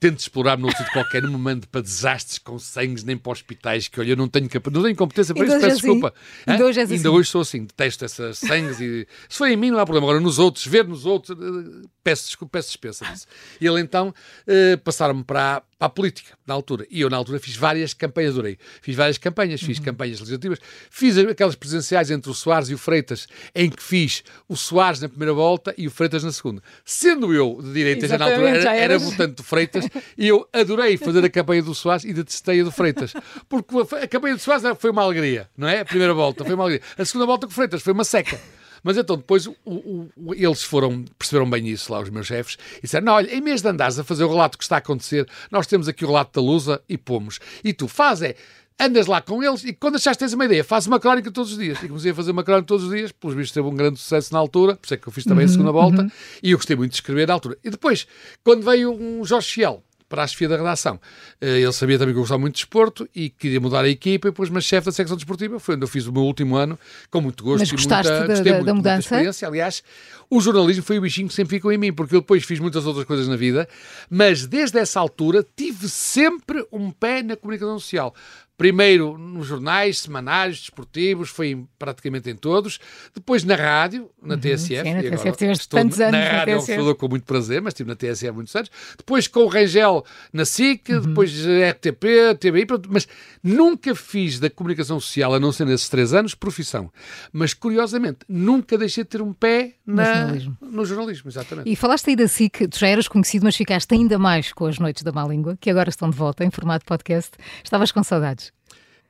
tente 0.00 0.22
explorar-me 0.22 0.64
num 0.64 0.70
sítio 0.70 0.92
qualquer, 0.92 1.22
não 1.22 1.30
me 1.30 1.38
mande 1.38 1.66
para 1.68 1.82
desastres 1.82 2.38
com 2.38 2.58
sangues, 2.58 3.04
nem 3.04 3.16
para 3.16 3.30
hospitais, 3.30 3.86
que 3.86 4.00
olha, 4.00 4.10
eu 4.10 4.16
não 4.16 4.26
tenho, 4.26 4.48
não 4.72 4.82
tenho 4.82 4.96
competência 4.96 5.34
para 5.34 5.44
Ainda 5.44 5.56
isso, 5.56 5.66
peço 5.66 5.72
és 5.72 5.78
assim? 5.78 5.92
desculpa. 6.00 6.14
Ainda 6.46 6.64
hoje 6.64 6.80
Ainda 6.80 6.94
assim? 6.94 7.08
hoje 7.08 7.28
sou 7.30 7.40
assim, 7.42 7.64
detesto 7.64 8.04
essas 8.04 8.38
sangues 8.38 8.80
e 8.80 9.06
se 9.28 9.38
for 9.38 9.46
em 9.46 9.56
mim 9.56 9.70
não 9.70 9.78
há 9.78 9.84
problema, 9.84 10.06
agora 10.08 10.20
nos 10.20 10.38
outros, 10.40 10.66
ver 10.66 10.84
nos 10.88 11.06
outros, 11.06 11.38
eh, 11.38 11.86
peço 12.02 12.24
desculpa, 12.26 12.52
peço 12.58 12.68
dispensa 12.68 13.04
disso. 13.04 13.26
E 13.60 13.66
ele 13.66 13.80
então 13.80 14.12
eh, 14.48 14.76
passaram-me 14.78 15.22
para, 15.22 15.60
para 15.78 15.86
a 15.86 15.90
política, 15.92 16.36
na 16.46 16.54
altura, 16.54 16.86
e 16.90 17.00
eu 17.00 17.08
na 17.10 17.16
altura 17.16 17.38
fiz 17.38 17.54
várias 17.56 17.94
campanhas, 17.94 18.32
adorei, 18.32 18.58
fiz 18.80 18.96
várias 18.96 19.18
campanhas, 19.18 19.60
fiz 19.62 19.78
Uhum. 19.78 19.84
campanhas 19.84 20.18
legislativas, 20.18 20.58
fiz 20.90 21.16
aquelas 21.18 21.54
presenciais 21.54 22.10
entre 22.10 22.30
o 22.30 22.34
Soares 22.34 22.68
e 22.68 22.74
o 22.74 22.78
Freitas, 22.78 23.26
em 23.54 23.70
que 23.70 23.82
fiz 23.82 24.22
o 24.48 24.56
Soares 24.56 25.00
na 25.00 25.08
primeira 25.08 25.32
volta 25.32 25.74
e 25.78 25.86
o 25.86 25.90
Freitas 25.90 26.24
na 26.24 26.32
segunda. 26.32 26.62
Sendo 26.84 27.32
eu 27.32 27.58
de 27.62 27.72
direita, 27.72 28.08
já 28.08 28.18
na 28.18 28.24
altura 28.26 28.48
era, 28.48 28.76
era 28.76 28.98
votante 28.98 29.34
do 29.36 29.42
Freitas, 29.42 29.84
e 30.18 30.26
eu 30.28 30.48
adorei 30.52 30.96
fazer 30.96 31.24
a 31.24 31.30
campanha 31.30 31.62
do 31.62 31.74
Soares 31.74 32.04
e 32.04 32.12
detestei 32.12 32.60
a 32.60 32.64
do 32.64 32.72
Freitas, 32.72 33.12
porque 33.48 33.74
a 33.96 34.08
campanha 34.08 34.34
do 34.34 34.40
Soares 34.40 34.64
foi 34.78 34.90
uma 34.90 35.02
alegria, 35.02 35.48
não 35.56 35.68
é? 35.68 35.80
A 35.80 35.84
primeira 35.84 36.14
volta 36.14 36.44
foi 36.44 36.54
uma 36.54 36.64
alegria. 36.64 36.82
A 36.98 37.04
segunda 37.04 37.26
volta 37.26 37.46
com 37.46 37.52
o 37.52 37.54
Freitas 37.54 37.82
foi 37.82 37.92
uma 37.92 38.04
seca. 38.04 38.40
Mas 38.82 38.96
então 38.96 39.16
depois 39.16 39.46
o- 39.46 39.54
o- 39.64 40.34
eles 40.34 40.62
foram, 40.62 41.04
perceberam 41.18 41.48
bem 41.48 41.68
isso 41.68 41.92
lá, 41.92 42.00
os 42.00 42.10
meus 42.10 42.26
chefes, 42.26 42.56
e 42.78 42.82
disseram: 42.82 43.06
Não, 43.06 43.12
olha, 43.14 43.32
em 43.34 43.40
vez 43.40 43.62
de 43.62 43.68
andares 43.68 43.98
a 43.98 44.04
fazer 44.04 44.24
o 44.24 44.28
relato 44.28 44.58
que 44.58 44.64
está 44.64 44.76
a 44.76 44.78
acontecer, 44.78 45.26
nós 45.50 45.66
temos 45.66 45.86
aqui 45.88 46.04
o 46.04 46.08
relato 46.08 46.40
da 46.40 46.46
Lusa 46.46 46.82
e 46.88 46.98
pomos. 46.98 47.38
E 47.62 47.72
tu 47.72 47.86
faz 47.88 48.22
é. 48.22 48.34
Andas 48.80 49.06
lá 49.06 49.20
com 49.20 49.42
eles 49.44 49.62
e 49.64 49.72
quando 49.74 49.94
achaste 49.96 50.18
tens 50.18 50.32
uma 50.32 50.46
ideia, 50.46 50.64
faz 50.64 50.86
uma 50.86 50.98
crónica 50.98 51.30
todos 51.30 51.52
os 51.52 51.58
dias. 51.58 51.80
E 51.82 51.88
comecei 51.88 52.10
a 52.10 52.14
fazer 52.14 52.32
uma 52.32 52.42
crónica 52.42 52.66
todos 52.66 52.84
os 52.86 52.90
dias, 52.90 53.12
pelos 53.12 53.36
vistos 53.36 53.52
teve 53.52 53.68
um 53.68 53.74
grande 53.76 54.00
sucesso 54.00 54.32
na 54.32 54.40
altura, 54.40 54.74
por 54.74 54.86
isso 54.86 54.94
é 54.94 54.96
que 54.96 55.06
eu 55.06 55.12
fiz 55.12 55.24
também 55.24 55.44
a 55.44 55.48
segunda 55.48 55.70
volta, 55.70 56.10
e 56.42 56.50
eu 56.50 56.58
gostei 56.58 56.74
muito 56.74 56.90
de 56.90 56.96
escrever 56.96 57.28
na 57.28 57.34
altura. 57.34 57.56
E 57.62 57.68
depois, 57.70 58.06
quando 58.42 58.64
veio 58.64 58.90
um 58.90 59.24
Jorge 59.24 59.52
Fiel, 59.52 59.84
para 60.12 60.24
a 60.24 60.26
chefia 60.26 60.46
da 60.46 60.58
redação. 60.58 61.00
Eh, 61.40 61.60
Ele 61.60 61.72
sabia 61.72 61.98
também 61.98 62.12
que 62.12 62.18
eu 62.18 62.22
gostava 62.22 62.38
muito 62.38 62.52
de 62.54 62.60
desporto 62.60 63.08
e 63.16 63.30
queria 63.30 63.58
mudar 63.58 63.82
a 63.82 63.88
equipa 63.88 64.28
e 64.28 64.30
pôs-me 64.32 64.60
chefe 64.60 64.84
da 64.84 64.92
secção 64.92 65.16
desportiva. 65.16 65.58
Foi 65.58 65.74
onde 65.74 65.84
eu 65.84 65.88
fiz 65.88 66.06
o 66.06 66.12
meu 66.12 66.22
último 66.24 66.54
ano, 66.54 66.78
com 67.10 67.22
muito 67.22 67.42
gosto 67.42 67.60
Mas 67.60 67.68
e 67.70 67.72
gostaste 67.72 68.12
muita, 68.12 68.26
da- 68.28 68.34
gostei 68.34 68.52
da- 68.52 68.58
muito, 68.58 68.66
da 68.66 68.74
muita 68.74 68.90
mudança? 68.90 69.00
experiência. 69.08 69.48
Aliás, 69.48 69.82
o 70.28 70.38
jornalismo 70.38 70.82
foi 70.82 70.98
o 70.98 71.00
bichinho 71.00 71.28
que 71.28 71.34
sempre 71.34 71.56
ficou 71.56 71.72
em 71.72 71.78
mim, 71.78 71.94
porque 71.94 72.14
eu 72.14 72.20
depois 72.20 72.44
fiz 72.44 72.60
muitas 72.60 72.84
outras 72.86 73.06
coisas 73.06 73.26
na 73.26 73.36
vida, 73.36 73.66
mas 74.10 74.46
desde 74.46 74.78
essa 74.78 75.00
altura 75.00 75.42
tive 75.56 75.88
sempre 75.88 76.62
um 76.70 76.90
pé 76.90 77.22
na 77.22 77.34
comunicação 77.34 77.78
social. 77.78 78.14
Primeiro 78.62 79.18
nos 79.18 79.46
jornais, 79.48 79.98
semanários, 79.98 80.60
desportivos, 80.60 81.30
foi 81.30 81.48
em- 81.50 81.68
praticamente 81.76 82.30
em 82.30 82.36
todos. 82.36 82.78
Depois 83.12 83.42
na 83.42 83.56
rádio, 83.56 84.08
na 84.22 84.36
TSF. 84.38 84.76
Uhum. 84.76 84.84
sim, 84.84 84.94
na 84.94 85.16
TSF 85.16 85.36
tiveste 85.36 85.68
tantos 85.68 86.00
anos 86.00 86.12
na 86.12 86.24
na 86.24 86.30
rádio, 86.38 86.54
é 86.54 86.58
TSF. 86.58 86.76
falou 86.76 86.94
com 86.94 87.08
muito 87.08 87.24
prazer, 87.24 87.60
mas 87.60 87.72
estive 87.72 87.88
na 87.88 87.96
TSE 87.96 88.28
há 88.28 88.32
muitos 88.32 88.54
anos. 88.54 88.70
Depois 88.96 89.26
com 89.26 89.40
o 89.40 89.48
Rangel 89.48 90.04
na 90.32 90.44
SIC, 90.44 90.90
Uhum. 90.92 91.00
depois 91.00 91.32
RTP, 91.44 92.36
TVI, 92.38 92.66
pronto, 92.66 92.88
mas 92.92 93.08
nunca 93.42 93.96
fiz 93.96 94.38
da 94.38 94.48
comunicação 94.48 95.00
social, 95.00 95.34
a 95.34 95.40
não 95.40 95.50
ser 95.50 95.64
nesses 95.66 95.88
três 95.88 96.14
anos, 96.14 96.34
profissão. 96.36 96.88
Mas 97.32 97.52
curiosamente, 97.54 98.20
nunca 98.28 98.78
deixei 98.78 99.02
de 99.02 99.10
ter 99.10 99.22
um 99.22 99.32
pé 99.32 99.72
na- 99.84 100.04
jornalismo. 100.14 100.56
no 100.60 100.84
jornalismo, 100.86 101.28
exatamente. 101.30 101.68
E 101.68 101.74
falaste 101.74 102.10
aí 102.10 102.14
da 102.16 102.28
SIC, 102.28 102.68
tu 102.68 102.78
já 102.78 102.86
eras 102.86 103.08
conhecido, 103.08 103.44
mas 103.44 103.56
ficaste 103.56 103.92
ainda 103.92 104.20
mais 104.20 104.52
com 104.52 104.66
as 104.66 104.78
Noites 104.78 105.02
da 105.02 105.10
Má 105.10 105.26
Língua, 105.26 105.58
que 105.60 105.68
agora 105.68 105.88
estão 105.88 106.08
de 106.08 106.16
volta 106.16 106.44
em 106.44 106.50
formato 106.52 106.84
podcast. 106.84 107.32
Estavas 107.64 107.90
com 107.90 108.04
saudades. 108.04 108.51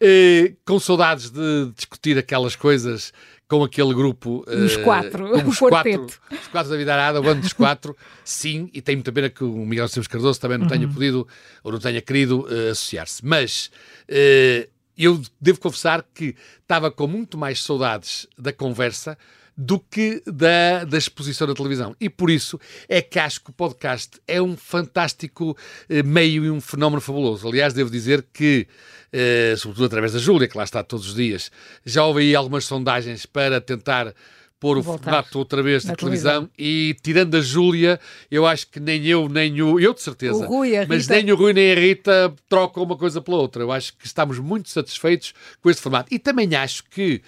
Eh, 0.05 0.55
com 0.65 0.81
saudades 0.81 1.31
de 1.31 1.71
discutir 1.77 2.19
aquelas 2.19 2.57
coisas 2.57 3.13
com 3.53 3.63
aquele 3.63 3.95
grupo. 3.95 4.45
Os 4.49 4.77
eh, 4.77 4.83
quatro, 4.83 5.29
com 5.29 5.37
o 5.47 5.49
os 5.49 5.59
quatro, 5.61 5.93
quarteto. 5.93 6.21
os 6.33 6.49
quatro 6.49 6.71
da 6.73 6.77
vida 6.77 6.93
arada, 6.93 7.21
o 7.21 7.29
ano 7.29 7.41
dos 7.41 7.53
quatro, 7.53 7.97
sim, 8.25 8.69
e 8.73 8.83
tenho 8.83 8.99
muita 8.99 9.13
pena 9.13 9.31
que 9.31 9.45
o 9.45 9.65
Miguel 9.65 9.85
Esteves 9.85 10.09
Cardoso 10.09 10.41
também 10.41 10.59
não 10.59 10.67
tenha 10.67 10.89
podido 10.89 11.29
ou 11.63 11.71
não 11.71 11.79
tenha 11.79 12.01
querido 12.01 12.49
eh, 12.51 12.71
associar-se. 12.71 13.25
Mas 13.25 13.71
eh, 14.09 14.69
eu 14.99 15.23
devo 15.41 15.61
confessar 15.61 16.05
que 16.15 16.35
estava 16.63 16.91
com 16.91 17.07
muito 17.07 17.39
mais 17.39 17.63
saudades 17.63 18.27
da 18.37 18.53
conversa 18.53 19.17
do 19.57 19.79
que 19.79 20.23
da, 20.27 20.85
da 20.85 20.99
exposição 20.99 21.47
na 21.47 21.55
televisão. 21.55 21.95
E 22.01 22.09
por 22.09 22.31
isso 22.31 22.59
é 22.89 23.03
que 23.03 23.19
acho 23.19 23.43
que 23.43 23.51
o 23.51 23.53
podcast 23.53 24.21
é 24.27 24.41
um 24.41 24.57
fantástico 24.57 25.57
eh, 25.89 26.03
meio 26.03 26.45
e 26.45 26.51
um 26.51 26.61
fenómeno 26.61 27.01
fabuloso. 27.01 27.47
Aliás, 27.47 27.75
devo 27.75 27.91
dizer 27.91 28.27
que, 28.33 28.67
eh, 29.13 29.55
sobretudo 29.59 29.87
através 29.87 30.13
da 30.13 30.19
Júlia, 30.19 30.49
que 30.49 30.57
lá 30.57 30.65
está 30.65 30.83
todos 30.83 31.09
os 31.09 31.15
dias, 31.15 31.51
já 31.85 32.05
houve 32.05 32.23
aí 32.23 32.35
algumas 32.35 32.65
sondagens 32.65 33.27
para 33.27 33.61
tentar 33.61 34.15
pôr 34.63 34.79
o 34.79 34.83
formato 34.83 35.41
outra 35.41 35.61
vez 35.61 35.83
de 35.83 35.93
televisão. 35.97 36.47
televisão. 36.47 36.51
e 36.57 36.97
tirando 37.03 37.37
a 37.37 37.41
Júlia, 37.41 37.99
eu 38.31 38.47
acho 38.47 38.69
que 38.69 38.79
nem 38.79 39.05
eu, 39.05 39.29
nem 39.29 39.61
o. 39.61 39.81
Eu 39.81 39.93
de 39.93 40.01
certeza. 40.01 40.47
O 40.47 40.47
Rui, 40.47 40.77
a 40.77 40.87
mas 40.87 41.09
nem 41.09 41.33
o 41.33 41.35
Rui 41.35 41.53
nem 41.53 41.73
a 41.73 41.75
Rita 41.75 42.33
trocam 42.49 42.85
uma 42.85 42.97
coisa 42.97 43.21
pela 43.21 43.39
outra. 43.39 43.61
Eu 43.61 43.73
acho 43.73 43.93
que 43.97 44.07
estamos 44.07 44.39
muito 44.39 44.71
satisfeitos 44.71 45.35
com 45.61 45.69
este 45.69 45.83
formato. 45.83 46.15
E 46.15 46.19
também 46.19 46.55
acho 46.55 46.85
que 46.85 47.21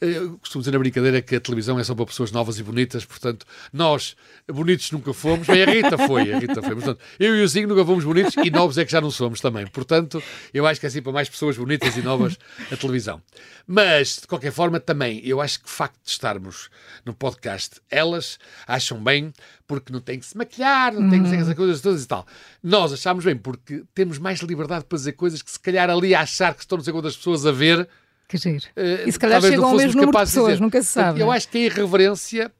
eu 0.00 0.38
costumo 0.38 0.62
dizer 0.62 0.72
na 0.72 0.78
brincadeira 0.78 1.22
que 1.22 1.36
a 1.36 1.40
televisão 1.40 1.78
é 1.78 1.84
só 1.84 1.94
para 1.94 2.06
pessoas 2.06 2.30
novas 2.30 2.58
e 2.58 2.62
bonitas, 2.62 3.04
portanto, 3.04 3.46
nós, 3.72 4.14
bonitos 4.46 4.90
nunca 4.90 5.12
fomos, 5.14 5.46
bem, 5.46 5.62
a 5.62 5.66
Rita 5.66 5.96
foi, 5.96 6.32
a 6.32 6.38
Rita 6.38 6.62
foi. 6.62 6.74
Portanto, 6.74 7.00
eu 7.18 7.34
e 7.36 7.42
o 7.42 7.48
Zinho 7.48 7.68
nunca 7.68 7.84
fomos 7.84 8.04
bonitos 8.04 8.34
e 8.36 8.50
novos 8.50 8.76
é 8.76 8.84
que 8.84 8.92
já 8.92 9.00
não 9.00 9.10
somos 9.10 9.40
também. 9.40 9.66
Portanto, 9.66 10.22
eu 10.52 10.66
acho 10.66 10.78
que 10.78 10.86
é 10.86 10.88
assim 10.88 11.00
para 11.00 11.12
mais 11.12 11.28
pessoas 11.28 11.56
bonitas 11.56 11.96
e 11.96 12.02
novas 12.02 12.38
a 12.70 12.76
televisão. 12.76 13.22
Mas, 13.66 14.18
de 14.20 14.26
qualquer 14.26 14.52
forma, 14.52 14.78
também, 14.78 15.20
eu 15.24 15.40
acho 15.40 15.60
que 15.60 15.66
o 15.66 15.70
facto 15.70 15.98
de 16.04 16.10
estarmos 16.10 16.68
no 17.04 17.14
podcast, 17.14 17.80
elas 17.90 18.38
acham 18.66 19.02
bem 19.02 19.32
porque 19.66 19.92
não 19.92 20.00
têm 20.00 20.18
que 20.18 20.26
se 20.26 20.36
maquilhar, 20.36 20.92
não 20.92 21.08
têm 21.10 21.22
que 21.22 21.28
fazer 21.30 21.42
essas 21.42 21.54
coisas 21.54 21.80
todas 21.80 22.04
e 22.04 22.06
tal. 22.06 22.26
Nós 22.62 22.92
achamos 22.92 23.24
bem 23.24 23.36
porque 23.36 23.82
temos 23.94 24.18
mais 24.18 24.40
liberdade 24.40 24.84
para 24.84 24.96
dizer 24.96 25.12
coisas 25.12 25.42
que 25.42 25.50
se 25.50 25.58
calhar 25.58 25.90
ali 25.90 26.14
a 26.14 26.20
achar 26.20 26.54
que 26.54 26.60
estão 26.60 26.76
não 26.76 26.84
sei 26.84 26.92
quantas 26.92 27.16
pessoas 27.16 27.46
a 27.46 27.52
ver 27.52 27.88
que 28.28 28.36
giro. 28.36 28.66
Uh, 28.76 29.08
e 29.08 29.12
se 29.12 29.18
calhar 29.18 29.40
chegam 29.40 29.68
ao 29.68 29.74
mesmo 29.74 30.00
número 30.00 30.12
de 30.12 30.24
pessoas, 30.24 30.60
nunca 30.60 30.82
se 30.82 30.88
sabe. 30.88 31.20
Eu 31.20 31.32
é? 31.32 31.36
acho 31.36 31.48
que 31.48 31.58
a 31.58 31.60
irreverência 31.62 32.52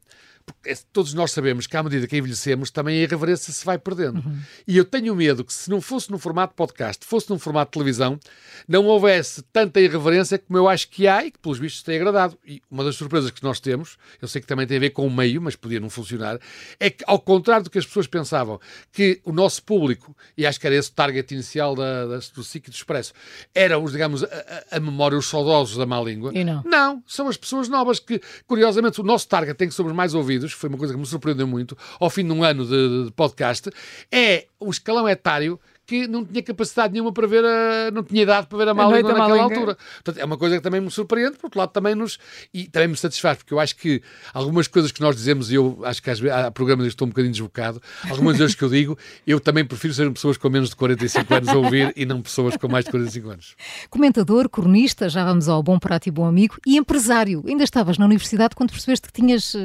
todos 0.91 1.13
nós 1.13 1.31
sabemos 1.31 1.67
que 1.67 1.77
à 1.77 1.83
medida 1.83 2.07
que 2.07 2.17
envelhecemos, 2.17 2.71
também 2.71 2.99
a 2.99 3.03
irreverência 3.03 3.53
se 3.53 3.65
vai 3.65 3.77
perdendo. 3.77 4.17
Uhum. 4.17 4.39
E 4.67 4.77
eu 4.77 4.85
tenho 4.85 5.15
medo 5.15 5.43
que 5.43 5.53
se 5.53 5.69
não 5.69 5.79
fosse 5.79 6.11
num 6.11 6.17
formato 6.17 6.53
podcast, 6.55 7.05
fosse 7.05 7.29
num 7.29 7.39
formato 7.39 7.69
de 7.69 7.73
televisão, 7.73 8.19
não 8.67 8.85
houvesse 8.85 9.41
tanta 9.53 9.79
irreverência 9.79 10.37
como 10.37 10.57
eu 10.57 10.67
acho 10.67 10.89
que 10.89 11.07
há 11.07 11.25
e 11.25 11.31
que 11.31 11.39
pelos 11.39 11.59
vistos 11.59 11.83
tem 11.83 11.95
agradado. 11.95 12.37
E 12.45 12.61
uma 12.69 12.83
das 12.83 12.95
surpresas 12.95 13.31
que 13.31 13.43
nós 13.43 13.59
temos, 13.59 13.97
eu 14.21 14.27
sei 14.27 14.41
que 14.41 14.47
também 14.47 14.67
tem 14.67 14.77
a 14.77 14.79
ver 14.79 14.89
com 14.91 15.05
o 15.05 15.11
meio, 15.11 15.41
mas 15.41 15.55
podia 15.55 15.79
não 15.79 15.89
funcionar, 15.89 16.39
é 16.79 16.89
que 16.89 17.03
ao 17.07 17.19
contrário 17.19 17.65
do 17.65 17.69
que 17.69 17.77
as 17.77 17.85
pessoas 17.85 18.07
pensavam, 18.07 18.59
que 18.91 19.21
o 19.23 19.31
nosso 19.31 19.63
público, 19.63 20.15
e 20.37 20.45
acho 20.45 20.59
que 20.59 20.67
era 20.67 20.75
esse 20.75 20.89
o 20.89 20.93
target 20.93 21.33
inicial 21.33 21.75
da, 21.75 22.05
da, 22.05 22.17
do 22.17 22.43
SIC 22.43 22.67
e 22.67 22.71
do 22.71 22.73
Expresso, 22.73 23.13
eram, 23.53 23.83
os, 23.83 23.91
digamos, 23.91 24.23
a, 24.23 24.27
a, 24.71 24.79
memória, 24.79 25.17
os 25.17 25.27
saudosos 25.27 25.77
da 25.77 25.85
má 25.85 25.99
língua. 26.01 26.31
E 26.33 26.43
não. 26.43 26.63
Não, 26.63 27.03
são 27.05 27.27
as 27.27 27.37
pessoas 27.37 27.67
novas 27.67 27.99
que, 27.99 28.21
curiosamente, 28.45 28.99
o 28.99 29.03
nosso 29.03 29.27
target 29.27 29.57
tem 29.57 29.67
que 29.67 29.73
somos 29.73 29.93
mais 29.93 30.13
ouvidos 30.13 30.36
ouvidos, 30.37 30.53
foi 30.53 30.69
uma 30.69 30.77
coisa 30.77 30.93
que 30.93 30.99
me 30.99 31.05
surpreendeu 31.05 31.47
muito, 31.47 31.77
ao 31.99 32.09
fim 32.09 32.25
de 32.25 32.31
um 32.31 32.43
ano 32.43 32.65
de, 32.65 33.05
de 33.05 33.11
podcast, 33.11 33.69
é 34.11 34.47
o 34.59 34.69
escalão 34.69 35.07
etário 35.07 35.59
que 35.87 36.05
não 36.05 36.25
tinha 36.25 36.43
capacidade 36.43 36.91
nenhuma 36.91 37.13
para 37.13 37.25
ver 37.25 37.45
a, 37.45 37.89
não 37.91 38.03
tinha 38.03 38.21
idade 38.21 38.47
para 38.47 38.57
ver 38.57 38.67
a 38.67 38.73
má 38.73 38.85
língua 38.87 39.13
naquela 39.13 39.43
altura. 39.43 39.77
Portanto, 40.03 40.21
é 40.21 40.25
uma 40.25 40.37
coisa 40.37 40.57
que 40.57 40.61
também 40.61 40.81
me 40.81 40.91
surpreende, 40.91 41.37
por 41.37 41.45
outro 41.45 41.59
lado 41.59 41.71
também 41.71 41.95
nos 41.95 42.19
e 42.53 42.65
também 42.67 42.89
me 42.89 42.97
satisfaz, 42.97 43.37
porque 43.37 43.53
eu 43.53 43.59
acho 43.59 43.75
que 43.77 44.01
algumas 44.33 44.67
coisas 44.67 44.91
que 44.91 44.99
nós 44.99 45.15
dizemos, 45.15 45.49
e 45.49 45.55
eu 45.55 45.79
acho 45.83 46.03
que 46.03 46.09
às 46.09 46.19
vezes 46.19 46.35
há 46.35 46.51
programas 46.51 46.85
que 46.85 46.89
estou 46.89 47.05
um 47.05 47.09
bocadinho 47.09 47.31
desbocado, 47.31 47.81
algumas 48.09 48.37
vezes 48.37 48.53
que 48.53 48.63
eu 48.63 48.69
digo, 48.69 48.97
eu 49.25 49.39
também 49.39 49.63
prefiro 49.63 49.93
ser 49.93 50.11
pessoas 50.11 50.35
com 50.35 50.49
menos 50.49 50.69
de 50.69 50.75
45 50.75 51.33
anos 51.33 51.49
a 51.49 51.55
ouvir 51.55 51.93
e 51.95 52.05
não 52.05 52.21
pessoas 52.21 52.57
com 52.57 52.67
mais 52.67 52.83
de 52.83 52.91
45 52.91 53.29
anos. 53.29 53.55
Comentador, 53.89 54.49
cronista, 54.49 55.07
já 55.07 55.23
vamos 55.23 55.47
ao 55.47 55.63
bom 55.63 55.79
prato 55.79 56.07
e 56.07 56.11
bom 56.11 56.25
amigo, 56.25 56.57
e 56.65 56.75
empresário. 56.75 57.43
Ainda 57.47 57.63
estavas 57.63 57.97
na 57.97 58.05
universidade 58.05 58.55
quando 58.55 58.71
percebeste 58.71 59.07
que 59.07 59.13
tinhas 59.13 59.53
uh, 59.53 59.59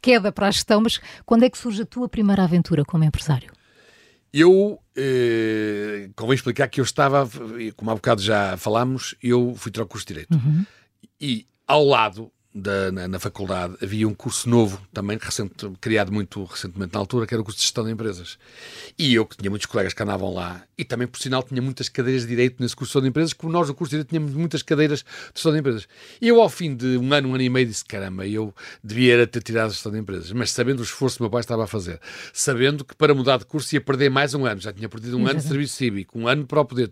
queda 0.00 0.30
para 0.30 0.46
a 0.46 0.50
gestão, 0.52 0.80
mas 0.80 1.00
quando 1.24 1.42
é 1.42 1.50
que 1.50 1.58
surge 1.58 1.82
a 1.82 1.86
tua 1.86 2.08
primeira 2.08 2.44
aventura 2.44 2.84
como 2.84 3.02
empresário? 3.02 3.55
Eu, 4.38 4.78
eh, 4.94 6.10
convém 6.14 6.34
explicar 6.34 6.68
que 6.68 6.78
eu 6.78 6.84
estava, 6.84 7.26
como 7.74 7.90
há 7.90 7.94
bocado 7.94 8.20
já 8.20 8.54
falámos, 8.58 9.14
eu 9.22 9.54
fui 9.56 9.72
tirar 9.72 9.84
o 9.84 9.88
curso 9.88 10.06
de 10.06 10.12
Direito. 10.12 10.34
Uhum. 10.34 10.66
E 11.18 11.46
ao 11.66 11.82
lado 11.82 12.30
da, 12.56 12.90
na, 12.90 13.06
na, 13.06 13.18
faculdade 13.18 13.76
havia 13.82 14.08
um 14.08 14.14
curso 14.14 14.48
novo, 14.48 14.80
também 14.90 15.18
recente, 15.20 15.54
criado 15.78 16.10
muito 16.10 16.42
recentemente 16.44 16.94
na 16.94 17.00
altura, 17.00 17.26
que 17.26 17.34
era 17.34 17.40
o 17.42 17.44
curso 17.44 17.58
de 17.58 17.64
Gestão 17.64 17.84
de 17.84 17.90
Empresas. 17.90 18.38
E 18.98 19.14
eu, 19.14 19.26
que 19.26 19.36
tinha 19.36 19.50
muitos 19.50 19.66
colegas 19.66 19.92
que 19.92 20.02
andavam 20.02 20.32
lá, 20.32 20.62
e 20.78 20.82
também, 20.82 21.06
por 21.06 21.20
sinal, 21.20 21.42
tinha 21.42 21.60
muitas 21.60 21.90
cadeiras 21.90 22.22
de 22.22 22.28
Direito 22.28 22.56
nesse 22.62 22.74
curso 22.74 22.88
de 22.88 22.92
Gestão 22.92 23.02
de 23.02 23.08
Empresas, 23.08 23.34
como 23.34 23.52
nós 23.52 23.68
no 23.68 23.74
curso 23.74 23.90
de 23.90 23.96
Direito 23.96 24.08
tínhamos 24.08 24.32
muitas 24.32 24.62
cadeiras 24.62 25.00
de 25.00 25.06
Gestão 25.34 25.52
de 25.52 25.58
Empresas. 25.58 25.86
E 26.18 26.28
eu, 26.28 26.40
ao 26.40 26.48
fim 26.48 26.74
de 26.74 26.96
um 26.96 27.12
ano, 27.12 27.28
um 27.28 27.34
ano 27.34 27.42
e 27.42 27.50
meio, 27.50 27.66
disse, 27.66 27.84
caramba, 27.84 28.26
eu 28.26 28.54
devia 28.82 29.26
ter 29.26 29.42
tirado 29.42 29.66
a 29.66 29.72
Gestão 29.72 29.92
de 29.92 29.98
Empresas. 29.98 30.32
Mas 30.32 30.50
sabendo 30.50 30.80
o 30.80 30.82
esforço 30.82 31.16
que 31.18 31.22
meu 31.22 31.30
pai 31.30 31.40
estava 31.40 31.64
a 31.64 31.66
fazer, 31.66 32.00
sabendo 32.32 32.86
que 32.86 32.96
para 32.96 33.14
mudar 33.14 33.36
de 33.36 33.44
curso 33.44 33.74
ia 33.74 33.82
perder 33.82 34.08
mais 34.08 34.32
um 34.32 34.46
ano, 34.46 34.62
já 34.62 34.72
tinha 34.72 34.88
perdido 34.88 35.18
um 35.18 35.26
ano 35.26 35.40
de 35.40 35.44
serviço 35.46 35.76
cívico, 35.76 36.18
um 36.18 36.26
ano 36.26 36.46
para 36.46 36.60
o 36.60 36.64
poder, 36.64 36.88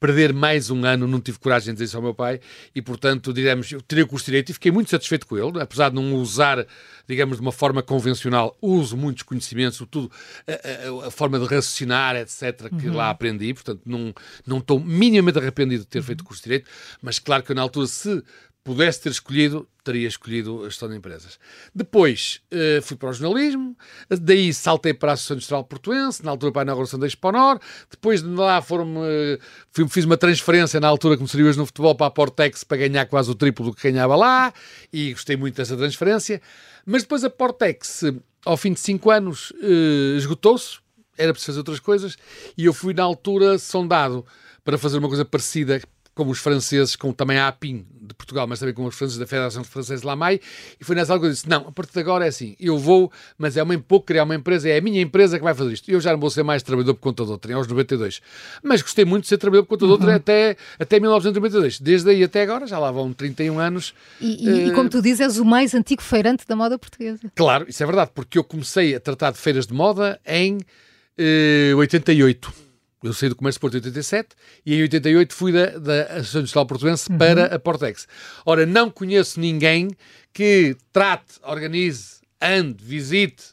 perder 0.00 0.32
mais 0.32 0.70
um 0.70 0.82
ano, 0.86 1.06
não 1.06 1.20
tive 1.20 1.38
coragem 1.38 1.66
de 1.66 1.72
dizer 1.74 1.84
isso 1.84 1.96
ao 1.98 2.02
meu 2.02 2.14
pai, 2.14 2.40
e, 2.74 2.80
portanto, 2.80 3.34
diremos, 3.34 3.70
eu 3.70 3.82
tirei 3.82 4.02
o 4.02 4.06
curso 4.06 4.24
de 4.24 4.32
Direito 4.32 4.48
e 4.48 4.54
fiquei 4.54 4.72
muito 4.72 4.93
satisfeito 4.94 5.26
com 5.26 5.36
ele, 5.36 5.60
apesar 5.60 5.90
de 5.90 5.94
não 5.94 6.14
usar, 6.14 6.66
digamos, 7.06 7.36
de 7.36 7.42
uma 7.42 7.52
forma 7.52 7.82
convencional, 7.82 8.56
uso 8.60 8.96
muitos 8.96 9.22
conhecimentos, 9.22 9.78
tudo, 9.90 10.10
a, 10.46 11.04
a, 11.04 11.08
a 11.08 11.10
forma 11.10 11.38
de 11.38 11.44
raciocinar, 11.44 12.16
etc., 12.16 12.68
que 12.78 12.88
uhum. 12.88 12.96
lá 12.96 13.10
aprendi, 13.10 13.52
portanto, 13.54 13.80
não, 13.84 14.14
não 14.46 14.58
estou 14.58 14.80
minimamente 14.80 15.38
arrependido 15.38 15.82
de 15.82 15.88
ter 15.88 16.02
feito 16.02 16.22
o 16.22 16.24
curso 16.24 16.42
de 16.42 16.48
Direito, 16.48 16.70
mas 17.02 17.18
claro 17.18 17.42
que 17.42 17.52
eu, 17.52 17.56
na 17.56 17.62
altura, 17.62 17.86
se 17.86 18.22
pudesse 18.64 19.02
ter 19.02 19.10
escolhido, 19.10 19.68
teria 19.84 20.08
escolhido 20.08 20.62
a 20.62 20.70
gestão 20.70 20.88
de 20.88 20.96
empresas. 20.96 21.38
Depois 21.74 22.40
uh, 22.50 22.80
fui 22.82 22.96
para 22.96 23.10
o 23.10 23.12
jornalismo, 23.12 23.76
daí 24.08 24.54
saltei 24.54 24.94
para 24.94 25.10
a 25.10 25.14
Associação 25.14 25.36
Industrial 25.36 25.64
Portuense, 25.64 26.24
na 26.24 26.30
altura 26.30 26.50
para 26.50 26.62
a 26.62 26.64
inauguração 26.64 26.98
da 26.98 27.06
Exponor, 27.06 27.60
depois 27.90 28.22
de 28.22 28.28
lá 28.28 28.62
foram 28.62 28.96
uh, 28.96 29.88
fiz 29.88 30.06
uma 30.06 30.16
transferência 30.16 30.80
na 30.80 30.88
altura, 30.88 31.16
como 31.16 31.28
seria 31.28 31.46
hoje 31.46 31.58
no 31.58 31.66
futebol, 31.66 31.94
para 31.94 32.06
a 32.06 32.10
Portex 32.10 32.64
para 32.64 32.78
ganhar 32.78 33.04
quase 33.04 33.30
o 33.30 33.34
triplo 33.34 33.66
do 33.66 33.74
que 33.74 33.90
ganhava 33.92 34.16
lá, 34.16 34.52
e 34.90 35.12
gostei 35.12 35.36
muito 35.36 35.56
dessa 35.56 35.76
transferência. 35.76 36.40
Mas 36.86 37.02
depois 37.02 37.22
a 37.22 37.28
Portex, 37.28 38.02
ao 38.46 38.56
fim 38.56 38.72
de 38.72 38.80
cinco 38.80 39.10
anos, 39.10 39.50
uh, 39.50 40.16
esgotou-se, 40.16 40.78
era 41.18 41.32
preciso 41.32 41.52
fazer 41.52 41.58
outras 41.60 41.80
coisas, 41.80 42.16
e 42.56 42.64
eu 42.64 42.72
fui 42.72 42.94
na 42.94 43.02
altura 43.02 43.58
sondado 43.58 44.24
para 44.64 44.78
fazer 44.78 44.96
uma 44.96 45.08
coisa 45.08 45.26
parecida 45.26 45.82
como 46.14 46.30
os 46.30 46.38
franceses, 46.38 46.96
com 46.96 47.12
também 47.12 47.38
a 47.38 47.48
APIN 47.48 47.84
de 48.00 48.14
Portugal, 48.14 48.46
mas 48.46 48.58
também 48.58 48.74
com 48.74 48.84
os 48.84 48.94
franceses 48.94 49.18
da 49.18 49.26
Federação 49.26 49.64
Francesa 49.64 50.00
de 50.00 50.06
Lamai, 50.06 50.40
e 50.80 50.84
foi 50.84 50.94
nessa 50.94 51.12
altura 51.12 51.28
que 51.28 51.32
eu 51.32 51.34
disse, 51.34 51.48
não, 51.48 51.68
a 51.68 51.72
partir 51.72 51.92
de 51.92 52.00
agora 52.00 52.24
é 52.24 52.28
assim, 52.28 52.54
eu 52.60 52.78
vou, 52.78 53.10
mas 53.36 53.56
é 53.56 53.62
uma 53.62 53.76
pouco 53.78 54.06
criar 54.06 54.24
uma 54.24 54.34
empresa, 54.34 54.68
é 54.68 54.78
a 54.78 54.80
minha 54.80 55.00
empresa 55.00 55.38
que 55.38 55.44
vai 55.44 55.54
fazer 55.54 55.72
isto. 55.72 55.90
Eu 55.90 56.00
já 56.00 56.12
não 56.12 56.20
vou 56.20 56.30
ser 56.30 56.42
mais 56.42 56.62
trabalhador 56.62 56.94
por 56.94 57.00
conta 57.00 57.24
de 57.24 57.30
outra, 57.30 57.54
aos 57.54 57.66
92. 57.66 58.20
Mas 58.62 58.82
gostei 58.82 59.04
muito 59.04 59.22
de 59.22 59.28
ser 59.28 59.38
trabalhador 59.38 59.66
por 59.66 59.70
conta 59.70 59.86
de 59.86 59.92
outra 59.92 60.08
uhum. 60.10 60.16
até, 60.16 60.56
até 60.78 61.00
1992. 61.00 61.80
Desde 61.80 62.10
aí 62.10 62.22
até 62.22 62.42
agora, 62.42 62.66
já 62.66 62.78
lá 62.78 62.90
vão 62.90 63.12
31 63.12 63.58
anos. 63.58 63.94
E, 64.20 64.44
e, 64.44 64.48
uh... 64.48 64.68
e 64.68 64.72
como 64.72 64.88
tu 64.88 65.02
dizes, 65.02 65.20
és 65.20 65.38
o 65.38 65.44
mais 65.44 65.74
antigo 65.74 66.02
feirante 66.02 66.46
da 66.46 66.56
moda 66.56 66.78
portuguesa. 66.78 67.20
Claro, 67.34 67.66
isso 67.68 67.82
é 67.82 67.86
verdade, 67.86 68.10
porque 68.14 68.38
eu 68.38 68.44
comecei 68.44 68.94
a 68.94 69.00
tratar 69.00 69.32
de 69.32 69.38
feiras 69.38 69.66
de 69.66 69.74
moda 69.74 70.20
em 70.26 70.58
uh, 70.58 71.76
88 71.76 72.63
eu 73.04 73.12
saí 73.12 73.28
do 73.28 73.36
Comércio 73.36 73.60
Porto 73.60 73.74
em 73.74 73.78
87 73.78 74.28
e 74.64 74.74
em 74.74 74.82
88 74.82 75.34
fui 75.34 75.52
da, 75.52 75.78
da 75.78 76.02
Associação 76.04 76.40
Industrial 76.40 76.66
Portuense 76.66 77.12
uhum. 77.12 77.18
para 77.18 77.54
a 77.54 77.58
Portex. 77.58 78.08
Ora, 78.46 78.64
não 78.64 78.90
conheço 78.90 79.38
ninguém 79.38 79.90
que 80.32 80.76
trate, 80.92 81.34
organize, 81.42 82.22
ande, 82.40 82.82
visite, 82.82 83.44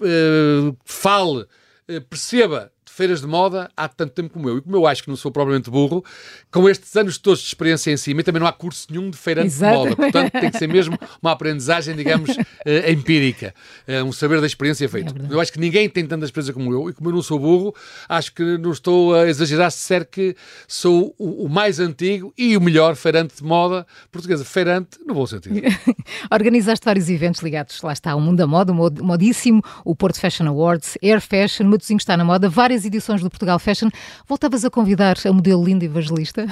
uh, 0.00 0.76
fale, 0.84 1.42
uh, 1.42 2.00
perceba 2.08 2.72
feiras 2.96 3.20
de 3.20 3.26
moda 3.26 3.70
há 3.76 3.86
tanto 3.88 4.12
tempo 4.12 4.30
como 4.30 4.48
eu. 4.48 4.56
E 4.56 4.62
como 4.62 4.74
eu 4.74 4.86
acho 4.86 5.02
que 5.02 5.10
não 5.10 5.16
sou 5.16 5.30
propriamente 5.30 5.70
burro, 5.70 6.02
com 6.50 6.66
estes 6.66 6.96
anos 6.96 7.18
todos 7.18 7.40
de 7.40 7.46
experiência 7.48 7.90
em 7.90 7.96
cima, 7.96 8.22
também 8.22 8.40
não 8.40 8.46
há 8.46 8.52
curso 8.52 8.86
nenhum 8.90 9.10
de 9.10 9.18
feirante 9.18 9.48
Exatamente. 9.48 9.82
de 9.82 9.90
moda. 9.90 9.96
Portanto, 9.96 10.32
tem 10.40 10.50
que 10.50 10.58
ser 10.58 10.66
mesmo 10.66 10.98
uma 11.20 11.32
aprendizagem, 11.32 11.94
digamos, 11.94 12.30
uh, 12.30 12.40
empírica. 12.90 13.54
Uh, 13.86 14.02
um 14.02 14.12
saber 14.12 14.40
da 14.40 14.46
experiência 14.46 14.88
feito. 14.88 15.14
É 15.14 15.34
eu 15.34 15.38
acho 15.38 15.52
que 15.52 15.60
ninguém 15.60 15.90
tem 15.90 16.06
tanta 16.06 16.24
experiência 16.24 16.54
como 16.54 16.72
eu. 16.72 16.88
E 16.88 16.94
como 16.94 17.10
eu 17.10 17.14
não 17.14 17.22
sou 17.22 17.38
burro, 17.38 17.74
acho 18.08 18.32
que 18.32 18.56
não 18.56 18.72
estou 18.72 19.14
a 19.14 19.28
exagerar 19.28 19.70
se 19.70 19.78
disser 19.78 20.08
que 20.08 20.34
sou 20.66 21.14
o, 21.18 21.44
o 21.44 21.48
mais 21.50 21.78
antigo 21.78 22.32
e 22.36 22.56
o 22.56 22.60
melhor 22.62 22.96
feirante 22.96 23.36
de 23.36 23.44
moda 23.44 23.86
portuguesa. 24.10 24.42
Feirante 24.42 24.98
no 25.06 25.12
bom 25.12 25.26
sentido. 25.26 25.60
Organizaste 26.32 26.82
vários 26.82 27.10
eventos 27.10 27.42
ligados, 27.42 27.82
lá 27.82 27.92
está, 27.92 28.12
ao 28.12 28.20
mundo 28.20 28.38
da 28.38 28.46
moda, 28.46 28.72
o 28.72 29.04
modíssimo, 29.04 29.62
o 29.84 29.94
Porto 29.94 30.18
Fashion 30.18 30.46
Awards, 30.46 30.96
Air 31.02 31.20
Fashion, 31.20 31.66
Matosinho 31.66 31.98
está 31.98 32.16
na 32.16 32.24
moda, 32.24 32.48
várias 32.48 32.85
edições 32.86 33.20
do 33.20 33.30
Portugal 33.30 33.58
Fashion. 33.58 33.88
Voltavas 34.26 34.64
a 34.64 34.70
convidar 34.70 35.16
a 35.24 35.32
modelo 35.32 35.64
linda 35.64 35.84
evangelista? 35.84 36.46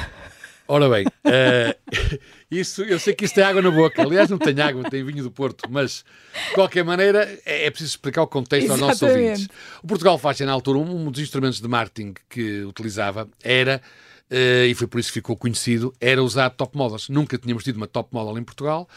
Ora 0.66 0.88
bem, 0.88 1.06
uh, 1.06 2.18
isso, 2.50 2.82
eu 2.82 2.98
sei 2.98 3.14
que 3.14 3.26
isto 3.26 3.38
é 3.38 3.42
água 3.42 3.60
na 3.60 3.70
boca. 3.70 4.00
Aliás, 4.02 4.30
não 4.30 4.38
tem 4.38 4.58
água, 4.60 4.88
tem 4.88 5.04
vinho 5.04 5.22
do 5.22 5.30
Porto, 5.30 5.68
mas 5.70 6.04
de 6.48 6.54
qualquer 6.54 6.82
maneira 6.82 7.38
é, 7.44 7.66
é 7.66 7.70
preciso 7.70 7.90
explicar 7.90 8.22
o 8.22 8.26
contexto 8.26 8.66
Exatamente. 8.66 8.90
aos 8.90 9.00
nossos 9.00 9.16
ouvintes. 9.16 9.48
O 9.82 9.86
Portugal 9.86 10.18
Fashion, 10.18 10.46
na 10.46 10.52
altura, 10.52 10.78
um 10.78 11.10
dos 11.10 11.20
instrumentos 11.20 11.60
de 11.60 11.68
marketing 11.68 12.14
que 12.30 12.62
utilizava 12.64 13.28
era 13.42 13.82
Uh, 14.30 14.64
e 14.66 14.74
foi 14.74 14.86
por 14.86 14.98
isso 14.98 15.10
que 15.10 15.14
ficou 15.14 15.36
conhecido, 15.36 15.94
era 16.00 16.22
usar 16.22 16.50
top 16.50 16.76
models. 16.76 17.08
Nunca 17.08 17.36
tínhamos 17.36 17.62
tido 17.62 17.76
uma 17.76 17.86
top 17.86 18.08
model 18.12 18.38
em 18.38 18.42
Portugal 18.42 18.88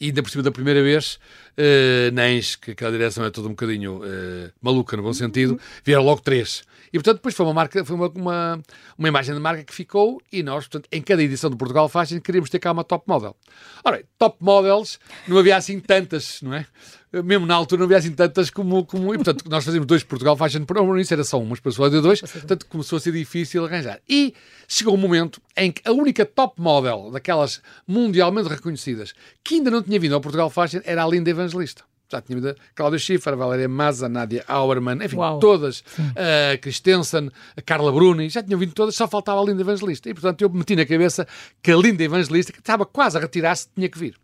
e 0.00 0.06
ainda 0.06 0.22
por 0.22 0.30
cima 0.30 0.42
da 0.42 0.50
primeira 0.50 0.82
vez, 0.82 1.18
uh, 1.58 2.10
NENS, 2.12 2.56
que 2.56 2.70
aquela 2.70 2.90
direção 2.90 3.24
é 3.24 3.30
toda 3.30 3.46
um 3.46 3.50
bocadinho 3.50 3.98
uh, 3.98 4.50
maluca 4.60 4.96
no 4.96 5.02
bom 5.02 5.12
sentido, 5.12 5.60
vieram 5.84 6.02
logo 6.02 6.22
três. 6.22 6.62
E 6.92 6.98
portanto 6.98 7.16
depois 7.16 7.34
foi 7.34 7.46
uma 7.46 7.54
marca, 7.54 7.84
foi 7.84 7.96
uma, 7.96 8.08
uma, 8.08 8.62
uma, 8.98 9.08
imagem 9.08 9.34
de 9.34 9.40
marca 9.40 9.62
que 9.62 9.74
ficou 9.74 10.20
e 10.32 10.42
nós, 10.42 10.66
portanto, 10.66 10.88
em 10.90 11.00
cada 11.00 11.22
edição 11.22 11.48
do 11.48 11.56
Portugal 11.56 11.88
Fashion 11.88 12.20
queríamos 12.20 12.50
ter 12.50 12.58
cá 12.58 12.72
uma 12.72 12.84
top 12.84 13.04
model. 13.06 13.36
Ora, 13.84 14.02
top 14.18 14.36
models 14.40 14.98
não 15.28 15.38
havia 15.38 15.56
assim 15.56 15.78
tantas, 15.78 16.40
não 16.42 16.54
é? 16.54 16.66
mesmo 17.12 17.44
na 17.44 17.54
altura 17.54 17.80
não 17.80 17.86
havia 17.86 17.98
assim 17.98 18.12
tantas 18.12 18.50
como, 18.50 18.84
como 18.84 19.12
e 19.12 19.18
portanto 19.18 19.44
nós 19.48 19.64
fazíamos 19.64 19.86
dois 19.86 20.04
Portugal 20.04 20.36
Fashion 20.36 20.64
por 20.64 20.76
no 20.76 20.94
início 20.94 21.14
era 21.14 21.24
só 21.24 21.40
um, 21.40 21.44
mas 21.44 21.60
de 21.60 22.00
dois, 22.00 22.20
portanto 22.20 22.66
começou 22.66 22.98
a 22.98 23.00
ser 23.00 23.12
difícil 23.12 23.64
arranjar. 23.64 24.00
E 24.08 24.34
chegou 24.68 24.94
um 24.94 24.96
momento 24.96 25.40
em 25.56 25.72
que 25.72 25.82
a 25.84 25.92
única 25.92 26.24
top 26.24 26.60
model 26.60 27.10
daquelas 27.10 27.60
mundialmente 27.86 28.48
reconhecidas 28.48 29.12
que 29.42 29.56
ainda 29.56 29.70
não 29.70 29.82
tinha 29.82 29.98
vindo 29.98 30.14
ao 30.14 30.20
Portugal 30.20 30.50
Fashion 30.50 30.80
era 30.84 31.04
a 31.04 31.08
Linda 31.08 31.30
Evangelista. 31.30 31.89
Já 32.10 32.20
tinha 32.20 32.36
vindo 32.36 32.48
a 32.50 32.54
Cláudia 32.74 32.98
Schiffer, 32.98 33.32
a 33.32 33.36
Valéria 33.36 33.68
Maza, 33.68 34.08
Nádia 34.08 34.44
Auermann, 34.48 35.04
enfim, 35.04 35.16
Uau. 35.16 35.38
todas, 35.38 35.84
a 35.98 36.58
Christensen, 36.58 37.30
a 37.56 37.62
Carla 37.62 37.92
Bruni, 37.92 38.28
já 38.28 38.42
tinham 38.42 38.58
vindo 38.58 38.72
todas, 38.72 38.96
só 38.96 39.06
faltava 39.06 39.40
a 39.40 39.44
Linda 39.44 39.62
Evangelista. 39.62 40.10
E 40.10 40.14
portanto 40.14 40.42
eu 40.42 40.50
meti 40.50 40.74
na 40.74 40.84
cabeça 40.84 41.26
que 41.62 41.70
a 41.70 41.76
Linda 41.76 42.02
Evangelista, 42.02 42.52
que 42.52 42.58
estava 42.58 42.84
quase 42.84 43.16
a 43.16 43.20
retirar-se, 43.20 43.68
tinha 43.74 43.88
que 43.88 43.98
vir. 43.98 44.16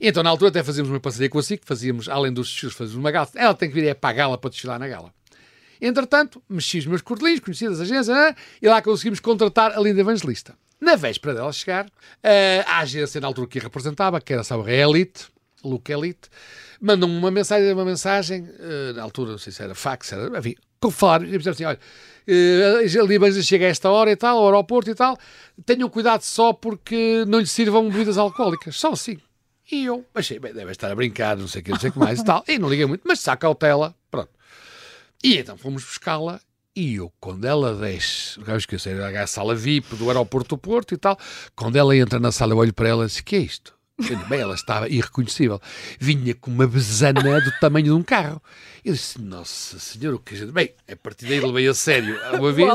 Então, 0.00 0.22
na 0.22 0.30
altura, 0.30 0.48
até 0.48 0.62
fazíamos 0.62 0.90
uma 0.90 0.98
parceria 0.98 1.28
com 1.28 1.38
a 1.38 1.42
SIC, 1.42 1.62
fazíamos, 1.64 2.08
além 2.08 2.32
dos 2.32 2.48
desfiles, 2.48 2.74
fazíamos 2.74 2.98
uma 2.98 3.10
gala. 3.10 3.28
Ela 3.34 3.54
tem 3.54 3.68
que 3.68 3.74
vir 3.74 3.86
é 3.86 3.92
para 3.92 4.10
a 4.10 4.12
gala 4.14 4.38
para 4.38 4.48
desfilar 4.48 4.78
na 4.78 4.88
gala. 4.88 5.12
Entretanto, 5.80 6.42
mexi 6.48 6.78
os 6.78 6.86
meus 6.86 7.02
cordelinhos, 7.02 7.40
conheci 7.40 7.66
as 7.66 7.80
agências, 7.80 8.08
né? 8.08 8.34
e 8.60 8.68
lá 8.68 8.80
conseguimos 8.80 9.20
contratar 9.20 9.72
a 9.72 9.80
Linda 9.80 10.00
Evangelista. 10.00 10.54
Na 10.80 10.96
véspera 10.96 11.34
dela 11.34 11.52
chegar, 11.52 11.86
eh, 12.22 12.64
a 12.66 12.78
agência 12.78 13.20
na 13.20 13.26
altura 13.26 13.46
que 13.46 13.58
a 13.58 13.62
representava, 13.62 14.20
que 14.20 14.32
era 14.32 14.42
a 14.42 14.70
Elite, 14.72 15.28
Look 15.64 15.90
Elite, 15.90 16.28
mandam-me 16.80 17.16
uma 17.16 17.30
mensagem, 17.30 17.72
uma 17.72 17.84
mensagem, 17.84 18.48
eh, 18.58 18.92
na 18.94 19.02
altura, 19.02 19.32
não 19.32 19.38
sei 19.38 19.52
se 19.52 19.62
era 19.62 19.74
fax, 19.74 20.12
era, 20.12 20.38
enfim, 20.38 20.54
com 20.80 20.90
falar, 20.90 21.22
e 21.22 21.36
assim, 21.36 21.64
olha, 21.64 21.78
uh, 22.26 23.00
a 23.00 23.04
Libanesa 23.04 23.42
chega 23.42 23.66
a 23.66 23.68
esta 23.68 23.90
hora 23.90 24.10
e 24.10 24.16
tal, 24.16 24.38
ao 24.38 24.46
aeroporto 24.46 24.90
e 24.90 24.94
tal, 24.94 25.18
tenham 25.66 25.88
cuidado 25.90 26.22
só 26.22 26.52
porque 26.52 27.24
não 27.28 27.38
lhe 27.38 27.46
sirvam 27.46 27.88
bebidas 27.90 28.16
alcoólicas, 28.16 28.76
só 28.76 28.92
assim. 28.92 29.18
E 29.70 29.84
eu 29.84 30.04
achei, 30.14 30.38
bem, 30.38 30.52
deve 30.52 30.72
estar 30.72 30.90
a 30.90 30.94
brincar, 30.94 31.36
não 31.36 31.46
sei 31.46 31.60
o 31.60 31.64
que, 31.64 31.70
não 31.70 31.78
sei 31.78 31.90
o 31.90 31.92
que 31.92 31.98
mais 31.98 32.18
e 32.18 32.24
tal. 32.24 32.42
E 32.48 32.58
não 32.58 32.68
liguei 32.68 32.86
muito, 32.86 33.02
mas 33.06 33.20
saca 33.20 33.42
cautela, 33.42 33.94
pronto. 34.10 34.30
E 35.22 35.36
então 35.36 35.56
fomos 35.56 35.84
buscá-la 35.84 36.40
e 36.74 36.94
eu, 36.94 37.12
quando 37.20 37.44
ela 37.44 37.74
desce, 37.74 38.40
eu 38.44 38.56
esqueci, 38.56 38.90
a 38.90 39.26
sala 39.26 39.54
VIP 39.54 39.96
do 39.96 40.08
aeroporto 40.08 40.56
do 40.56 40.58
Porto 40.58 40.94
e 40.94 40.96
tal, 40.96 41.18
quando 41.54 41.76
ela 41.76 41.96
entra 41.96 42.18
na 42.18 42.32
sala, 42.32 42.52
eu 42.52 42.58
olho 42.58 42.72
para 42.72 42.88
ela 42.88 43.04
e 43.04 43.06
disse, 43.06 43.22
que 43.22 43.36
é 43.36 43.40
isto? 43.40 43.74
Bem, 44.28 44.40
ela 44.40 44.54
estava 44.54 44.88
irreconhecível. 44.88 45.60
Vinha 45.98 46.34
com 46.34 46.50
uma 46.50 46.66
besana 46.66 47.40
do 47.40 47.52
tamanho 47.60 47.84
de 47.86 47.92
um 47.92 48.02
carro. 48.02 48.42
Eu 48.84 48.94
disse, 48.94 49.20
nossa 49.20 49.78
senhora, 49.78 50.16
o 50.16 50.18
que 50.18 50.34
a 50.34 50.38
gente... 50.38 50.52
Bem, 50.52 50.72
a 50.90 50.96
partir 50.96 51.26
daí 51.26 51.40
levei 51.40 51.68
a 51.68 51.74
sério 51.74 52.18
uma 52.38 52.50
vez. 52.52 52.68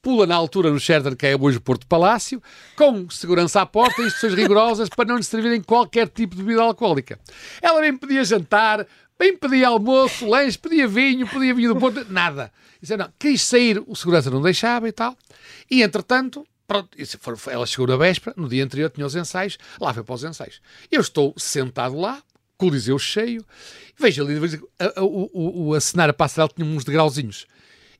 Pula 0.00 0.26
na 0.26 0.34
altura 0.34 0.70
no 0.70 0.80
Sheraton, 0.80 1.14
que 1.14 1.26
é 1.26 1.36
hoje 1.36 1.58
o 1.58 1.60
Porto 1.60 1.86
Palácio, 1.86 2.42
com 2.76 3.10
segurança 3.10 3.60
à 3.60 3.66
porta 3.66 4.00
e 4.02 4.06
instruções 4.06 4.34
rigorosas 4.34 4.88
para 4.88 5.04
não 5.04 5.16
lhe 5.16 5.22
servirem 5.22 5.60
qualquer 5.60 6.08
tipo 6.08 6.34
de 6.36 6.42
bebida 6.42 6.62
alcoólica. 6.62 7.18
Ela 7.60 7.80
bem 7.80 7.96
podia 7.96 8.24
jantar, 8.24 8.86
bem 9.18 9.36
pedia 9.36 9.68
almoço, 9.68 10.26
lanche, 10.26 10.58
pedia 10.58 10.86
vinho, 10.86 11.26
pedia 11.26 11.54
vinho 11.54 11.74
do 11.74 11.80
Porto, 11.80 12.06
nada. 12.08 12.52
Disse, 12.80 12.96
não, 12.96 13.10
quis 13.18 13.42
sair, 13.42 13.82
o 13.86 13.96
segurança 13.96 14.30
não 14.30 14.40
deixava 14.40 14.88
e 14.88 14.92
tal. 14.92 15.16
E, 15.70 15.82
entretanto, 15.82 16.46
Pronto, 16.66 16.96
ela 17.48 17.66
chegou 17.66 17.86
na 17.86 17.96
véspera, 17.96 18.34
no 18.36 18.48
dia 18.48 18.64
anterior 18.64 18.90
tinha 18.90 19.06
os 19.06 19.14
ensaios, 19.14 19.56
lá 19.80 19.94
foi 19.94 20.02
para 20.02 20.14
os 20.14 20.24
ensaios. 20.24 20.60
Eu 20.90 21.00
estou 21.00 21.32
sentado 21.36 21.96
lá, 21.96 22.22
coliseu 22.58 22.98
cheio, 22.98 23.44
vejo 23.98 24.24
ali, 24.24 24.38
vejo, 24.38 24.68
a, 24.78 25.00
a, 25.00 25.04
o, 25.04 25.70
o, 25.70 25.74
a 25.74 26.12
passarela 26.12 26.50
tinha 26.54 26.66
uns 26.66 26.84
degrauzinhos. 26.84 27.46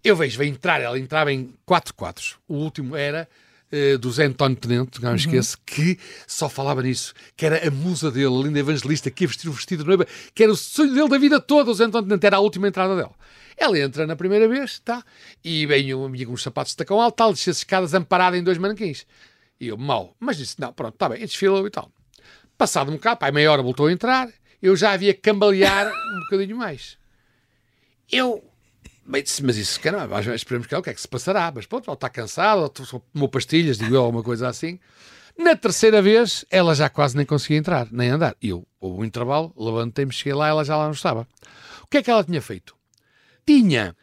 Eu 0.03 0.17
vejo, 0.17 0.39
vai 0.39 0.47
entrar, 0.47 0.81
ela 0.81 0.99
entrava 0.99 1.33
em 1.33 1.55
quatro 1.65 1.95
quadros. 1.95 2.37
O 2.49 2.55
último 2.55 2.97
era 2.97 3.29
uh, 3.73 3.99
do 3.99 4.11
Zé 4.11 4.25
António 4.25 4.57
Tenente, 4.57 5.01
não 5.01 5.11
me 5.11 5.15
uhum. 5.15 5.17
esqueço, 5.17 5.57
uhum. 5.57 5.63
que 5.65 5.99
só 6.27 6.49
falava 6.49 6.83
nisso, 6.83 7.15
que 7.37 7.47
era 7.47 7.67
a 7.67 7.71
musa 7.71 8.11
dele, 8.11 8.27
a 8.27 8.43
linda 8.43 8.59
evangelista, 8.59 9.11
que 9.11 9.25
ia 9.25 9.29
vestir 9.29 9.49
o 9.49 9.53
vestido 9.53 9.83
de 9.85 9.89
noiva, 9.89 10.07
que 10.35 10.43
era 10.43 10.53
o 10.53 10.57
sonho 10.57 10.93
dele 10.93 11.09
da 11.09 11.19
vida 11.19 11.41
toda, 11.41 11.71
o 11.71 11.75
Zé 11.75 11.85
António 11.85 12.09
Tenente, 12.09 12.27
era 12.27 12.37
a 12.37 12.41
última 12.41 12.67
entrada 12.69 12.97
dela. 12.97 13.15
Ela 13.57 13.79
entra 13.79 14.07
na 14.07 14.17
primeira 14.17 14.47
vez, 14.47 14.79
tá? 14.81 15.03
E 15.43 15.65
vem 15.67 15.95
um 15.95 16.05
amigo 16.05 16.31
com 16.31 16.35
uns 16.35 16.43
sapatos 16.43 16.73
de 16.73 16.77
tacão 16.77 17.01
alto, 17.01 17.17
tal, 17.17 17.33
desce 17.33 17.51
as 17.51 17.59
escadas 17.59 17.95
amparada 17.95 18.37
em 18.37 18.43
dois 18.43 18.59
manequins. 18.59 19.07
E 19.59 19.69
eu, 19.69 19.79
mal. 19.79 20.15
Mas 20.21 20.37
disse, 20.37 20.61
não, 20.61 20.73
pronto, 20.73 20.95
está 20.95 21.09
bem, 21.09 21.21
desfilou 21.21 21.67
e 21.67 21.71
tal. 21.71 21.91
Passado 22.59 22.91
um 22.91 22.95
bocado, 22.95 23.21
pai, 23.21 23.33
meia 23.33 23.51
hora 23.51 23.63
voltou 23.63 23.87
a 23.87 23.93
entrar, 23.93 24.29
eu 24.63 24.77
já 24.77 24.93
havia 24.93 25.15
cambalear 25.15 25.87
um 26.15 26.21
bocadinho 26.21 26.57
mais. 26.57 26.99
Eu, 28.11 28.45
bem, 29.05 29.23
disse, 29.23 29.43
mas 29.43 29.57
isso, 29.57 29.81
caramba, 29.81 30.21
esperemos 30.35 30.67
que 30.67 30.75
é 30.75 30.79
o 30.79 30.83
que 30.83 30.91
é 30.91 30.95
que 30.95 31.01
se 31.01 31.09
passará. 31.09 31.51
Mas 31.55 31.67
pronto, 31.67 31.89
ela 31.89 31.95
está 31.95 32.09
cansada, 32.09 32.69
tomou 32.69 33.29
pastilhas, 33.29 33.79
digo 33.79 33.95
eu, 33.95 34.03
alguma 34.03 34.23
coisa 34.23 34.49
assim. 34.49 34.79
Na 35.39 35.55
terceira 35.55 36.01
vez, 36.01 36.47
ela 36.51 36.75
já 36.75 36.89
quase 36.89 37.17
nem 37.17 37.27
conseguia 37.27 37.59
entrar, 37.59 37.89
nem 37.91 38.09
andar. 38.09 38.35
E 38.41 38.49
eu, 38.49 38.67
houve 38.81 39.01
um 39.01 39.05
intervalo, 39.05 39.53
levantei-me, 39.57 40.13
cheguei 40.13 40.33
lá, 40.33 40.49
ela 40.49 40.65
já 40.65 40.77
lá 40.77 40.85
não 40.85 40.93
estava. 40.93 41.29
O 41.83 41.87
que 41.89 41.99
é 41.99 42.03
que 42.03 42.11
ela 42.11 42.25
tinha 42.25 42.41
feito? 42.41 42.75
Tinha 43.47 43.95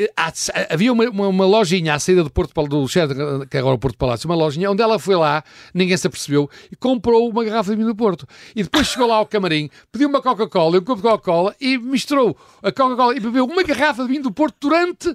eh, 0.00 0.68
havia 0.70 0.92
uma, 0.92 1.04
uma, 1.10 1.28
uma, 1.28 1.46
lojinha 1.46 1.94
à 1.94 1.98
saída 1.98 2.24
do 2.24 2.30
Porto 2.30 2.52
do 2.66 2.88
Sheraton, 2.88 3.46
que 3.46 3.56
é 3.56 3.60
agora 3.60 3.74
o 3.74 3.78
Porto 3.78 3.98
Palácio, 3.98 4.28
uma 4.28 4.34
lojinha 4.34 4.70
onde 4.70 4.82
ela 4.82 4.98
foi 4.98 5.14
lá, 5.14 5.44
ninguém 5.74 5.96
se 5.96 6.06
apercebeu, 6.06 6.48
e 6.72 6.76
comprou 6.76 7.28
uma 7.28 7.44
garrafa 7.44 7.70
de 7.70 7.76
vinho 7.76 7.88
do 7.88 7.94
Porto. 7.94 8.26
E 8.56 8.62
depois 8.62 8.86
chegou 8.86 9.06
lá 9.06 9.16
ao 9.16 9.26
camarim, 9.26 9.68
pediu 9.92 10.08
uma 10.08 10.22
Coca-Cola, 10.22 10.78
um 10.78 10.80
copo 10.82 11.02
de 11.02 11.08
Coca-Cola 11.08 11.54
e 11.60 11.76
misturou 11.76 12.36
a 12.62 12.72
Coca-Cola 12.72 13.14
e 13.14 13.20
bebeu 13.20 13.44
uma 13.44 13.62
garrafa 13.62 14.02
de 14.02 14.08
vinho 14.08 14.22
do 14.22 14.32
Porto 14.32 14.56
durante 14.60 15.14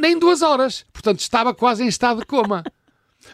nem 0.00 0.18
duas 0.18 0.40
horas. 0.40 0.86
Portanto, 0.92 1.20
estava 1.20 1.52
quase 1.52 1.84
em 1.84 1.88
estado 1.88 2.20
de 2.20 2.26
coma. 2.26 2.64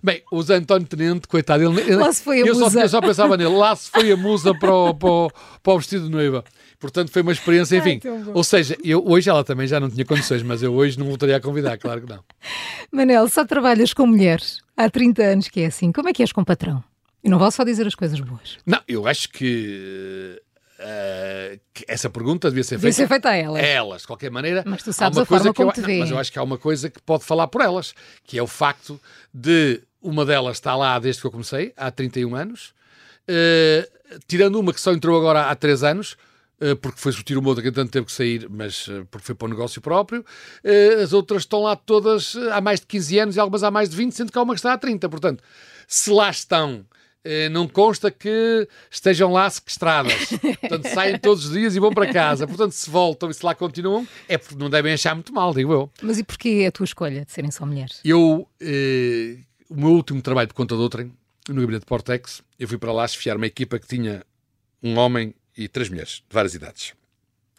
Bem, 0.02 0.22
o 0.32 0.42
Zé 0.42 0.56
António 0.56 0.88
Tenente, 0.88 1.28
coitado, 1.28 1.62
ele, 1.62 1.94
lá 1.94 2.12
se 2.12 2.22
foi 2.22 2.42
a 2.42 2.46
eu, 2.46 2.54
musa. 2.54 2.70
Só, 2.70 2.80
eu 2.80 2.88
só 2.88 3.00
pensava 3.00 3.36
nele, 3.36 3.54
lá 3.54 3.76
se 3.76 3.90
foi 3.90 4.10
a 4.10 4.16
musa 4.16 4.52
para 4.58 4.74
o, 4.74 4.94
para 4.94 5.08
o, 5.08 5.30
para 5.62 5.72
o 5.72 5.78
vestido 5.78 6.06
de 6.06 6.10
noiva. 6.10 6.44
Portanto, 6.84 7.10
foi 7.10 7.22
uma 7.22 7.32
experiência, 7.32 7.76
enfim. 7.78 7.98
Ai, 8.04 8.24
ou 8.34 8.44
seja, 8.44 8.76
eu, 8.84 9.02
hoje 9.06 9.30
ela 9.30 9.42
também 9.42 9.66
já 9.66 9.80
não 9.80 9.88
tinha 9.88 10.04
condições, 10.04 10.42
mas 10.42 10.62
eu 10.62 10.74
hoje 10.74 10.98
não 10.98 11.06
voltaria 11.06 11.36
a 11.36 11.40
convidar, 11.40 11.78
claro 11.78 12.02
que 12.02 12.08
não. 12.08 12.22
Manel, 12.92 13.26
só 13.28 13.44
trabalhas 13.46 13.94
com 13.94 14.06
mulheres 14.06 14.60
há 14.76 14.90
30 14.90 15.22
anos 15.22 15.48
que 15.48 15.62
é 15.62 15.66
assim. 15.66 15.90
Como 15.90 16.10
é 16.10 16.12
que 16.12 16.22
és 16.22 16.30
com 16.30 16.42
o 16.42 16.44
patrão? 16.44 16.84
E 17.22 17.30
não 17.30 17.38
vale 17.38 17.52
só 17.52 17.64
dizer 17.64 17.86
as 17.86 17.94
coisas 17.94 18.20
boas. 18.20 18.58
Não, 18.66 18.80
eu 18.86 19.06
acho 19.06 19.30
que, 19.30 20.38
uh, 20.78 21.60
essa 21.88 22.10
pergunta 22.10 22.50
devia 22.50 22.62
ser 22.62 22.76
devia 22.76 22.92
feita, 22.92 23.08
ser 23.08 23.08
feita 23.08 23.30
a 23.30 23.34
elas. 23.34 23.62
A 23.62 23.66
elas, 23.66 24.00
de 24.02 24.06
qualquer 24.06 24.30
maneira. 24.30 24.62
Mas 24.66 24.82
tu 24.82 24.92
sabes 24.92 25.16
a 25.16 25.24
forma 25.24 25.54
como 25.54 25.70
eu, 25.70 25.72
te 25.72 25.80
vê. 25.80 26.00
Mas 26.00 26.10
eu 26.10 26.18
acho 26.18 26.30
que 26.30 26.38
há 26.38 26.42
uma 26.42 26.58
coisa 26.58 26.90
que 26.90 27.00
pode 27.00 27.24
falar 27.24 27.48
por 27.48 27.62
elas, 27.62 27.94
que 28.24 28.38
é 28.38 28.42
o 28.42 28.46
facto 28.46 29.00
de 29.32 29.80
uma 30.02 30.26
delas 30.26 30.58
estar 30.58 30.76
lá 30.76 30.98
desde 30.98 31.22
que 31.22 31.26
eu 31.26 31.30
comecei, 31.30 31.72
há 31.78 31.90
31 31.90 32.36
anos, 32.36 32.74
uh, 33.26 34.18
tirando 34.28 34.60
uma 34.60 34.74
que 34.74 34.80
só 34.80 34.92
entrou 34.92 35.18
agora 35.18 35.46
há 35.46 35.54
3 35.56 35.82
anos, 35.82 36.18
porque 36.74 36.98
foi 36.98 37.12
surtir 37.12 37.36
o 37.36 37.42
modo 37.42 37.60
que 37.60 37.72
tanto 37.72 37.90
teve 37.90 38.06
que 38.06 38.12
sair, 38.12 38.48
mas 38.48 38.86
eh, 38.88 39.04
porque 39.10 39.26
foi 39.26 39.34
para 39.34 39.46
o 39.46 39.48
negócio 39.48 39.82
próprio. 39.82 40.24
Eh, 40.62 41.02
as 41.02 41.12
outras 41.12 41.42
estão 41.42 41.62
lá 41.62 41.74
todas 41.74 42.36
há 42.52 42.60
mais 42.60 42.80
de 42.80 42.86
15 42.86 43.18
anos 43.18 43.36
e 43.36 43.40
algumas 43.40 43.64
há 43.64 43.70
mais 43.70 43.88
de 43.90 43.96
20, 43.96 44.12
sendo 44.12 44.32
que 44.32 44.38
há 44.38 44.42
uma 44.42 44.54
que 44.54 44.60
está 44.60 44.72
há 44.72 44.78
30. 44.78 45.08
Portanto, 45.08 45.42
se 45.86 46.10
lá 46.10 46.30
estão 46.30 46.86
não 47.50 47.66
consta 47.66 48.10
que 48.10 48.68
estejam 48.90 49.32
lá 49.32 49.48
sequestradas. 49.48 50.28
Portanto, 50.60 50.88
saem 50.92 51.18
todos 51.18 51.46
os 51.46 51.52
dias 51.52 51.74
e 51.74 51.80
vão 51.80 51.90
para 51.90 52.12
casa. 52.12 52.46
Portanto, 52.46 52.72
se 52.72 52.90
voltam 52.90 53.30
e 53.30 53.34
se 53.34 53.42
lá 53.42 53.54
continuam, 53.54 54.06
é 54.28 54.36
porque 54.36 54.56
não 54.56 54.68
devem 54.68 54.92
achar 54.92 55.14
muito 55.14 55.32
mal, 55.32 55.54
digo 55.54 55.72
eu. 55.72 55.90
Mas 56.02 56.18
e 56.18 56.22
porquê 56.22 56.66
a 56.68 56.70
tua 56.70 56.84
escolha 56.84 57.24
de 57.24 57.32
serem 57.32 57.50
só 57.50 57.64
mulheres? 57.64 57.98
Eu, 58.04 58.46
eh, 58.60 59.38
o 59.70 59.74
meu 59.74 59.92
último 59.92 60.20
trabalho 60.20 60.48
de 60.48 60.52
conta 60.52 60.76
de 60.76 60.82
outrem, 60.82 61.14
no 61.48 61.60
gabinete 61.62 61.86
Portex, 61.86 62.42
eu 62.58 62.68
fui 62.68 62.76
para 62.76 62.92
lá 62.92 63.04
esfiar 63.04 63.38
uma 63.38 63.46
equipa 63.46 63.78
que 63.78 63.86
tinha 63.86 64.22
um 64.82 64.98
homem 64.98 65.34
e 65.56 65.68
três 65.68 65.88
mulheres, 65.88 66.22
de 66.28 66.34
várias 66.34 66.54
idades. 66.54 66.94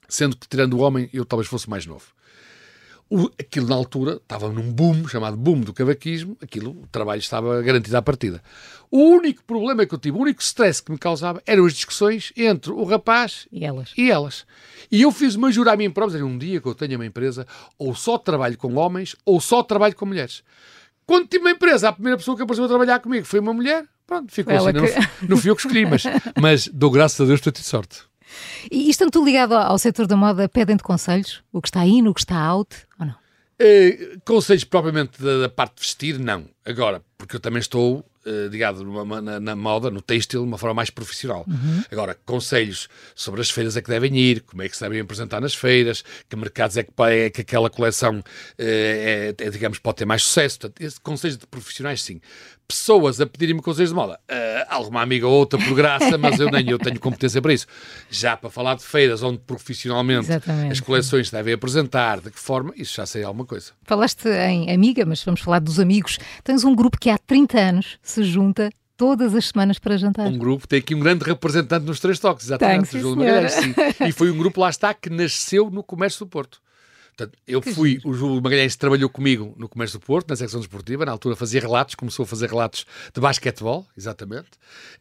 Sendo 0.08 0.38
que, 0.38 0.48
tirando 0.48 0.74
o 0.74 0.80
homem, 0.80 1.10
eu 1.14 1.26
talvez 1.26 1.48
fosse 1.48 1.70
mais 1.70 1.86
novo. 1.86 2.16
O, 3.08 3.30
aquilo 3.40 3.68
na 3.68 3.76
altura 3.76 4.14
estava 4.14 4.50
num 4.50 4.72
boom, 4.72 5.08
chamado 5.08 5.38
boom 5.38 5.62
do 5.62 5.72
cavaquismo, 5.72 6.36
aquilo, 6.42 6.72
o 6.72 6.88
trabalho 6.88 7.20
estava 7.20 7.62
garantido 7.62 7.96
à 7.96 8.02
partida. 8.02 8.42
O 8.90 8.98
único 8.98 9.44
problema 9.44 9.86
que 9.86 9.94
eu 9.94 10.00
tive, 10.00 10.18
o 10.18 10.22
único 10.22 10.42
stress 10.42 10.82
que 10.82 10.92
me 10.92 10.98
causava 10.98 11.42
eram 11.46 11.66
as 11.66 11.74
discussões 11.74 12.34
entre 12.36 12.72
o 12.72 12.84
rapaz 12.84 13.48
e 13.52 13.64
elas. 13.64 13.94
E, 13.96 14.10
elas. 14.10 14.46
e 14.92 15.04
eu 15.04 15.12
fiz 15.12 15.36
uma 15.36 15.52
jurar 15.52 15.76
a 15.76 15.78
mim 15.78 15.92
próprio, 15.92 16.26
um 16.26 16.36
dia 16.36 16.60
que 16.60 16.68
eu 16.68 16.74
tenha 16.74 16.98
uma 16.98 17.06
empresa, 17.06 17.46
ou 17.78 17.94
só 17.94 18.18
trabalho 18.18 18.58
com 18.58 18.74
homens, 18.74 19.16
ou 19.24 19.40
só 19.40 19.62
trabalho 19.62 19.96
com 19.96 20.08
mulheres. 20.08 20.44
Quando 21.06 21.28
tive 21.28 21.44
uma 21.44 21.52
empresa, 21.52 21.90
a 21.90 21.94
primeira 21.94 22.18
pessoa 22.18 22.36
que 22.36 22.42
apareceu 22.42 22.66
a 22.66 22.68
trabalhar 22.68 23.00
comigo 23.00 23.26
foi 23.28 23.40
uma 23.40 23.54
mulher, 23.54 23.86
Pronto, 24.08 24.32
ficou 24.32 24.54
Ela 24.54 24.72
assim. 24.72 24.80
Que... 24.80 25.00
Não, 25.00 25.30
não 25.30 25.38
fui 25.38 25.50
eu 25.50 25.56
que 25.56 25.62
escolhi, 25.62 25.86
mas, 25.86 26.04
mas 26.40 26.68
dou 26.68 26.92
graças 26.92 27.20
a 27.20 27.26
Deus 27.26 27.40
por 27.40 27.52
ter 27.52 27.60
tido 27.60 27.66
sorte. 27.66 28.04
E 28.72 28.90
estando 28.90 29.12
tu 29.12 29.24
ligado 29.24 29.54
ao 29.54 29.78
setor 29.78 30.08
da 30.08 30.16
moda, 30.16 30.50
pedem-te 30.50 30.84
conselhos? 30.84 31.42
O 31.52 31.62
que 31.62 31.68
está 31.68 31.86
in, 31.86 32.08
o 32.08 32.14
que 32.14 32.20
está 32.20 32.38
out, 32.38 32.76
ou 33.00 33.06
não? 33.06 33.16
Uh, 33.62 34.20
conselhos 34.26 34.66
propriamente 34.66 35.22
da, 35.22 35.40
da, 35.40 35.50
parte 35.50 35.76
de 35.76 35.82
vestir, 35.82 36.20
não. 36.20 36.46
Agora, 36.66 37.02
porque 37.18 37.38
eu 37.38 37.40
também 37.40 37.60
estou 37.60 38.00
uh, 38.00 38.48
ligado 38.52 38.84
numa, 38.84 39.22
na, 39.22 39.40
na, 39.40 39.56
moda, 39.56 39.90
no 39.90 40.02
têxtil, 40.02 40.42
de 40.42 40.48
uma 40.48 40.58
forma 40.58 40.74
mais 40.74 40.90
profissional. 40.90 41.46
Uhum. 41.48 41.84
Agora, 41.90 42.18
conselhos 42.26 42.90
sobre 43.16 43.40
as 43.40 43.50
feiras 43.50 43.78
a 43.78 43.82
que 43.82 43.90
devem 43.90 44.18
ir, 44.18 44.42
como 44.42 44.62
é 44.62 44.68
que 44.68 44.76
se 44.76 44.84
devem 44.84 45.00
apresentar 45.00 45.40
nas 45.40 45.56
feiras, 45.56 46.04
que 46.28 46.36
mercados 46.36 46.76
é 46.76 46.84
que, 46.84 46.92
é 47.02 47.30
que 47.30 47.42
aquela 47.42 47.70
coleção, 47.70 48.20
uh, 48.20 48.24
é, 48.60 49.34
é, 49.38 49.50
digamos, 49.50 49.80
pode 49.80 49.98
ter 49.98 50.06
mais 50.06 50.24
sucesso. 50.24 50.60
Portanto, 50.60 50.82
esse 50.82 51.00
conselhos 51.00 51.38
de 51.38 51.48
profissionais, 51.48 52.02
sim 52.02 52.20
pessoas 52.68 53.22
a 53.22 53.26
pedirem-me 53.26 53.62
conselhos 53.62 53.90
de 53.90 53.96
moda. 53.96 54.20
Uh, 54.30 54.66
alguma 54.70 55.02
amiga 55.02 55.28
ou 55.28 55.34
outra 55.34 55.60
por 55.60 55.76
graça, 55.76 56.18
mas 56.18 56.40
eu 56.40 56.50
nem 56.50 56.70
eu 56.70 56.80
tenho 56.80 57.00
competência 57.00 57.42
para 57.42 57.54
isso. 57.54 57.68
Já 58.10 58.36
para 58.36 58.50
falar 58.50 58.76
de 58.76 58.84
feiras 58.84 59.24
onde 59.24 59.40
profissionalmente 59.40 60.28
Exatamente. 60.28 60.72
as 60.72 60.80
coleções 60.80 61.30
devem 61.30 61.54
apresentar, 61.54 62.20
de 62.20 62.32
que 62.32 62.40
forma, 62.40 62.74
isso 62.76 62.96
já 62.96 63.06
sei 63.06 63.24
alguma 63.24 63.46
coisa. 63.46 63.72
Falaste 63.84 64.28
em 64.28 64.72
amiga, 64.72 65.06
mas 65.06 65.24
vamos 65.24 65.42
falar 65.42 65.60
dos 65.60 65.80
amigos. 65.80 66.18
Tens 66.44 66.64
um 66.64 66.76
grupo 66.76 67.00
que 67.00 67.10
há 67.10 67.18
30 67.18 67.60
anos 67.60 68.00
se 68.02 68.24
junta 68.24 68.70
todas 68.98 69.36
as 69.36 69.48
semanas 69.48 69.78
para 69.78 69.98
jantar. 69.98 70.28
Um 70.28 70.38
grupo, 70.38 70.68
tem 70.68 70.80
aqui 70.80 70.96
um 70.96 71.00
grande 71.00 71.24
representante 71.24 71.86
nos 71.86 72.00
três 72.00 72.20
toques, 72.20 72.46
exatamente, 72.46 72.90
tem, 72.90 73.02
Júlio 73.02 73.18
Magalhães. 73.18 73.56
E 74.08 74.12
foi 74.12 74.32
um 74.32 74.38
grupo, 74.38 74.62
lá 74.62 74.70
está, 74.70 74.94
que 74.94 75.10
nasceu 75.10 75.70
no 75.70 75.84
comércio 75.84 76.26
do 76.26 76.30
Porto. 76.30 76.62
Portanto, 77.16 77.38
eu 77.48 77.62
que 77.62 77.74
fui, 77.74 77.92
giro. 77.92 78.10
o 78.10 78.14
Júlio 78.14 78.42
Magalhães 78.42 78.76
trabalhou 78.76 79.10
comigo 79.10 79.54
no 79.58 79.70
Comércio 79.70 80.00
do 80.00 80.06
Porto, 80.06 80.30
na 80.30 80.36
secção 80.36 80.60
desportiva, 80.60 81.06
na 81.06 81.14
altura 81.14 81.36
fazia 81.36 81.62
relatos, 81.62 81.96
começou 81.96 82.24
a 82.24 82.28
fazer 82.28 82.50
relatos 82.50 82.86
de 83.14 83.22
basquetebol, 83.22 83.88
exatamente. 83.98 84.50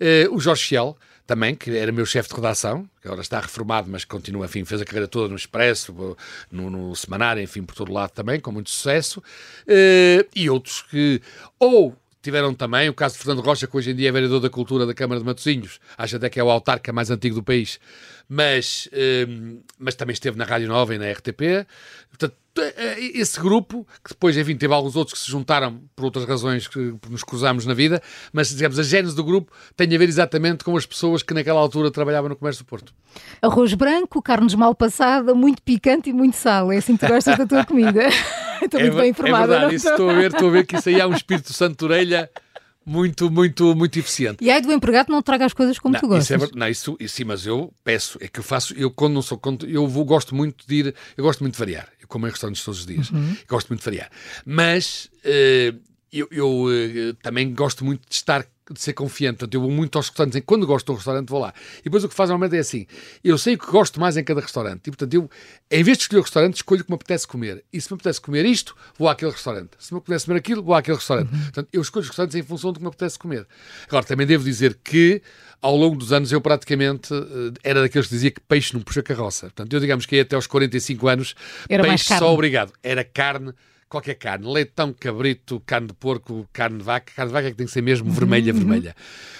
Uh, 0.00 0.32
o 0.34 0.38
Jorge 0.38 0.64
Fiel, 0.64 0.96
também, 1.26 1.54
que 1.54 1.76
era 1.76 1.90
meu 1.90 2.04
chefe 2.04 2.28
de 2.28 2.34
redação, 2.34 2.88
que 3.00 3.08
agora 3.08 3.22
está 3.22 3.40
reformado, 3.40 3.90
mas 3.90 4.04
continua, 4.04 4.44
enfim, 4.46 4.64
fez 4.64 4.80
a 4.80 4.84
carreira 4.84 5.08
toda 5.08 5.28
no 5.28 5.36
Expresso, 5.36 6.16
no, 6.50 6.70
no 6.70 6.94
Semanário, 6.94 7.42
enfim, 7.42 7.62
por 7.62 7.74
todo 7.74 7.92
lado 7.92 8.10
também, 8.10 8.38
com 8.38 8.52
muito 8.52 8.70
sucesso. 8.70 9.20
Uh, 9.66 10.28
e 10.36 10.48
outros 10.48 10.82
que, 10.82 11.20
ou 11.58 11.96
tiveram 12.24 12.54
também 12.54 12.88
o 12.88 12.94
caso 12.94 13.14
de 13.14 13.22
Fernando 13.22 13.44
Rocha, 13.44 13.66
que 13.66 13.76
hoje 13.76 13.90
em 13.90 13.94
dia 13.94 14.08
é 14.08 14.12
vereador 14.12 14.40
da 14.40 14.48
Cultura 14.48 14.86
da 14.86 14.94
Câmara 14.94 15.20
de 15.20 15.26
Matosinhos, 15.26 15.78
acho 15.96 16.16
até 16.16 16.30
que 16.30 16.40
é 16.40 16.44
o 16.44 16.50
autarca 16.50 16.90
mais 16.92 17.10
antigo 17.10 17.34
do 17.34 17.42
país, 17.42 17.78
mas, 18.26 18.88
um, 19.28 19.60
mas 19.78 19.94
também 19.94 20.14
esteve 20.14 20.38
na 20.38 20.44
Rádio 20.44 20.66
Nova 20.66 20.94
e 20.94 20.98
na 20.98 21.10
RTP. 21.10 21.66
Portanto, 22.08 22.36
eh, 22.58 23.10
esse 23.14 23.38
grupo, 23.38 23.86
que 24.02 24.10
depois, 24.10 24.36
enfim, 24.36 24.56
teve 24.56 24.72
alguns 24.72 24.96
outros 24.96 25.18
que 25.18 25.24
se 25.24 25.30
juntaram 25.30 25.82
por 25.94 26.06
outras 26.06 26.24
razões 26.24 26.66
que 26.66 26.94
nos 27.10 27.22
cruzamos 27.22 27.66
na 27.66 27.74
vida, 27.74 28.00
mas, 28.32 28.48
digamos, 28.48 28.78
a 28.78 28.82
gênese 28.82 29.14
do 29.14 29.22
grupo 29.22 29.52
tem 29.76 29.94
a 29.94 29.98
ver 29.98 30.08
exatamente 30.08 30.64
com 30.64 30.74
as 30.76 30.86
pessoas 30.86 31.22
que 31.22 31.34
naquela 31.34 31.60
altura 31.60 31.90
trabalhavam 31.90 32.30
no 32.30 32.36
comércio 32.36 32.64
do 32.64 32.66
Porto. 32.68 32.94
Arroz 33.42 33.74
branco, 33.74 34.22
carnes 34.22 34.54
mal 34.54 34.74
passada, 34.74 35.34
muito 35.34 35.60
picante 35.62 36.08
e 36.08 36.12
muito 36.12 36.36
sal. 36.36 36.72
É 36.72 36.78
assim 36.78 36.96
que 36.96 37.04
tu 37.06 37.12
gostas 37.12 37.36
da 37.36 37.46
tua 37.46 37.64
comida. 37.64 38.08
estou 38.66 38.80
muito 38.80 38.98
é, 38.98 39.00
bem 39.00 39.10
informada. 39.10 39.44
É 39.44 39.46
verdade, 39.46 39.74
isso 39.74 39.88
estou 39.88 40.10
a 40.10 40.14
ver, 40.14 40.30
estou 40.32 40.48
a 40.48 40.52
ver 40.52 40.66
que 40.66 40.76
isso 40.76 40.88
aí 40.88 41.00
há 41.00 41.06
um 41.06 41.14
espírito 41.14 41.52
santo 41.52 41.78
de 41.78 41.84
orelha 41.84 42.30
muito, 42.84 43.30
muito, 43.30 43.74
muito 43.74 43.98
eficiente. 43.98 44.44
E 44.44 44.50
aí 44.50 44.60
do 44.60 44.72
empregado 44.72 45.10
não 45.10 45.22
traga 45.22 45.46
as 45.46 45.52
coisas 45.52 45.78
como 45.78 45.94
não, 45.94 46.00
tu 46.00 46.08
gostas. 46.08 46.42
Isso 46.42 46.52
é, 46.52 46.58
não, 46.58 46.68
isso, 46.68 46.96
isso, 47.00 47.16
sim, 47.16 47.24
mas 47.24 47.46
eu 47.46 47.72
peço, 47.82 48.18
é 48.20 48.28
que 48.28 48.40
eu 48.40 48.44
faço, 48.44 48.74
eu 48.74 48.90
quando 48.90 49.14
não 49.14 49.22
sou, 49.22 49.38
quando, 49.38 49.66
eu 49.66 49.86
vou, 49.86 50.04
gosto 50.04 50.34
muito 50.34 50.66
de 50.66 50.74
ir, 50.74 50.94
eu 51.16 51.24
gosto 51.24 51.40
muito 51.40 51.54
de 51.54 51.58
variar. 51.58 51.88
Eu 52.00 52.06
como 52.06 52.26
em 52.26 52.30
restaurantes 52.30 52.62
todos 52.62 52.80
os 52.80 52.86
dias, 52.86 53.10
uhum. 53.10 53.36
gosto 53.48 53.68
muito 53.68 53.80
de 53.80 53.84
variar. 53.86 54.10
Mas 54.44 55.10
uh, 55.24 55.80
eu, 56.12 56.28
eu 56.30 56.64
uh, 56.64 57.14
também 57.22 57.52
gosto 57.54 57.84
muito 57.84 58.02
de 58.08 58.14
estar 58.14 58.46
de 58.72 58.80
ser 58.80 58.94
confiante. 58.94 59.38
Portanto, 59.38 59.54
eu 59.54 59.60
vou 59.60 59.70
muito 59.70 59.96
aos 59.96 60.08
restaurantes. 60.08 60.40
Quando 60.46 60.66
gosto 60.66 60.86
de 60.86 60.92
um 60.92 60.94
restaurante, 60.94 61.28
vou 61.28 61.40
lá. 61.40 61.52
E 61.80 61.84
depois 61.84 62.04
o 62.04 62.08
que 62.08 62.14
faz 62.14 62.30
normalmente 62.30 62.56
é 62.56 62.60
assim: 62.60 62.86
eu 63.22 63.36
sei 63.36 63.54
o 63.54 63.58
que 63.58 63.66
gosto 63.66 64.00
mais 64.00 64.16
em 64.16 64.24
cada 64.24 64.40
restaurante. 64.40 64.86
E, 64.86 64.90
portanto, 64.90 65.12
eu, 65.14 65.30
em 65.70 65.82
vez 65.82 65.98
de 65.98 66.04
escolher 66.04 66.20
o 66.20 66.22
restaurante, 66.22 66.56
escolho 66.56 66.80
o 66.80 66.84
que 66.84 66.90
me 66.90 66.94
apetece 66.94 67.26
comer. 67.26 67.64
E 67.72 67.80
se 67.80 67.92
me 67.92 67.96
apetece 67.96 68.20
comer 68.20 68.46
isto, 68.46 68.74
vou 68.98 69.08
àquele 69.08 69.32
restaurante. 69.32 69.70
Se 69.78 69.92
me 69.92 69.98
apetece 69.98 70.26
comer 70.26 70.38
aquilo, 70.38 70.62
vou 70.62 70.74
àquele 70.74 70.96
restaurante. 70.96 71.32
Uhum. 71.32 71.42
Portanto, 71.42 71.68
eu 71.72 71.82
escolho 71.82 72.02
os 72.02 72.08
restaurantes 72.08 72.36
em 72.36 72.42
função 72.42 72.72
do 72.72 72.78
que 72.78 72.82
me 72.82 72.88
apetece 72.88 73.18
comer. 73.18 73.46
Agora, 73.86 74.04
também 74.04 74.26
devo 74.26 74.44
dizer 74.44 74.78
que, 74.82 75.20
ao 75.60 75.76
longo 75.76 75.96
dos 75.96 76.12
anos, 76.12 76.32
eu 76.32 76.40
praticamente 76.40 77.12
uh, 77.12 77.52
era 77.62 77.82
daqueles 77.82 78.06
que 78.06 78.14
dizia 78.14 78.30
que 78.30 78.40
peixe 78.40 78.72
não 78.72 78.80
puxa 78.80 79.02
carroça. 79.02 79.46
Portanto, 79.46 79.72
eu, 79.72 79.80
digamos 79.80 80.06
que 80.06 80.18
até 80.18 80.36
aos 80.36 80.46
45 80.46 81.08
anos, 81.08 81.34
era 81.68 81.82
peixe 81.82 82.16
só 82.16 82.32
obrigado. 82.32 82.72
Era 82.82 83.04
carne 83.04 83.52
qualquer 83.94 84.14
carne, 84.14 84.52
leitão, 84.52 84.92
cabrito, 84.92 85.62
carne 85.64 85.86
de 85.86 85.94
porco, 85.94 86.48
carne 86.52 86.78
de 86.78 86.84
vaca, 86.84 87.12
carne 87.14 87.28
de 87.28 87.32
vaca 87.32 87.46
é 87.46 87.50
que 87.52 87.56
tem 87.56 87.66
que 87.66 87.72
ser 87.72 87.82
mesmo 87.82 88.08
uhum, 88.08 88.14
vermelha, 88.14 88.52
uhum. 88.52 88.58
vermelha. 88.58 88.96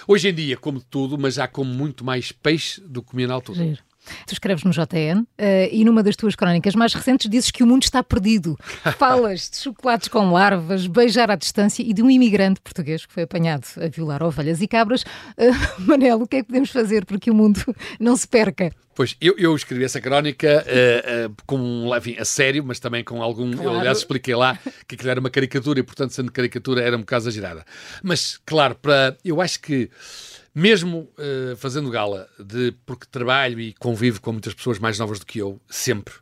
Hoje 0.07 0.29
em 0.29 0.33
dia 0.33 0.55
como 0.55 0.79
tudo, 0.79 1.17
mas 1.17 1.35
já 1.35 1.47
como 1.47 1.73
muito 1.73 2.05
mais 2.05 2.31
peixe 2.31 2.79
do 2.79 3.03
que 3.03 3.11
comia 3.11 3.27
na 3.27 3.33
altura. 3.33 3.59
Giro. 3.59 3.83
Tu 4.27 4.33
escreves 4.33 4.63
no 4.63 4.71
JN 4.71 5.21
uh, 5.21 5.27
eh, 5.37 5.69
e 5.71 5.83
numa 5.83 6.03
das 6.03 6.15
tuas 6.15 6.35
crónicas 6.35 6.75
mais 6.75 6.93
recentes 6.93 7.29
dizes 7.29 7.51
que 7.51 7.63
o 7.63 7.67
mundo 7.67 7.83
está 7.83 8.03
perdido. 8.03 8.57
Falas 8.97 9.49
de 9.49 9.57
chocolates 9.57 10.07
com 10.07 10.31
larvas, 10.31 10.87
beijar 10.87 11.31
à 11.31 11.35
distância 11.35 11.83
e 11.83 11.93
de 11.93 12.01
um 12.01 12.09
imigrante 12.09 12.61
português 12.61 13.05
que 13.05 13.13
foi 13.13 13.23
apanhado 13.23 13.65
a 13.77 13.87
violar 13.87 14.23
ovelhas 14.23 14.61
e 14.61 14.67
cabras. 14.67 15.03
Uh, 15.37 15.53
Manel, 15.85 16.21
o 16.21 16.27
que 16.27 16.37
é 16.37 16.41
que 16.41 16.47
podemos 16.47 16.69
fazer 16.69 17.05
para 17.05 17.19
que 17.19 17.31
o 17.31 17.35
mundo 17.35 17.61
não 17.99 18.15
se 18.15 18.27
perca? 18.27 18.71
Pois, 18.95 19.17
eu, 19.19 19.35
eu 19.37 19.53
escrevi 19.53 19.83
essa 19.83 19.99
crónica 19.99 20.65
uh, 20.65 21.27
uh, 21.27 21.35
com, 21.45 21.91
enfim, 21.97 22.15
a 22.17 22.23
sério, 22.23 22.63
mas 22.63 22.79
também 22.79 23.03
com 23.03 23.21
algum. 23.21 23.51
Claro. 23.51 23.69
Eu, 23.69 23.79
aliás, 23.79 23.97
expliquei 23.97 24.33
lá 24.33 24.57
que 24.87 24.95
aquilo 24.95 25.11
era 25.11 25.19
uma 25.19 25.29
caricatura 25.29 25.81
e, 25.81 25.83
portanto, 25.83 26.11
sendo 26.11 26.31
caricatura, 26.31 26.81
era 26.81 26.95
um 26.95 27.01
bocado 27.01 27.23
exagerada. 27.23 27.65
Mas, 28.01 28.39
claro, 28.45 28.75
para, 28.75 29.17
eu 29.23 29.41
acho 29.41 29.59
que 29.59 29.89
mesmo 30.55 31.09
uh, 31.19 31.55
fazendo 31.57 31.91
gala 31.91 32.29
de 32.39 32.73
porque 32.85 33.05
trabalho 33.05 33.59
e 33.59 33.73
convivo 33.73 34.21
com 34.21 34.31
muitas 34.31 34.53
pessoas 34.53 34.79
mais 34.79 34.97
novas 34.97 35.19
do 35.19 35.25
que 35.25 35.39
eu, 35.39 35.59
sempre, 35.69 36.13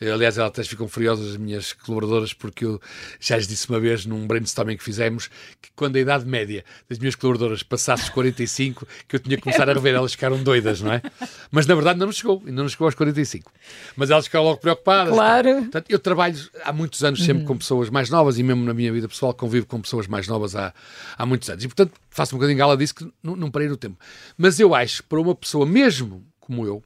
Aliás, 0.00 0.38
elas 0.38 0.50
até 0.50 0.62
ficam 0.62 0.86
furiosas, 0.88 1.30
as 1.32 1.36
minhas 1.36 1.72
colaboradoras, 1.72 2.32
porque 2.32 2.64
eu 2.64 2.80
já 3.18 3.36
lhes 3.36 3.48
disse 3.48 3.68
uma 3.68 3.80
vez 3.80 4.06
num 4.06 4.26
brainstorming 4.26 4.76
que 4.76 4.84
fizemos 4.84 5.28
que 5.60 5.70
quando 5.74 5.96
a 5.96 6.00
idade 6.00 6.24
média 6.24 6.64
das 6.88 6.98
minhas 6.98 7.14
colaboradoras 7.14 7.62
passasse 7.62 8.04
os 8.04 8.08
45, 8.10 8.86
que 9.08 9.16
eu 9.16 9.20
tinha 9.20 9.36
que 9.36 9.42
começar 9.42 9.68
a 9.68 9.72
rever, 9.72 9.94
elas 9.94 10.12
ficaram 10.12 10.42
doidas, 10.42 10.80
não 10.80 10.92
é? 10.92 11.02
Mas 11.50 11.66
na 11.66 11.74
verdade 11.74 11.96
ainda 11.96 12.06
não 12.06 12.12
chegou, 12.12 12.42
ainda 12.46 12.62
não 12.62 12.68
chegou 12.68 12.86
aos 12.86 12.94
45. 12.94 13.50
Mas 13.96 14.10
elas 14.10 14.26
ficaram 14.26 14.44
logo 14.44 14.60
preocupadas. 14.60 15.12
Claro. 15.12 15.54
Tá? 15.54 15.60
Portanto, 15.62 15.90
eu 15.90 15.98
trabalho 15.98 16.38
há 16.64 16.72
muitos 16.72 17.02
anos 17.02 17.24
sempre 17.24 17.42
uhum. 17.42 17.48
com 17.48 17.58
pessoas 17.58 17.90
mais 17.90 18.10
novas 18.10 18.38
e 18.38 18.42
mesmo 18.42 18.64
na 18.64 18.74
minha 18.74 18.92
vida 18.92 19.08
pessoal 19.08 19.34
convivo 19.34 19.66
com 19.66 19.80
pessoas 19.80 20.06
mais 20.06 20.28
novas 20.28 20.54
há, 20.54 20.72
há 21.16 21.26
muitos 21.26 21.48
anos. 21.50 21.64
E 21.64 21.68
portanto 21.68 21.92
faço 22.10 22.34
um 22.34 22.38
bocadinho 22.38 22.58
gala 22.58 22.76
disso 22.76 22.94
que 22.94 23.12
não, 23.22 23.34
não 23.34 23.50
parei 23.50 23.68
no 23.68 23.76
tempo. 23.76 23.98
Mas 24.36 24.60
eu 24.60 24.74
acho 24.74 25.02
para 25.04 25.20
uma 25.20 25.34
pessoa 25.34 25.66
mesmo 25.66 26.24
como 26.48 26.64
eu, 26.64 26.82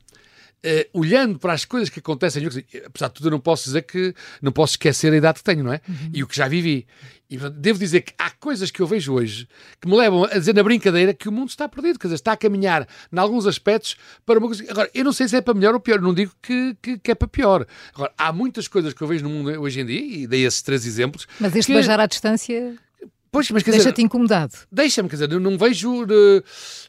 Uh, 0.65 1.01
olhando 1.01 1.41
para 1.41 1.53
as 1.53 1.65
coisas 1.65 1.89
que 1.89 1.99
acontecem, 1.99 2.47
apesar 2.87 3.09
de 3.09 3.15
tudo, 3.15 3.27
eu 3.27 3.31
não 3.33 3.41
posso 3.41 3.65
dizer 3.65 3.83
que 3.83 4.15
não 4.41 4.53
posso 4.53 4.75
esquecer 4.75 5.13
a 5.13 5.17
idade 5.17 5.39
que 5.39 5.45
tenho, 5.45 5.65
não 5.65 5.73
é? 5.73 5.81
Uhum. 5.89 6.11
E 6.15 6.23
o 6.23 6.27
que 6.27 6.37
já 6.37 6.47
vivi. 6.47 6.87
E 7.33 7.37
devo 7.37 7.79
dizer 7.79 8.03
que 8.03 8.13
há 8.19 8.31
coisas 8.31 8.71
que 8.71 8.81
eu 8.81 8.87
vejo 8.87 9.15
hoje 9.15 9.49
que 9.81 9.89
me 9.89 9.97
levam 9.97 10.25
a 10.25 10.39
dizer 10.39 10.55
na 10.55 10.63
brincadeira 10.63 11.15
que 11.15 11.29
o 11.31 11.33
mundo 11.33 11.49
está 11.49 11.67
perdido, 11.67 11.99
quer 11.99 12.09
dizer, 12.09 12.17
está 12.17 12.33
a 12.33 12.37
caminhar 12.37 12.87
em 13.11 13.19
alguns 13.19 13.47
aspectos 13.47 13.97
para 14.27 14.39
uma 14.39 14.49
coisa. 14.49 14.65
Agora, 14.71 14.91
eu 14.95 15.03
não 15.03 15.15
sei 15.15 15.27
se 15.27 15.37
é 15.37 15.41
para 15.41 15.55
melhor 15.55 15.73
ou 15.73 15.81
pior, 15.81 15.99
não 15.99 16.13
digo 16.13 16.31
que, 16.43 16.77
que, 16.83 16.99
que, 16.99 17.11
é 17.11 17.15
para 17.15 17.27
pior. 17.27 17.67
Agora, 17.95 18.13
há 18.19 18.33
muias 18.33 18.69
coisas 18.69 18.93
que 18.93 19.01
eu 19.01 19.09
vejo 19.09 19.25
no 19.25 19.31
mundo 19.31 19.51
hoje 19.63 19.81
em 19.81 19.87
dia, 19.87 20.01
e 20.01 20.27
dei 20.27 20.45
esses 20.45 20.61
três 20.61 20.85
exemplos. 20.87 21.27
Mas 21.41 21.57
este 21.57 21.69
que... 21.69 21.73
beijar 21.73 21.99
à 21.99 22.07
distância. 22.07 22.77
Pois, 23.33 23.51
mas 23.51 23.63
Deixa-te 23.63 24.03
incomodado. 24.03 24.53
Deixa-me, 24.71 25.09
quer 25.09 25.17
dizer, 25.17 25.33
eu 25.33 25.41
não 25.41 25.57
vejo. 25.57 26.05
Uh, 26.05 26.45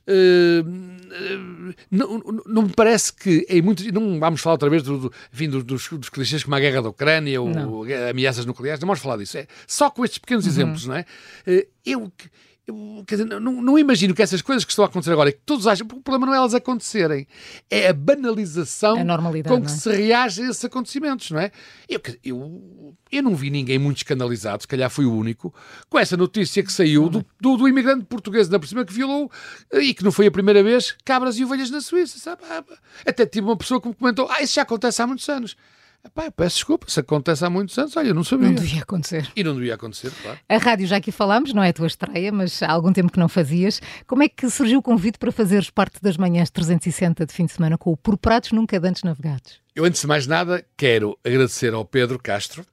uh, 0.09 1.73
não, 1.89 2.19
não 2.45 2.63
me 2.63 2.73
parece 2.75 3.13
que 3.13 3.45
em 3.47 3.61
muitos. 3.61 3.89
Não 3.93 4.19
vamos 4.19 4.41
falar 4.41 4.55
outra 4.55 4.69
vez 4.69 4.83
do, 4.83 4.97
do, 4.97 5.13
enfim, 5.33 5.49
dos, 5.49 5.63
dos 5.63 6.09
clichês 6.09 6.43
como 6.43 6.53
a 6.53 6.59
guerra 6.59 6.81
da 6.81 6.89
Ucrânia 6.89 7.41
ou 7.41 7.85
ameaças 8.09 8.45
nucleares, 8.45 8.81
não 8.81 8.87
vamos 8.87 9.01
falar 9.01 9.15
disso. 9.15 9.37
É 9.37 9.47
só 9.65 9.89
com 9.89 10.03
estes 10.03 10.19
pequenos 10.19 10.43
uhum. 10.43 10.51
exemplos, 10.51 10.85
não 10.85 10.95
é? 10.95 11.05
Uh, 11.47 11.65
eu 11.85 12.11
eu, 12.65 13.03
dizer, 13.05 13.25
não, 13.25 13.61
não, 13.61 13.77
imagino 13.77 14.13
que 14.13 14.21
essas 14.21 14.41
coisas 14.41 14.63
que 14.63 14.71
estão 14.71 14.85
a 14.85 14.87
acontecer 14.87 15.11
agora, 15.11 15.31
que 15.33 15.39
todos 15.45 15.67
acham, 15.67 15.85
o 15.85 16.01
problema 16.01 16.27
não 16.27 16.33
é 16.33 16.37
elas 16.37 16.53
acontecerem, 16.53 17.27
é 17.69 17.89
a 17.89 17.93
banalização 17.93 18.95
a 18.97 19.03
com 19.43 19.61
que 19.61 19.67
é? 19.67 19.75
se 19.75 19.91
reage 19.91 20.41
a 20.41 20.49
esses 20.49 20.63
acontecimentos, 20.63 21.29
não 21.31 21.39
é? 21.39 21.51
Eu, 21.89 22.01
eu, 22.23 22.95
eu 23.11 23.23
não 23.23 23.35
vi 23.35 23.49
ninguém 23.49 23.77
muito 23.77 23.97
escandalizado, 23.97 24.63
se 24.63 24.67
calhar 24.67 24.89
fui 24.89 25.03
o 25.03 25.13
único, 25.13 25.53
com 25.89 25.99
essa 25.99 26.15
notícia 26.15 26.63
que 26.63 26.71
saiu 26.71 27.09
do, 27.09 27.25
do, 27.39 27.57
do 27.57 27.67
imigrante 27.67 28.05
português 28.05 28.47
na 28.47 28.57
por 28.57 28.67
cima 28.67 28.85
que 28.85 28.93
violou, 28.93 29.29
e 29.73 29.93
que 29.93 30.03
não 30.03 30.11
foi 30.11 30.27
a 30.27 30.31
primeira 30.31 30.63
vez, 30.63 30.95
cabras 31.03 31.37
e 31.37 31.43
ovelhas 31.43 31.69
na 31.69 31.81
Suíça, 31.81 32.17
sabe? 32.17 32.43
Até 33.05 33.25
tive 33.25 33.45
uma 33.45 33.57
pessoa 33.57 33.81
que 33.81 33.89
me 33.89 33.93
comentou, 33.93 34.29
ah, 34.31 34.41
isso 34.41 34.53
já 34.53 34.61
acontece 34.61 35.01
há 35.01 35.07
muitos 35.07 35.27
anos. 35.27 35.57
Epá, 36.05 36.29
peço 36.29 36.57
desculpa, 36.57 36.85
isso 36.87 36.99
acontece 36.99 37.45
há 37.45 37.49
muitos 37.49 37.77
anos, 37.77 37.95
olha, 37.95 38.09
eu 38.09 38.13
não 38.13 38.25
sabia. 38.25 38.49
Não 38.49 38.55
devia 38.55 38.81
acontecer. 38.81 39.31
E 39.35 39.43
não 39.43 39.55
devia 39.55 39.75
acontecer, 39.75 40.11
claro. 40.21 40.37
A 40.49 40.57
rádio 40.57 40.85
já 40.85 40.97
aqui 40.97 41.13
falámos, 41.13 41.53
não 41.53 41.63
é 41.63 41.69
a 41.69 41.73
tua 41.73 41.87
estreia, 41.87 42.29
mas 42.29 42.61
há 42.61 42.69
algum 42.69 42.91
tempo 42.91 43.09
que 43.09 43.17
não 43.17 43.29
fazias. 43.29 43.81
Como 44.05 44.21
é 44.21 44.27
que 44.27 44.49
surgiu 44.49 44.79
o 44.79 44.81
convite 44.81 45.17
para 45.17 45.31
fazeres 45.31 45.69
parte 45.69 46.01
das 46.01 46.17
manhãs 46.17 46.49
360 46.49 47.25
de 47.25 47.33
fim 47.33 47.45
de 47.45 47.53
semana 47.53 47.77
com 47.77 47.91
o 47.91 47.97
Por 47.97 48.17
Pratos 48.17 48.51
Nunca 48.51 48.77
Dantes 48.81 49.03
Navegados? 49.03 49.61
Eu, 49.73 49.85
antes 49.85 50.01
de 50.01 50.07
mais 50.07 50.27
nada, 50.27 50.65
quero 50.75 51.17
agradecer 51.23 51.73
ao 51.73 51.85
Pedro 51.85 52.19
Castro, 52.19 52.65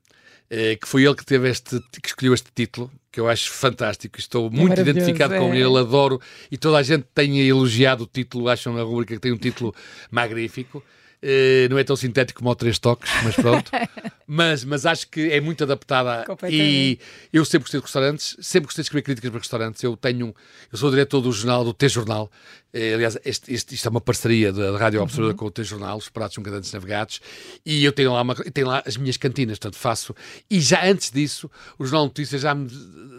eh, 0.51 0.75
que 0.75 0.88
foi 0.88 1.05
ele 1.05 1.14
que 1.14 1.25
teve 1.25 1.49
este, 1.49 1.81
que 2.03 2.09
escolheu 2.09 2.35
este 2.35 2.51
título, 2.53 2.90
que 3.12 3.21
eu 3.21 3.29
acho 3.29 3.49
fantástico. 3.53 4.19
Estou 4.19 4.49
é 4.49 4.51
muito 4.51 4.81
identificado 4.81 5.35
é. 5.35 5.38
com 5.38 5.55
ele, 5.55 5.79
adoro, 5.79 6.21
e 6.51 6.59
toda 6.59 6.79
a 6.79 6.83
gente 6.83 7.07
tenha 7.14 7.43
elogiado 7.45 8.03
o 8.03 8.07
título, 8.07 8.49
acham 8.49 8.75
na 8.75 8.83
rubrica 8.83 9.14
que 9.14 9.21
tem 9.21 9.33
um 9.33 9.38
título 9.38 9.73
magnífico. 10.11 10.83
Uh, 11.23 11.69
não 11.69 11.79
é 11.79 11.85
tão 11.85 11.97
sintético 11.97 12.39
como 12.39 12.51
o 12.51 12.55
Três 12.55 12.79
Toques, 12.79 13.11
mas 13.23 13.37
pronto. 13.37 13.71
mas, 14.27 14.65
mas 14.65 14.87
acho 14.87 15.07
que 15.07 15.31
é 15.31 15.39
muito 15.39 15.65
adaptada 15.65 16.25
e 16.49 16.99
eu 17.31 17.45
sempre 17.45 17.65
gostei 17.65 17.79
de 17.79 17.85
restaurantes, 17.85 18.37
sempre 18.41 18.67
gostei 18.67 18.83
de 18.83 18.87
escrever 18.87 19.03
críticas 19.03 19.31
para 19.31 19.39
restaurantes. 19.39 19.83
Eu 19.83 19.99
tenho, 19.99 20.35
eu 20.73 20.79
sou 20.79 20.89
diretor 20.91 21.21
do 21.21 21.31
jornal, 21.31 21.63
do 21.63 21.75
T-Jornal, 21.75 22.31
eh, 22.73 22.95
aliás, 22.95 23.19
este, 23.25 23.53
este, 23.53 23.75
isto 23.75 23.87
é 23.87 23.91
uma 23.91 24.01
parceria 24.01 24.53
da 24.53 24.77
Rádio 24.79 25.03
Observador 25.03 25.33
uhum. 25.33 25.37
com 25.37 25.47
o 25.47 25.51
T-Jornal, 25.51 25.99
os 25.99 26.09
pratos 26.09 26.35
são 26.35 26.45
cadantes 26.45 26.73
navegados, 26.73 27.21
e 27.65 27.85
eu 27.85 27.93
tenho 27.93 28.13
lá, 28.13 28.23
uma, 28.23 28.35
tenho 28.35 28.67
lá 28.67 28.83
as 28.87 28.97
minhas 28.97 29.17
cantinas, 29.17 29.59
portanto 29.59 29.79
faço, 29.79 30.15
e 30.51 30.61
já 30.61 30.85
antes 30.85 31.11
disso, 31.11 31.51
o 31.79 31.85
Jornal 31.85 32.05
Notícias 32.05 32.43
já 32.43 32.55
me 32.55 32.69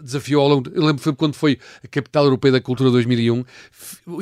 desafiou 0.02 0.42
ao 0.42 0.48
longo, 0.48 0.70
eu 0.74 0.84
lembro 0.84 1.14
quando 1.14 1.34
foi 1.34 1.58
a 1.84 1.88
Capital 1.88 2.24
Europeia 2.24 2.52
da 2.52 2.60
Cultura 2.60 2.90
2001, 2.90 3.44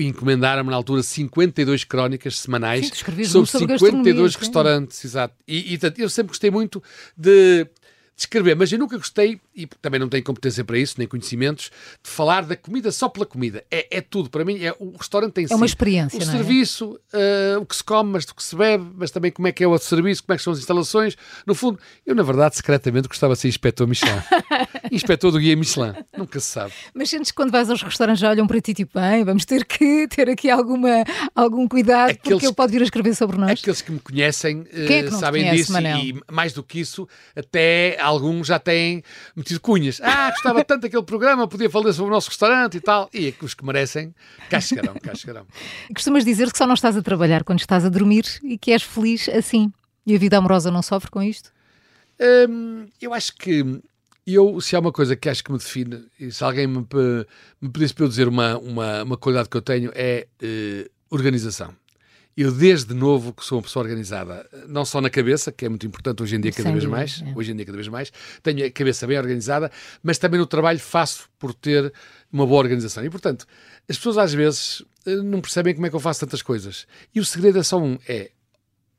encomendaram-me 0.00 0.70
na 0.70 0.76
altura 0.76 1.02
52 1.02 1.84
crónicas 1.84 2.38
semanais 2.38 2.88
Sim, 2.88 3.24
sobre, 3.24 3.46
sobre 3.46 3.78
52 3.78 4.34
restaurantes, 4.34 5.04
exato, 5.04 5.34
e, 5.46 5.74
e 5.74 5.78
eu 5.98 6.10
sempre 6.10 6.28
gostei 6.28 6.50
muito 6.50 6.82
de 7.16 7.66
descrever, 8.20 8.54
mas 8.54 8.70
eu 8.70 8.78
nunca 8.78 8.96
gostei, 8.96 9.40
e 9.56 9.66
também 9.66 9.98
não 9.98 10.08
tenho 10.08 10.22
competência 10.22 10.62
para 10.62 10.78
isso, 10.78 10.96
nem 10.98 11.08
conhecimentos, 11.08 11.70
de 12.02 12.10
falar 12.10 12.42
da 12.42 12.54
comida 12.54 12.92
só 12.92 13.08
pela 13.08 13.24
comida. 13.24 13.64
É, 13.70 13.98
é 13.98 14.00
tudo, 14.00 14.28
para 14.28 14.44
mim, 14.44 14.62
é 14.62 14.74
o 14.78 14.94
restaurante 14.96 15.32
tem 15.32 15.46
É 15.50 15.54
uma 15.54 15.66
experiência, 15.66 16.18
O 16.18 16.22
é? 16.22 16.26
serviço, 16.26 17.00
uh, 17.14 17.60
o 17.60 17.66
que 17.66 17.74
se 17.74 17.82
come, 17.82 18.12
mas 18.12 18.24
o 18.24 18.34
que 18.34 18.42
se 18.42 18.54
bebe, 18.54 18.84
mas 18.94 19.10
também 19.10 19.30
como 19.30 19.48
é 19.48 19.52
que 19.52 19.64
é 19.64 19.66
o 19.66 19.78
serviço, 19.78 20.22
como 20.22 20.34
é 20.34 20.36
que 20.36 20.42
são 20.42 20.52
as 20.52 20.58
instalações. 20.58 21.16
No 21.46 21.54
fundo, 21.54 21.78
eu, 22.04 22.14
na 22.14 22.22
verdade, 22.22 22.56
secretamente 22.56 23.08
gostava 23.08 23.32
de 23.32 23.40
ser 23.40 23.48
inspetor 23.48 23.86
Michelin. 23.86 24.20
inspetor 24.92 25.32
do 25.32 25.38
guia 25.38 25.56
Michelin. 25.56 25.94
Nunca 26.16 26.38
se 26.40 26.46
sabe. 26.46 26.72
Mas 26.92 27.08
sentes 27.08 27.30
que 27.30 27.36
quando 27.36 27.50
vais 27.50 27.70
aos 27.70 27.82
restaurantes 27.82 28.20
já 28.20 28.28
olham 28.30 28.46
para 28.46 28.60
ti 28.60 28.74
tipo, 28.74 29.00
bem, 29.00 29.24
vamos 29.24 29.44
ter 29.46 29.64
que 29.64 30.06
ter 30.08 30.28
aqui 30.28 30.50
alguma, 30.50 31.04
algum 31.34 31.66
cuidado, 31.66 32.10
aqueles, 32.10 32.32
porque 32.32 32.46
ele 32.46 32.54
pode 32.54 32.72
vir 32.72 32.82
a 32.82 32.84
escrever 32.84 33.14
sobre 33.14 33.38
nós. 33.38 33.52
Aqueles 33.52 33.80
que 33.80 33.92
me 33.92 34.00
conhecem 34.00 34.60
uh, 34.60 34.66
é 34.72 35.02
que 35.04 35.10
sabem 35.12 35.42
conhece, 35.42 35.56
disso, 35.56 35.72
Manel? 35.72 35.98
e 35.98 36.20
mais 36.30 36.52
do 36.52 36.62
que 36.62 36.80
isso, 36.80 37.08
até 37.34 37.98
alguns 38.10 38.46
já 38.46 38.58
têm 38.58 39.02
metido 39.34 39.60
cunhas. 39.60 40.00
Ah, 40.02 40.30
gostava 40.30 40.64
tanto 40.64 40.82
daquele 40.82 41.02
programa, 41.02 41.46
podia 41.48 41.70
falar 41.70 41.92
sobre 41.92 42.10
o 42.10 42.14
nosso 42.14 42.28
restaurante 42.28 42.76
e 42.76 42.80
tal. 42.80 43.08
E 43.12 43.28
é 43.28 43.32
que 43.32 43.44
os 43.44 43.54
que 43.54 43.64
merecem, 43.64 44.14
cá 44.48 44.60
chegarão, 44.60 44.94
cá 44.94 45.14
chegarão. 45.14 45.46
Costumas 45.94 46.24
dizer 46.24 46.50
que 46.50 46.58
só 46.58 46.66
não 46.66 46.74
estás 46.74 46.96
a 46.96 47.02
trabalhar 47.02 47.44
quando 47.44 47.60
estás 47.60 47.84
a 47.84 47.88
dormir 47.88 48.24
e 48.42 48.58
que 48.58 48.72
és 48.72 48.82
feliz 48.82 49.28
assim. 49.28 49.72
E 50.06 50.14
a 50.14 50.18
vida 50.18 50.36
amorosa 50.36 50.70
não 50.70 50.82
sofre 50.82 51.10
com 51.10 51.22
isto? 51.22 51.52
Hum, 52.48 52.88
eu 53.00 53.14
acho 53.14 53.34
que 53.34 53.80
eu, 54.26 54.60
se 54.60 54.76
há 54.76 54.80
uma 54.80 54.92
coisa 54.92 55.16
que 55.16 55.28
acho 55.28 55.42
que 55.42 55.52
me 55.52 55.58
define, 55.58 56.04
e 56.18 56.30
se 56.30 56.42
alguém 56.44 56.66
me, 56.66 56.86
me 57.60 57.68
pedisse 57.70 57.94
para 57.94 58.04
eu 58.04 58.08
dizer 58.08 58.28
uma, 58.28 58.58
uma, 58.58 59.02
uma 59.02 59.16
qualidade 59.16 59.48
que 59.48 59.56
eu 59.56 59.62
tenho, 59.62 59.90
é 59.94 60.26
uh, 60.42 60.90
organização. 61.10 61.74
Eu, 62.36 62.52
desde 62.52 62.94
novo, 62.94 63.32
que 63.32 63.44
sou 63.44 63.58
uma 63.58 63.62
pessoa 63.62 63.84
organizada, 63.84 64.48
não 64.68 64.84
só 64.84 65.00
na 65.00 65.10
cabeça, 65.10 65.50
que 65.50 65.66
é 65.66 65.68
muito 65.68 65.86
importante 65.86 66.22
hoje 66.22 66.36
em 66.36 66.40
dia, 66.40 66.52
cada 66.52 66.62
Sem 66.62 66.72
vez 66.72 66.84
dúvida, 66.84 66.98
mais, 66.98 67.22
é. 67.22 67.32
hoje 67.36 67.52
em 67.52 67.56
dia 67.56 67.66
cada 67.66 67.76
vez 67.76 67.88
mais, 67.88 68.12
tenho 68.42 68.64
a 68.64 68.70
cabeça 68.70 69.06
bem 69.06 69.18
organizada, 69.18 69.70
mas 70.02 70.16
também 70.16 70.38
no 70.38 70.46
trabalho 70.46 70.78
faço 70.78 71.28
por 71.38 71.52
ter 71.52 71.92
uma 72.32 72.46
boa 72.46 72.60
organização. 72.60 73.04
E, 73.04 73.10
portanto, 73.10 73.46
as 73.88 73.96
pessoas 73.96 74.16
às 74.16 74.32
vezes 74.32 74.82
eh, 75.06 75.16
não 75.16 75.40
percebem 75.40 75.74
como 75.74 75.86
é 75.86 75.90
que 75.90 75.96
eu 75.96 76.00
faço 76.00 76.20
tantas 76.20 76.40
coisas. 76.40 76.86
E 77.14 77.20
o 77.20 77.24
segredo 77.24 77.58
é 77.58 77.62
só 77.62 77.78
um, 77.78 77.98
é, 78.08 78.30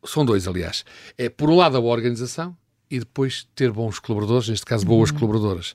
são 0.05 0.25
dois, 0.25 0.47
aliás. 0.47 0.83
É, 1.17 1.29
por 1.29 1.49
um 1.49 1.55
lado, 1.55 1.77
a 1.77 1.81
boa 1.81 1.93
organização, 1.93 2.55
e 2.91 2.99
depois 2.99 3.47
ter 3.55 3.71
bons 3.71 3.99
colaboradores, 3.99 4.49
neste 4.49 4.65
caso 4.65 4.85
boas 4.85 5.11
uhum. 5.11 5.19
colaboradoras, 5.19 5.73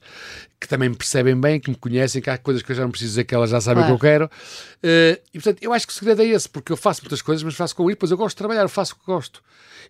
que 0.60 0.66
também 0.66 0.88
me 0.88 0.96
percebem 0.96 1.38
bem, 1.38 1.60
que 1.60 1.70
me 1.70 1.76
conhecem, 1.76 2.22
que 2.22 2.30
há 2.30 2.38
coisas 2.38 2.62
que 2.62 2.72
eu 2.72 2.76
já 2.76 2.82
não 2.82 2.90
preciso 2.90 3.10
dizer 3.10 3.24
que 3.24 3.34
elas 3.34 3.50
já 3.50 3.60
sabem 3.60 3.82
claro. 3.82 3.94
o 3.94 3.98
que 3.98 4.06
eu 4.06 4.10
quero. 4.10 4.24
Uh, 4.26 5.20
e 5.32 5.38
portanto, 5.38 5.62
eu 5.62 5.72
acho 5.72 5.86
que 5.86 5.92
o 5.92 5.96
segredo 5.96 6.22
é 6.22 6.26
esse, 6.26 6.48
porque 6.48 6.72
eu 6.72 6.76
faço 6.76 7.02
muitas 7.02 7.20
coisas, 7.20 7.42
mas 7.42 7.54
faço 7.54 7.74
com 7.76 7.84
ele, 7.84 7.94
depois 7.94 8.10
eu 8.10 8.16
gosto 8.16 8.36
de 8.36 8.38
trabalhar, 8.38 8.62
eu 8.62 8.68
faço 8.68 8.94
o 8.94 8.96
que 8.96 9.06
gosto. 9.06 9.42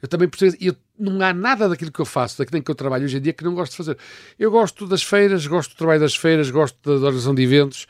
Eu 0.02 0.08
também 0.08 0.28
percebo, 0.28 0.56
eu, 0.60 0.76
não 0.98 1.24
há 1.24 1.32
nada 1.32 1.68
daquilo 1.68 1.92
que 1.92 2.00
eu 2.00 2.04
faço, 2.04 2.38
daquilo 2.38 2.62
que 2.62 2.70
eu 2.70 2.74
trabalho 2.74 3.04
hoje 3.04 3.16
em 3.16 3.20
dia, 3.20 3.32
que 3.32 3.44
não 3.44 3.54
gosto 3.54 3.72
de 3.72 3.76
fazer. 3.78 3.98
Eu 4.38 4.50
gosto 4.50 4.86
das 4.86 5.02
feiras, 5.02 5.46
gosto 5.46 5.70
do 5.70 5.76
trabalho 5.76 6.00
das 6.00 6.14
feiras, 6.14 6.50
gosto 6.50 6.76
da 6.84 6.92
organização 6.92 7.34
de 7.34 7.42
eventos, 7.42 7.86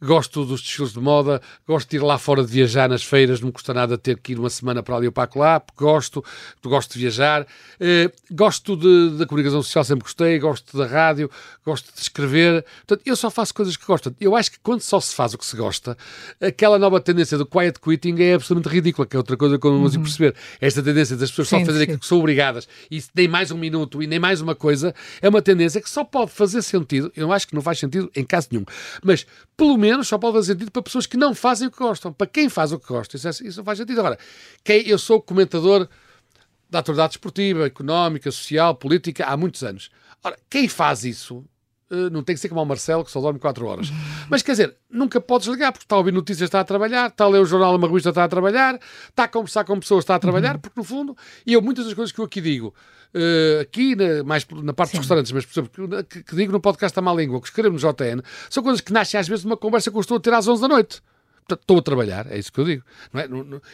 gosto 0.00 0.44
dos 0.44 0.62
desfiles 0.62 0.92
de 0.92 1.00
moda, 1.00 1.40
gosto 1.66 1.88
de 1.88 1.96
ir 1.96 2.00
lá 2.00 2.18
fora 2.18 2.42
de 2.42 2.50
viajar 2.50 2.88
nas 2.88 3.02
feiras, 3.02 3.40
não 3.40 3.48
me 3.48 3.52
custa 3.52 3.74
nada 3.74 3.98
ter 3.98 4.18
que 4.18 4.32
ir 4.32 4.38
uma 4.38 4.50
semana 4.50 4.82
para 4.82 4.96
ali 4.96 5.06
ou 5.06 5.12
para 5.12 5.30
lá, 5.36 5.60
porque 5.60 5.84
gosto, 5.84 6.24
gosto 6.64 6.94
de 6.94 6.98
viajar, 6.98 7.46
eh, 7.78 8.10
gosto 8.30 8.76
de, 8.76 9.18
da 9.18 9.26
comunicação 9.26 9.62
social, 9.62 9.84
sempre 9.84 10.04
gostei, 10.04 10.38
gosto 10.38 10.76
da 10.76 10.86
rádio, 10.86 11.30
gosto 11.64 11.92
de 11.94 12.00
escrever, 12.00 12.19
portanto, 12.26 13.02
eu 13.06 13.16
só 13.16 13.30
faço 13.30 13.54
coisas 13.54 13.76
que 13.76 13.86
gosto. 13.86 14.14
Eu 14.20 14.36
acho 14.36 14.52
que 14.52 14.58
quando 14.60 14.80
só 14.80 15.00
se 15.00 15.14
faz 15.14 15.34
o 15.34 15.38
que 15.38 15.46
se 15.46 15.56
gosta, 15.56 15.96
aquela 16.40 16.78
nova 16.78 17.00
tendência 17.00 17.38
do 17.38 17.46
quiet 17.46 17.78
quitting 17.80 18.16
é 18.22 18.34
absolutamente 18.34 18.74
ridícula, 18.74 19.06
que 19.06 19.16
é 19.16 19.18
outra 19.18 19.36
coisa 19.36 19.58
que 19.58 19.66
eu 19.66 19.72
não 19.72 19.82
consigo 19.82 20.02
uhum. 20.02 20.08
perceber. 20.08 20.34
Esta 20.60 20.82
tendência 20.82 21.16
das 21.16 21.30
pessoas 21.30 21.48
sim, 21.48 21.60
só 21.60 21.66
fazerem 21.66 21.84
aquilo 21.84 21.98
que 21.98 22.06
são 22.06 22.18
obrigadas 22.18 22.68
e 22.90 23.02
nem 23.14 23.28
mais 23.28 23.50
um 23.50 23.58
minuto 23.58 24.02
e 24.02 24.06
nem 24.06 24.18
mais 24.18 24.40
uma 24.40 24.54
coisa, 24.54 24.94
é 25.20 25.28
uma 25.28 25.42
tendência 25.42 25.80
que 25.80 25.90
só 25.90 26.04
pode 26.04 26.30
fazer 26.30 26.62
sentido, 26.62 27.12
eu 27.16 27.32
acho 27.32 27.46
que 27.46 27.54
não 27.54 27.62
faz 27.62 27.78
sentido 27.78 28.10
em 28.14 28.24
caso 28.24 28.48
nenhum, 28.50 28.64
mas 29.02 29.26
pelo 29.56 29.76
menos 29.76 30.08
só 30.08 30.18
pode 30.18 30.34
fazer 30.34 30.52
sentido 30.52 30.70
para 30.70 30.82
pessoas 30.82 31.06
que 31.06 31.16
não 31.16 31.34
fazem 31.34 31.68
o 31.68 31.70
que 31.70 31.78
gostam. 31.78 32.12
Para 32.12 32.26
quem 32.26 32.48
faz 32.48 32.72
o 32.72 32.78
que 32.78 32.88
gosta, 32.88 33.16
isso, 33.16 33.28
é, 33.28 33.30
isso 33.30 33.58
não 33.58 33.64
faz 33.64 33.78
sentido. 33.78 34.00
Agora, 34.00 34.18
quem, 34.64 34.86
eu 34.88 34.98
sou 34.98 35.20
comentador 35.20 35.88
da 36.68 36.78
atualidade 36.78 37.14
esportiva, 37.14 37.66
económica, 37.66 38.30
social, 38.30 38.74
política 38.74 39.26
há 39.26 39.36
muitos 39.36 39.62
anos. 39.62 39.90
Ora, 40.22 40.38
quem 40.48 40.68
faz 40.68 41.04
isso 41.04 41.44
não 42.10 42.22
tem 42.22 42.34
que 42.34 42.40
ser 42.40 42.48
como 42.48 42.62
o 42.62 42.64
Marcelo, 42.64 43.04
que 43.04 43.10
só 43.10 43.20
dorme 43.20 43.38
4 43.38 43.66
horas. 43.66 43.90
Mas 44.28 44.42
quer 44.42 44.52
dizer, 44.52 44.76
nunca 44.88 45.20
podes 45.20 45.48
ligar, 45.48 45.72
porque 45.72 45.84
está 45.84 45.96
a 45.96 45.98
ouvir 45.98 46.12
notícias, 46.12 46.46
está 46.46 46.60
a 46.60 46.64
trabalhar, 46.64 47.08
está 47.08 47.24
a 47.24 47.28
ler 47.28 47.40
o 47.40 47.44
jornal, 47.44 47.74
uma 47.74 47.88
revista, 47.88 48.10
está 48.10 48.24
a 48.24 48.28
trabalhar, 48.28 48.78
está 49.08 49.24
a 49.24 49.28
conversar 49.28 49.64
com 49.64 49.78
pessoas, 49.80 50.04
está 50.04 50.14
a 50.14 50.18
trabalhar, 50.18 50.54
uhum. 50.54 50.60
porque 50.60 50.78
no 50.78 50.84
fundo, 50.84 51.16
e 51.46 51.52
eu 51.52 51.60
muitas 51.60 51.84
das 51.84 51.94
coisas 51.94 52.12
que 52.12 52.20
eu 52.20 52.24
aqui 52.24 52.40
digo, 52.40 52.74
uh, 53.14 53.60
aqui 53.60 53.96
na, 53.96 54.22
mais 54.24 54.46
na 54.62 54.72
parte 54.72 54.90
Sim. 54.90 54.98
dos 54.98 55.04
restaurantes, 55.04 55.32
mas 55.32 55.44
por 55.44 55.52
exemplo, 55.52 56.04
que, 56.04 56.22
que 56.22 56.36
digo 56.36 56.52
no 56.52 56.60
podcast 56.60 56.94
da 56.94 57.02
Má 57.02 57.12
Língua, 57.12 57.40
que 57.40 57.46
escrevemos 57.46 57.82
no 57.82 57.92
JN, 57.92 58.22
são 58.48 58.62
coisas 58.62 58.80
que 58.80 58.92
nascem 58.92 59.18
às 59.18 59.28
vezes 59.28 59.42
de 59.42 59.46
uma 59.46 59.56
conversa 59.56 59.90
que 59.90 59.96
eu 59.96 60.00
estou 60.00 60.16
a 60.16 60.20
ter 60.20 60.32
às 60.32 60.46
11 60.46 60.62
da 60.62 60.68
noite. 60.68 61.02
Portanto, 61.46 61.60
estou 61.62 61.78
a 61.78 61.82
trabalhar, 61.82 62.26
é 62.30 62.38
isso 62.38 62.52
que 62.52 62.60
eu 62.60 62.64
digo. 62.64 62.84
Não 63.12 63.20
é? 63.20 63.28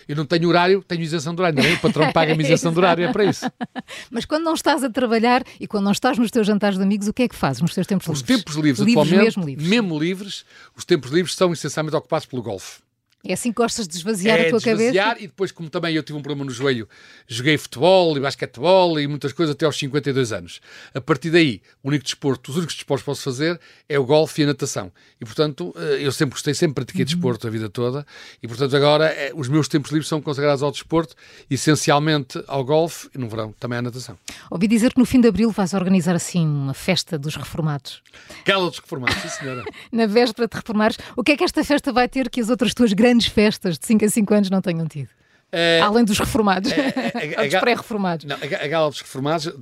eu 0.09 0.17
não 0.17 0.25
tenho 0.25 0.49
horário, 0.49 0.83
tenho 0.87 1.03
isenção 1.03 1.35
de 1.35 1.41
horário. 1.41 1.63
Não 1.63 1.69
é? 1.69 1.75
O 1.75 1.81
patrão 1.81 2.11
paga-me 2.13 2.43
isenção 2.45 2.73
de 2.73 2.79
horário, 2.79 3.05
é 3.05 3.13
para 3.13 3.25
isso. 3.25 3.47
Mas 4.11 4.25
quando 4.25 4.45
não 4.45 4.55
estás 4.55 4.83
a 4.83 4.91
trabalhar 4.91 5.43
e 5.61 5.67
quando 5.67 5.85
não 5.85 5.93
estás 5.93 6.19
nos 6.19 6.31
teus 6.31 6.47
jantares 6.47 6.79
de 6.79 6.85
amigos, 6.85 7.09
o 7.09 7.13
que 7.13 7.25
é 7.25 7.29
que 7.29 7.37
fazes 7.37 7.61
nos 7.61 7.75
teus 7.75 7.87
tempos 7.87 8.09
os 8.09 8.21
livres? 8.21 8.37
Os 8.37 8.45
tempos 8.45 8.57
livres, 8.57 8.79
livres 8.81 8.97
atualmente, 8.97 9.25
mesmo 9.25 9.45
livres. 9.45 9.69
mesmo 9.69 9.99
livres, 9.99 10.45
os 10.77 10.85
tempos 10.85 11.11
livres 11.11 11.35
são 11.35 11.53
essencialmente 11.53 11.97
ocupados 11.97 12.27
pelo 12.27 12.43
golfe. 12.43 12.86
É 13.29 13.33
assim 13.33 13.51
que 13.51 13.57
gostas 13.57 13.89
de 13.89 13.97
esvaziar 13.97 14.39
é, 14.39 14.47
a 14.47 14.51
tua 14.51 14.59
desvaziar, 14.59 15.09
cabeça? 15.09 15.25
E 15.25 15.27
depois, 15.27 15.53
como 15.53 15.69
também 15.69 15.95
eu 15.95 16.03
tive 16.03 16.19
um 16.19 16.23
problema 16.23 16.45
no 16.45 16.51
joelho, 16.51 16.89
joguei 17.27 17.59
futebol 17.59 18.17
e 18.17 18.21
basquetebol 18.21 19.01
e 19.01 19.07
muitas 19.07 19.33
coisas 19.33 19.55
até 19.55 19.67
aos 19.67 19.77
52 19.77 20.33
anos. 20.33 20.61
A 20.95 21.01
partir 21.01 21.31
daí, 21.31 21.61
o 21.83 21.89
único 21.89 22.05
desporto, 22.05 22.51
os 22.51 22.57
únicos 22.57 22.75
desportos 22.75 23.03
que 23.03 23.07
posso 23.07 23.23
fazer 23.23 23.59
é 23.89 23.99
o 23.99 24.05
golfe 24.05 24.43
e 24.43 24.45
a 24.45 24.49
natação. 24.49 24.93
E, 25.21 25.25
portanto, 25.25 25.75
eh, 25.77 25.99
eu 26.01 26.13
sempre 26.13 26.35
gostei, 26.35 26.55
sempre 26.55 26.75
pratiquei 26.75 27.03
uhum. 27.03 27.07
desporto 27.07 27.47
a 27.47 27.51
vida 27.51 27.69
toda. 27.69 28.07
E, 28.43 28.47
portanto, 28.47 28.77
agora 28.77 29.07
eh, 29.07 29.33
os 29.35 29.49
meus 29.49 29.69
tempos 29.69 29.91
livres 29.91 30.09
são 30.09 30.21
consagrados 30.21 30.63
ao 30.63 30.71
desporto, 30.71 31.15
essencialmente 31.51 32.43
ao 32.47 32.65
golfe 32.65 33.09
e, 33.15 33.19
no 33.19 33.29
verão, 33.29 33.55
também 33.59 33.79
à 33.79 33.83
natação. 33.83 34.19
Ouvi 34.51 34.69
dizer 34.69 34.93
que 34.93 34.99
no 34.99 35.07
fim 35.07 35.21
de 35.21 35.29
abril 35.29 35.51
vais 35.51 35.75
organizar, 35.75 36.15
assim, 36.15 36.47
uma 36.47 36.75
festa 36.75 37.19
dos 37.19 37.37
reformados. 37.37 38.03
Gala 38.45 38.69
dos 38.69 38.79
reformados, 38.79 39.17
sim, 39.23 39.29
senhora. 39.29 39.65
Na 39.91 40.07
véspera 40.07 40.47
de 40.49 40.57
reformares, 40.57 40.99
o 41.17 41.23
que 41.23 41.33
é 41.33 41.37
que 41.37 41.45
esta 41.45 41.65
festa 41.65 41.93
vai 41.93 42.09
ter 42.09 42.29
que 42.29 42.41
as 42.41 42.51
outras 42.51 42.75
tuas 42.75 42.93
grandes 42.93 43.16
grandes 43.17 43.27
festas 43.27 43.79
de 43.79 43.87
5 43.87 44.05
a 44.05 44.09
5 44.09 44.35
anos 44.35 44.51
não 44.51 44.61
tenham 44.61 44.87
tido? 44.87 45.09
Uh, 45.53 45.83
Além 45.83 46.05
dos 46.05 46.19
reformados, 46.19 46.71
ou 47.39 47.45
dos 47.45 47.61
pré-reformados. 47.61 48.27
A, 48.31 48.67
gala 48.67 48.91
dos 48.91 49.01
reformados 49.01 49.53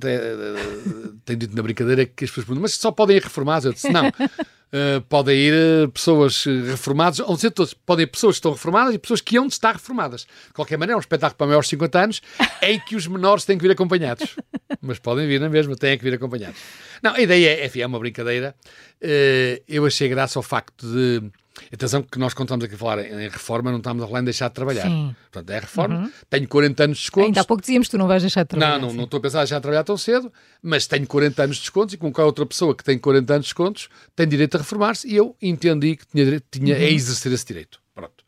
tem 1.23 1.37
dito 1.37 1.55
na 1.55 1.63
brincadeira 1.63 2.05
que 2.05 2.25
as 2.25 2.29
pessoas 2.29 2.45
perguntam, 2.45 2.63
mas 2.63 2.73
só 2.73 2.91
podem 2.91 3.17
ir 3.17 3.23
reformados? 3.23 3.65
Eu 3.65 3.73
disse, 3.73 3.89
não. 3.89 4.09
Uh, 4.09 4.99
podem 5.07 5.37
ir 5.37 5.89
pessoas 5.89 6.43
reformadas, 6.43 7.19
ou 7.19 7.35
dizer 7.35 7.51
todos, 7.51 7.73
podem 7.73 8.03
ir 8.03 8.07
pessoas 8.07 8.35
que 8.35 8.39
estão 8.39 8.51
reformadas 8.51 8.93
e 8.93 8.97
pessoas 8.97 9.21
que 9.21 9.37
hão 9.37 9.47
de 9.47 9.53
estar 9.53 9.73
reformadas. 9.73 10.21
De 10.47 10.53
qualquer 10.53 10.77
maneira, 10.77 10.95
é 10.95 10.97
um 10.97 10.99
espetáculo 10.99 11.37
para 11.37 11.47
maiores 11.47 11.67
de 11.67 11.71
50 11.71 11.99
anos 11.99 12.21
em 12.61 12.79
que 12.79 12.95
os 12.95 13.07
menores 13.07 13.45
têm 13.45 13.57
que 13.57 13.63
vir 13.63 13.71
acompanhados. 13.71 14.35
Mas 14.81 14.99
podem 14.99 15.27
vir 15.27 15.39
na 15.39 15.49
mesma, 15.49 15.75
têm 15.77 15.97
que 15.97 16.03
vir 16.03 16.15
acompanhados. 16.15 16.59
Não, 17.01 17.13
a 17.13 17.21
ideia 17.21 17.61
é, 17.61 17.65
enfim, 17.65 17.81
é 17.81 17.87
uma 17.87 17.99
brincadeira. 17.99 18.55
Uh, 19.01 19.63
eu 19.67 19.85
achei 19.85 20.09
graça 20.09 20.39
ao 20.39 20.43
facto 20.43 20.85
de 20.91 21.31
Atenção 21.73 22.03
que 22.03 22.19
nós 22.19 22.33
contamos 22.33 22.65
aqui 22.65 22.75
a 22.75 22.77
falar 22.77 22.99
em 22.99 23.29
reforma, 23.29 23.71
não 23.71 23.77
estamos 23.77 24.03
a 24.03 24.07
falar 24.07 24.19
em 24.19 24.25
deixar 24.25 24.49
de 24.49 24.53
trabalhar. 24.53 24.83
Sim. 24.83 25.15
Portanto, 25.31 25.49
é 25.49 25.59
reforma. 25.59 25.95
Uhum. 26.01 26.11
Tenho 26.29 26.47
40 26.47 26.83
anos 26.83 26.97
de 26.97 27.03
descontos. 27.03 27.27
Ainda 27.27 27.41
há 27.41 27.45
pouco 27.45 27.61
dizíamos 27.61 27.87
que 27.87 27.91
tu 27.91 27.97
não 27.97 28.07
vais 28.07 28.21
deixar 28.21 28.43
de 28.43 28.49
trabalhar. 28.49 28.79
Não, 28.79 28.87
não, 28.89 28.93
não 28.93 29.03
estou 29.05 29.17
a 29.17 29.21
pensar 29.21 29.39
em 29.39 29.41
deixar 29.41 29.55
de 29.55 29.61
trabalhar 29.61 29.83
tão 29.83 29.97
cedo, 29.97 30.31
mas 30.61 30.85
tenho 30.87 31.07
40 31.07 31.43
anos 31.43 31.55
de 31.57 31.61
descontos 31.63 31.93
e 31.93 31.97
com 31.97 32.11
qualquer 32.11 32.25
outra 32.25 32.45
pessoa 32.45 32.75
que 32.75 32.83
tem 32.83 32.97
40 32.97 33.33
anos 33.33 33.45
de 33.45 33.49
descontos 33.49 33.89
tem 34.15 34.27
direito 34.27 34.55
a 34.55 34.57
reformar-se 34.59 35.07
e 35.07 35.15
eu 35.15 35.35
entendi 35.41 35.95
que 35.95 36.05
tinha, 36.07 36.41
tinha 36.51 36.75
uhum. 36.75 36.81
a 36.81 36.85
exercer 36.85 37.31
esse 37.31 37.45
direito. 37.45 37.79
Pronto. 37.93 38.23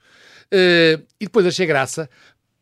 Uh, 0.53 1.03
e 1.19 1.25
depois 1.25 1.45
achei 1.45 1.65
graça 1.65 2.09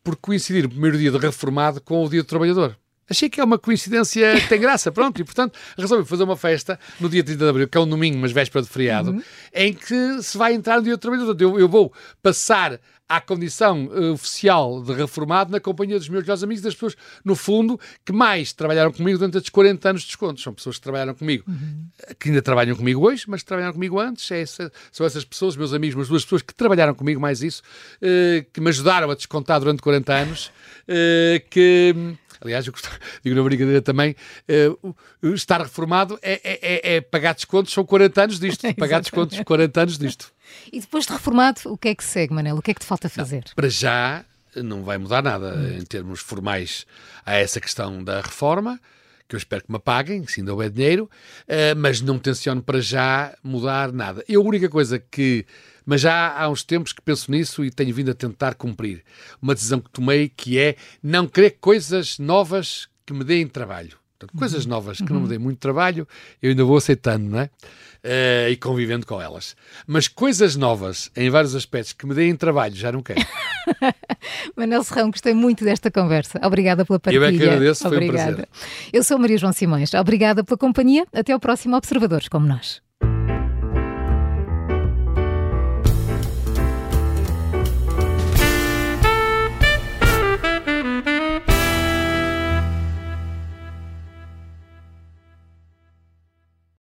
por 0.02 0.16
coincidir 0.16 0.64
o 0.64 0.68
primeiro 0.68 0.98
dia 0.98 1.10
de 1.10 1.18
reformado 1.18 1.80
com 1.80 2.04
o 2.04 2.08
dia 2.08 2.22
do 2.22 2.26
trabalhador. 2.26 2.76
Achei 3.08 3.28
que 3.28 3.40
é 3.40 3.44
uma 3.44 3.58
coincidência 3.58 4.40
que 4.40 4.48
tem 4.48 4.60
graça, 4.60 4.90
pronto, 4.90 5.20
e 5.20 5.24
portanto 5.24 5.56
resolvi 5.76 6.08
fazer 6.08 6.24
uma 6.24 6.36
festa 6.36 6.78
no 6.98 7.08
dia 7.08 7.22
30 7.22 7.44
de 7.44 7.50
abril, 7.50 7.68
que 7.68 7.78
é 7.78 7.80
um 7.80 7.88
domingo, 7.88 8.18
mas 8.18 8.32
véspera 8.32 8.62
de 8.62 8.68
feriado, 8.68 9.12
uhum. 9.12 9.22
em 9.54 9.72
que 9.72 10.22
se 10.22 10.36
vai 10.36 10.54
entrar 10.54 10.76
no 10.78 10.82
dia 10.82 10.96
do 10.96 10.98
trabalhador. 10.98 11.36
Eu, 11.40 11.58
eu 11.58 11.68
vou 11.68 11.92
passar 12.22 12.80
à 13.08 13.20
condição 13.20 13.86
uh, 13.86 14.12
oficial 14.12 14.82
de 14.82 14.92
reformado 14.92 15.52
na 15.52 15.60
companhia 15.60 15.98
dos 15.98 16.08
meus 16.08 16.22
melhores 16.24 16.42
amigos, 16.42 16.62
das 16.62 16.74
pessoas, 16.74 16.96
no 17.24 17.36
fundo, 17.36 17.78
que 18.04 18.12
mais 18.12 18.52
trabalharam 18.52 18.92
comigo 18.92 19.18
durante 19.18 19.36
estes 19.36 19.50
40 19.50 19.90
anos 19.90 20.02
de 20.02 20.08
descontos. 20.08 20.42
São 20.42 20.52
pessoas 20.52 20.76
que 20.76 20.82
trabalharam 20.82 21.14
comigo, 21.14 21.44
uhum. 21.46 21.86
que 22.18 22.28
ainda 22.28 22.42
trabalham 22.42 22.74
comigo 22.74 23.06
hoje, 23.06 23.24
mas 23.28 23.42
que 23.42 23.46
trabalharam 23.46 23.74
comigo 23.74 24.00
antes. 24.00 24.28
É 24.30 24.40
essa, 24.40 24.72
são 24.90 25.06
essas 25.06 25.24
pessoas, 25.24 25.56
meus 25.56 25.72
amigos, 25.72 25.94
mas 25.94 26.08
duas 26.08 26.24
pessoas 26.24 26.42
que 26.42 26.54
trabalharam 26.54 26.94
comigo, 26.94 27.20
mais 27.20 27.42
isso, 27.42 27.62
uh, 28.02 28.44
que 28.52 28.60
me 28.60 28.70
ajudaram 28.70 29.10
a 29.10 29.14
descontar 29.14 29.60
durante 29.60 29.80
40 29.80 30.12
anos, 30.12 30.46
uh, 30.88 31.48
que 31.48 31.94
Aliás, 32.40 32.66
eu 32.66 32.72
gostava, 32.72 32.96
digo 33.22 33.34
na 33.36 33.42
brincadeira 33.42 33.82
também, 33.82 34.14
uh, 34.82 34.94
estar 35.34 35.60
reformado 35.60 36.18
é, 36.22 36.32
é, 36.32 36.58
é, 36.62 36.96
é, 36.96 37.00
pagar 37.00 37.34
descontos, 37.34 37.72
são 37.72 37.84
40 37.84 38.22
anos 38.22 38.40
disto, 38.40 38.66
pagar 38.76 39.00
descontos, 39.00 39.38
40 39.40 39.80
anos 39.80 39.98
disto. 39.98 40.32
E 40.72 40.80
depois 40.80 41.06
de 41.06 41.12
reformado, 41.12 41.60
o 41.66 41.76
que 41.76 41.88
é 41.88 41.94
que 41.94 42.04
segue, 42.04 42.32
Manel? 42.32 42.56
O 42.56 42.62
que 42.62 42.70
é 42.70 42.74
que 42.74 42.80
te 42.80 42.86
falta 42.86 43.08
fazer? 43.08 43.44
Não, 43.46 43.54
para 43.54 43.68
já 43.68 44.24
não 44.62 44.82
vai 44.82 44.98
mudar 44.98 45.22
nada 45.22 45.54
hum. 45.54 45.78
em 45.78 45.84
termos 45.84 46.20
formais 46.20 46.86
a 47.24 47.34
essa 47.34 47.60
questão 47.60 48.02
da 48.02 48.20
reforma, 48.20 48.80
que 49.28 49.34
eu 49.34 49.38
espero 49.38 49.64
que 49.64 49.72
me 49.72 49.78
paguem, 49.78 50.26
se 50.26 50.40
ainda 50.40 50.52
houver 50.52 50.70
dinheiro, 50.70 51.10
uh, 51.48 51.76
mas 51.76 52.00
não 52.00 52.18
tenciono 52.18 52.62
para 52.62 52.80
já 52.80 53.36
mudar 53.42 53.92
nada. 53.92 54.24
E 54.28 54.36
a 54.36 54.40
única 54.40 54.68
coisa 54.68 54.98
que 54.98 55.44
mas 55.86 56.00
já 56.00 56.36
há 56.36 56.48
uns 56.48 56.64
tempos 56.64 56.92
que 56.92 57.00
penso 57.00 57.30
nisso 57.30 57.64
e 57.64 57.70
tenho 57.70 57.94
vindo 57.94 58.10
a 58.10 58.14
tentar 58.14 58.54
cumprir. 58.54 59.04
Uma 59.40 59.54
decisão 59.54 59.80
que 59.80 59.88
tomei 59.88 60.28
que 60.28 60.58
é 60.58 60.76
não 61.00 61.28
querer 61.28 61.52
coisas 61.60 62.18
novas 62.18 62.88
que 63.06 63.14
me 63.14 63.22
deem 63.22 63.46
trabalho. 63.46 63.96
Portanto, 64.18 64.38
coisas 64.38 64.64
uhum. 64.64 64.70
novas 64.70 64.98
que 64.98 65.12
não 65.12 65.16
me 65.16 65.22
uhum. 65.22 65.28
deem 65.28 65.38
muito 65.38 65.58
trabalho, 65.58 66.08
eu 66.42 66.50
ainda 66.50 66.64
vou 66.64 66.78
aceitando, 66.78 67.28
não 67.28 67.40
é? 67.40 67.50
Uh, 68.02 68.50
e 68.50 68.56
convivendo 68.56 69.04
com 69.04 69.20
elas. 69.20 69.54
Mas 69.86 70.08
coisas 70.08 70.56
novas, 70.56 71.10
em 71.14 71.28
vários 71.28 71.54
aspectos, 71.54 71.92
que 71.92 72.06
me 72.06 72.14
deem 72.14 72.34
trabalho, 72.34 72.74
já 72.74 72.90
não 72.90 73.02
quero. 73.02 73.20
Manel 74.56 74.82
Serrão, 74.84 75.10
gostei 75.10 75.34
muito 75.34 75.64
desta 75.64 75.90
conversa. 75.90 76.40
Obrigada 76.42 76.84
pela 76.84 76.98
partilha. 76.98 77.20
Eu 77.20 77.28
é 77.28 77.32
que 77.32 77.42
agradeço, 77.42 77.86
Obrigada. 77.86 78.18
foi 78.18 78.32
um 78.32 78.34
prazer. 78.36 78.48
Eu 78.92 79.04
sou 79.04 79.18
Maria 79.18 79.36
João 79.36 79.52
Simões. 79.52 79.92
Obrigada 79.92 80.42
pela 80.42 80.56
companhia. 80.56 81.06
Até 81.12 81.32
ao 81.32 81.40
próximo 81.40 81.76
Observadores 81.76 82.28
como 82.28 82.46
nós. 82.46 82.85